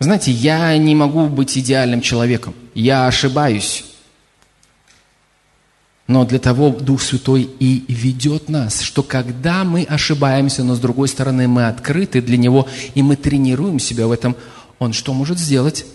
Знаете, 0.00 0.32
я 0.32 0.76
не 0.76 0.94
могу 0.94 1.28
быть 1.28 1.56
идеальным 1.56 2.00
человеком. 2.00 2.54
Я 2.74 3.06
ошибаюсь. 3.06 3.84
Но 6.06 6.24
для 6.24 6.38
того 6.38 6.70
Дух 6.70 7.00
Святой 7.00 7.42
и 7.42 7.84
ведет 7.88 8.48
нас, 8.48 8.80
что 8.80 9.02
когда 9.02 9.64
мы 9.64 9.84
ошибаемся, 9.84 10.62
но 10.64 10.74
с 10.74 10.80
другой 10.80 11.08
стороны 11.08 11.48
мы 11.48 11.66
открыты 11.66 12.20
для 12.20 12.36
Него, 12.36 12.68
и 12.94 13.02
мы 13.02 13.16
тренируем 13.16 13.78
себя 13.78 14.06
в 14.06 14.12
этом, 14.12 14.36
Он 14.78 14.92
что 14.92 15.14
может 15.14 15.38
сделать? 15.38 15.86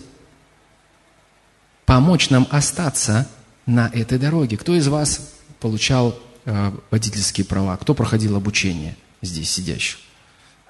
помочь 1.90 2.30
нам 2.30 2.46
остаться 2.52 3.26
на 3.66 3.90
этой 3.92 4.18
дороге. 4.18 4.56
Кто 4.56 4.74
из 4.74 4.88
вас 4.88 5.32
получал 5.60 6.18
э, 6.44 6.72
водительские 6.90 7.44
права? 7.44 7.76
Кто 7.76 7.94
проходил 7.94 8.36
обучение 8.36 8.96
здесь 9.22 9.50
сидящих? 9.50 9.98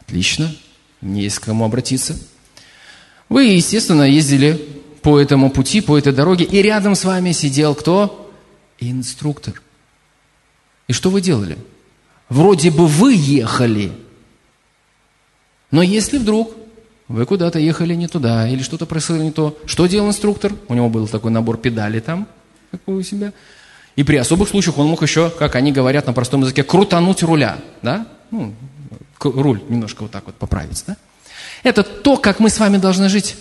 Отлично. 0.00 0.54
Не 1.00 1.22
есть 1.22 1.38
к 1.38 1.44
кому 1.44 1.64
обратиться. 1.64 2.18
Вы, 3.28 3.44
естественно, 3.44 4.02
ездили 4.02 4.60
по 5.02 5.18
этому 5.18 5.50
пути, 5.50 5.80
по 5.80 5.96
этой 5.96 6.12
дороге, 6.12 6.44
и 6.44 6.60
рядом 6.60 6.94
с 6.94 7.04
вами 7.04 7.32
сидел 7.32 7.74
кто? 7.74 8.30
Инструктор. 8.80 9.62
И 10.88 10.92
что 10.92 11.10
вы 11.10 11.20
делали? 11.20 11.56
Вроде 12.28 12.70
бы 12.70 12.86
вы 12.86 13.14
ехали, 13.14 13.92
но 15.70 15.82
если 15.82 16.18
вдруг 16.18 16.54
вы 17.08 17.26
куда-то 17.26 17.58
ехали 17.58 17.94
не 17.94 18.06
туда, 18.06 18.48
или 18.48 18.62
что-то 18.62 18.86
происходило 18.86 19.24
не 19.24 19.32
то. 19.32 19.58
Что 19.66 19.86
делал 19.86 20.08
инструктор? 20.08 20.52
У 20.68 20.74
него 20.74 20.88
был 20.88 21.08
такой 21.08 21.32
набор 21.32 21.56
педалей 21.56 22.00
там, 22.00 22.28
как 22.70 22.80
у 22.86 23.02
себя. 23.02 23.32
И 23.96 24.02
при 24.02 24.16
особых 24.16 24.48
случаях 24.48 24.78
он 24.78 24.86
мог 24.86 25.02
еще, 25.02 25.30
как 25.30 25.56
они 25.56 25.72
говорят 25.72 26.06
на 26.06 26.12
простом 26.12 26.42
языке, 26.42 26.62
крутануть 26.62 27.22
руля, 27.22 27.58
да? 27.82 28.06
Ну, 28.30 28.54
руль 29.18 29.60
немножко 29.68 30.02
вот 30.02 30.10
так 30.10 30.26
вот 30.26 30.36
поправить, 30.36 30.82
да? 30.86 30.96
Это 31.62 31.82
то, 31.82 32.16
как 32.16 32.40
мы 32.40 32.48
с 32.48 32.58
вами 32.58 32.78
должны 32.78 33.08
жить. 33.08 33.36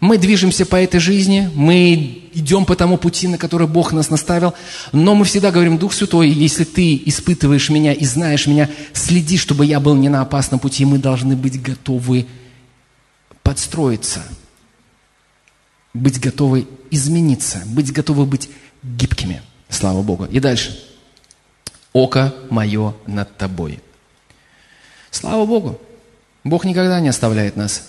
Мы 0.00 0.16
движемся 0.16 0.64
по 0.64 0.76
этой 0.76 1.00
жизни, 1.00 1.50
мы 1.54 2.30
идем 2.32 2.64
по 2.64 2.76
тому 2.76 2.98
пути, 2.98 3.26
на 3.26 3.36
который 3.36 3.66
Бог 3.66 3.92
нас 3.92 4.10
наставил, 4.10 4.54
но 4.92 5.16
мы 5.16 5.24
всегда 5.24 5.50
говорим, 5.50 5.76
Дух 5.76 5.92
Святой, 5.92 6.30
если 6.30 6.62
Ты 6.62 7.02
испытываешь 7.06 7.68
меня 7.68 7.92
и 7.92 8.04
знаешь 8.04 8.46
меня, 8.46 8.70
следи, 8.92 9.36
чтобы 9.36 9.66
я 9.66 9.80
был 9.80 9.96
не 9.96 10.08
на 10.08 10.20
опасном 10.20 10.60
пути, 10.60 10.84
мы 10.84 10.98
должны 10.98 11.34
быть 11.34 11.60
готовы 11.60 12.26
подстроиться, 13.42 14.22
быть 15.94 16.20
готовы 16.20 16.68
измениться, 16.92 17.62
быть 17.66 17.92
готовы 17.92 18.24
быть 18.24 18.48
гибкими. 18.82 19.42
Слава 19.68 20.02
Богу. 20.02 20.24
И 20.26 20.40
дальше. 20.40 20.78
Око 21.92 22.34
мое 22.50 22.94
над 23.06 23.36
тобой. 23.36 23.80
Слава 25.10 25.46
Богу. 25.46 25.80
Бог 26.44 26.64
никогда 26.64 27.00
не 27.00 27.08
оставляет 27.08 27.56
нас. 27.56 27.88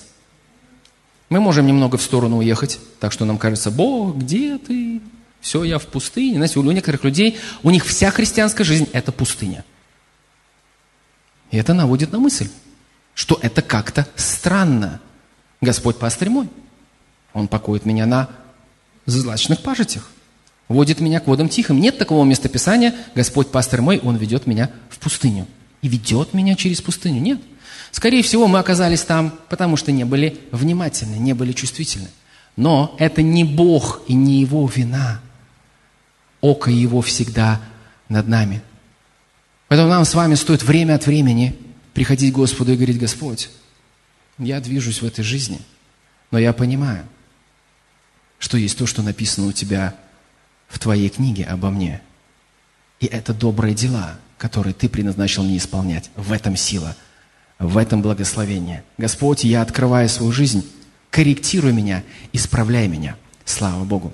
Мы 1.29 1.39
можем 1.39 1.67
немного 1.67 1.97
в 1.97 2.01
сторону 2.01 2.37
уехать, 2.37 2.79
так 2.99 3.11
что 3.11 3.23
нам 3.25 3.37
кажется, 3.37 3.69
Бог, 3.69 4.17
где 4.17 4.57
ты? 4.57 4.99
Все, 5.41 5.63
я 5.63 5.77
в 5.77 5.85
пустыне. 5.85 6.35
Знаете, 6.35 6.59
у 6.59 6.63
некоторых 6.63 7.03
людей, 7.03 7.37
у 7.63 7.69
них 7.69 7.85
вся 7.85 8.11
христианская 8.11 8.63
жизнь– 8.63 8.87
это 8.93 9.11
пустыня. 9.11 9.63
И 11.51 11.57
это 11.57 11.73
наводит 11.73 12.11
на 12.11 12.19
мысль, 12.19 12.49
что 13.13 13.39
это 13.41 13.61
как-то 13.61 14.07
странно. 14.15 15.01
Господь 15.61 15.97
пастырь 15.97 16.29
мой. 16.29 16.49
Он 17.33 17.47
покоит 17.47 17.85
меня 17.85 18.05
на 18.05 18.29
злачных 19.05 19.61
пажитях. 19.61 20.09
Водит 20.69 21.01
меня 21.01 21.19
к 21.19 21.25
водам 21.25 21.49
тихим. 21.49 21.81
Нет 21.81 21.97
такого 21.97 22.23
местописания. 22.23 22.95
Господь 23.15 23.51
пастырь 23.51 23.81
мой, 23.81 23.99
Он 23.99 24.15
ведет 24.15 24.45
меня 24.45 24.69
в 24.89 24.99
пустыню. 24.99 25.47
И 25.81 25.89
ведет 25.89 26.33
меня 26.33 26.55
через 26.55 26.79
пустыню. 26.79 27.19
Нет. 27.19 27.41
Скорее 27.91 28.21
всего, 28.21 28.47
мы 28.47 28.59
оказались 28.59 29.01
там, 29.01 29.33
потому 29.49 29.77
что 29.77 29.91
не 29.91 30.03
были 30.03 30.39
внимательны, 30.51 31.15
не 31.15 31.33
были 31.33 31.53
чувствительны. 31.53 32.07
Но 32.55 32.95
это 32.99 33.23
не 33.23 33.43
Бог 33.43 34.01
и 34.07 34.13
не 34.13 34.41
Его 34.41 34.69
вина. 34.73 35.21
Око 36.39 36.69
Его 36.69 37.01
всегда 37.01 37.61
над 38.07 38.27
нами. 38.27 38.61
Поэтому 39.69 39.89
нам 39.89 40.05
с 40.05 40.13
вами 40.13 40.35
стоит 40.35 40.61
время 40.61 40.95
от 40.95 41.07
времени 41.07 41.55
приходить 41.93 42.31
к 42.31 42.35
Господу 42.35 42.73
и 42.73 42.75
говорить, 42.75 42.99
Господь, 42.99 43.49
я 44.37 44.59
движусь 44.61 45.01
в 45.01 45.05
этой 45.05 45.23
жизни. 45.23 45.59
Но 46.29 46.37
я 46.37 46.53
понимаю, 46.53 47.05
что 48.37 48.57
есть 48.57 48.77
то, 48.77 48.85
что 48.85 49.01
написано 49.01 49.47
у 49.47 49.51
тебя 49.51 49.95
в 50.69 50.79
твоей 50.79 51.09
книге 51.09 51.43
обо 51.45 51.69
мне. 51.69 52.01
И 52.99 53.07
это 53.07 53.33
добрые 53.33 53.75
дела, 53.75 54.17
которые 54.37 54.73
ты 54.73 54.87
предназначил 54.87 55.43
мне 55.43 55.57
исполнять. 55.57 56.09
В 56.15 56.31
этом 56.31 56.55
сила, 56.55 56.95
в 57.57 57.77
этом 57.77 58.01
благословение. 58.01 58.83
Господь, 58.97 59.43
я 59.43 59.61
открываю 59.61 60.07
свою 60.07 60.31
жизнь, 60.31 60.65
корректируй 61.09 61.73
меня, 61.73 62.03
исправляй 62.31 62.87
меня. 62.87 63.17
Слава 63.43 63.83
Богу. 63.83 64.13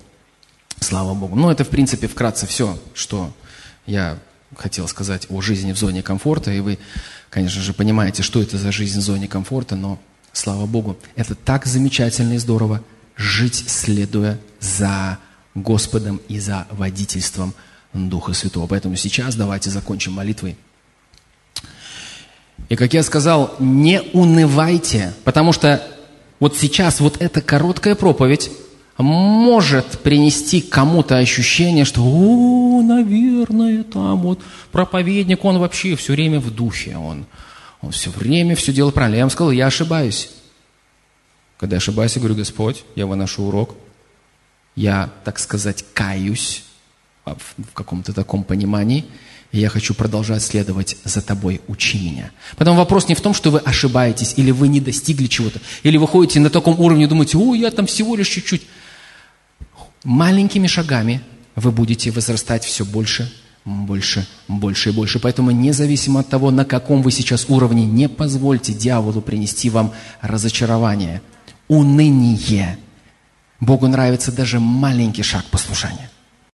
Слава 0.80 1.14
Богу. 1.14 1.36
Ну, 1.36 1.50
это, 1.50 1.64
в 1.64 1.70
принципе, 1.70 2.08
вкратце 2.08 2.48
все, 2.48 2.80
что 2.94 3.34
я 3.86 4.18
хотел 4.56 4.88
сказать 4.88 5.28
о 5.30 5.42
жизни 5.42 5.74
в 5.74 5.78
зоне 5.78 6.02
комфорта. 6.02 6.52
И 6.52 6.60
вы, 6.60 6.80
конечно 7.30 7.62
же, 7.62 7.74
понимаете, 7.74 8.24
что 8.24 8.42
это 8.42 8.58
за 8.58 8.72
жизнь 8.72 9.00
в 9.00 9.04
зоне 9.04 9.28
комфорта, 9.28 9.76
но, 9.76 10.00
слава 10.32 10.66
Богу, 10.66 10.98
это 11.16 11.36
так 11.36 11.66
замечательно 11.66 12.34
и 12.34 12.38
здорово 12.38 12.82
жить, 13.16 13.66
следуя 13.68 14.40
за 14.60 15.18
Господом 15.56 16.22
и 16.28 16.40
за 16.40 16.68
водительством 16.72 17.54
Духа 17.94 18.34
Святого. 18.34 18.68
Поэтому 18.68 18.96
сейчас 18.98 19.36
давайте 19.36 19.70
закончим 19.70 20.12
молитвой. 20.14 20.58
И 22.70 22.76
как 22.76 22.94
я 22.94 23.04
сказал, 23.04 23.56
не 23.60 24.02
унывайте, 24.14 25.14
потому 25.24 25.54
что 25.54 25.82
вот 26.40 26.58
сейчас 26.58 27.00
вот 27.00 27.22
эта 27.22 27.42
короткая 27.42 27.96
проповедь 27.96 28.52
может 28.98 30.00
принести 30.00 30.62
кому-то 30.62 31.18
ощущение, 31.18 31.86
что, 31.86 32.02
о, 32.02 32.82
наверное, 32.82 33.84
там 33.84 34.22
вот 34.22 34.42
проповедник, 34.72 35.44
он 35.44 35.60
вообще 35.60 35.96
все 35.96 36.14
время 36.14 36.40
в 36.40 36.54
духе, 36.54 36.98
он, 36.98 37.26
он 37.82 37.92
все 37.92 38.10
время 38.10 38.56
все 38.56 38.74
делает 38.74 38.96
правильно. 38.96 39.18
Я 39.18 39.24
вам 39.24 39.30
сказал, 39.30 39.52
я 39.52 39.68
ошибаюсь. 39.68 40.30
Когда 41.58 41.76
я 41.76 41.78
ошибаюсь, 41.78 42.16
я 42.16 42.20
говорю, 42.20 42.36
Господь, 42.36 42.84
я 42.96 43.06
выношу 43.06 43.44
урок, 43.44 43.76
я, 44.76 45.10
так 45.24 45.40
сказать, 45.40 45.86
каюсь 45.94 46.64
в 47.26 47.74
каком-то 47.74 48.14
таком 48.14 48.44
понимании, 48.44 49.06
и 49.52 49.60
я 49.60 49.70
хочу 49.70 49.94
продолжать 49.94 50.44
следовать 50.44 50.98
за 51.04 51.22
тобой, 51.22 51.62
учи 51.68 51.98
меня. 51.98 52.32
Поэтому 52.58 52.78
вопрос 52.78 53.08
не 53.08 53.16
в 53.16 53.22
том, 53.22 53.34
что 53.34 53.52
вы 53.52 53.60
ошибаетесь, 53.60 54.34
или 54.38 54.52
вы 54.52 54.68
не 54.68 54.82
достигли 54.82 55.28
чего-то, 55.28 55.62
или 55.84 55.98
вы 55.98 56.08
ходите 56.08 56.40
на 56.40 56.50
таком 56.50 56.80
уровне 56.80 57.08
думаете, 57.08 57.38
о, 57.38 57.56
я 57.56 57.72
там 57.72 57.86
всего 57.86 58.16
лишь 58.16 58.28
чуть-чуть. 58.28 58.64
Маленькими 60.04 60.68
шагами 60.68 61.22
вы 61.56 61.72
будете 61.72 62.12
возрастать 62.12 62.66
все 62.66 62.86
больше, 62.86 63.32
больше, 63.64 64.28
больше 64.48 64.90
и 64.90 64.92
больше. 64.92 65.20
Поэтому 65.20 65.52
независимо 65.52 66.20
от 66.20 66.30
того, 66.30 66.52
на 66.52 66.66
каком 66.66 67.02
вы 67.02 67.12
сейчас 67.12 67.46
уровне, 67.50 67.86
не 67.86 68.10
позвольте 68.10 68.74
дьяволу 68.74 69.22
принести 69.22 69.70
вам 69.70 69.94
разочарование, 70.22 71.22
уныние. 71.68 72.78
Богу 73.60 73.88
нравится 73.88 74.32
даже 74.32 74.60
маленький 74.60 75.24
шаг 75.24 75.46
послушания. 75.46 76.10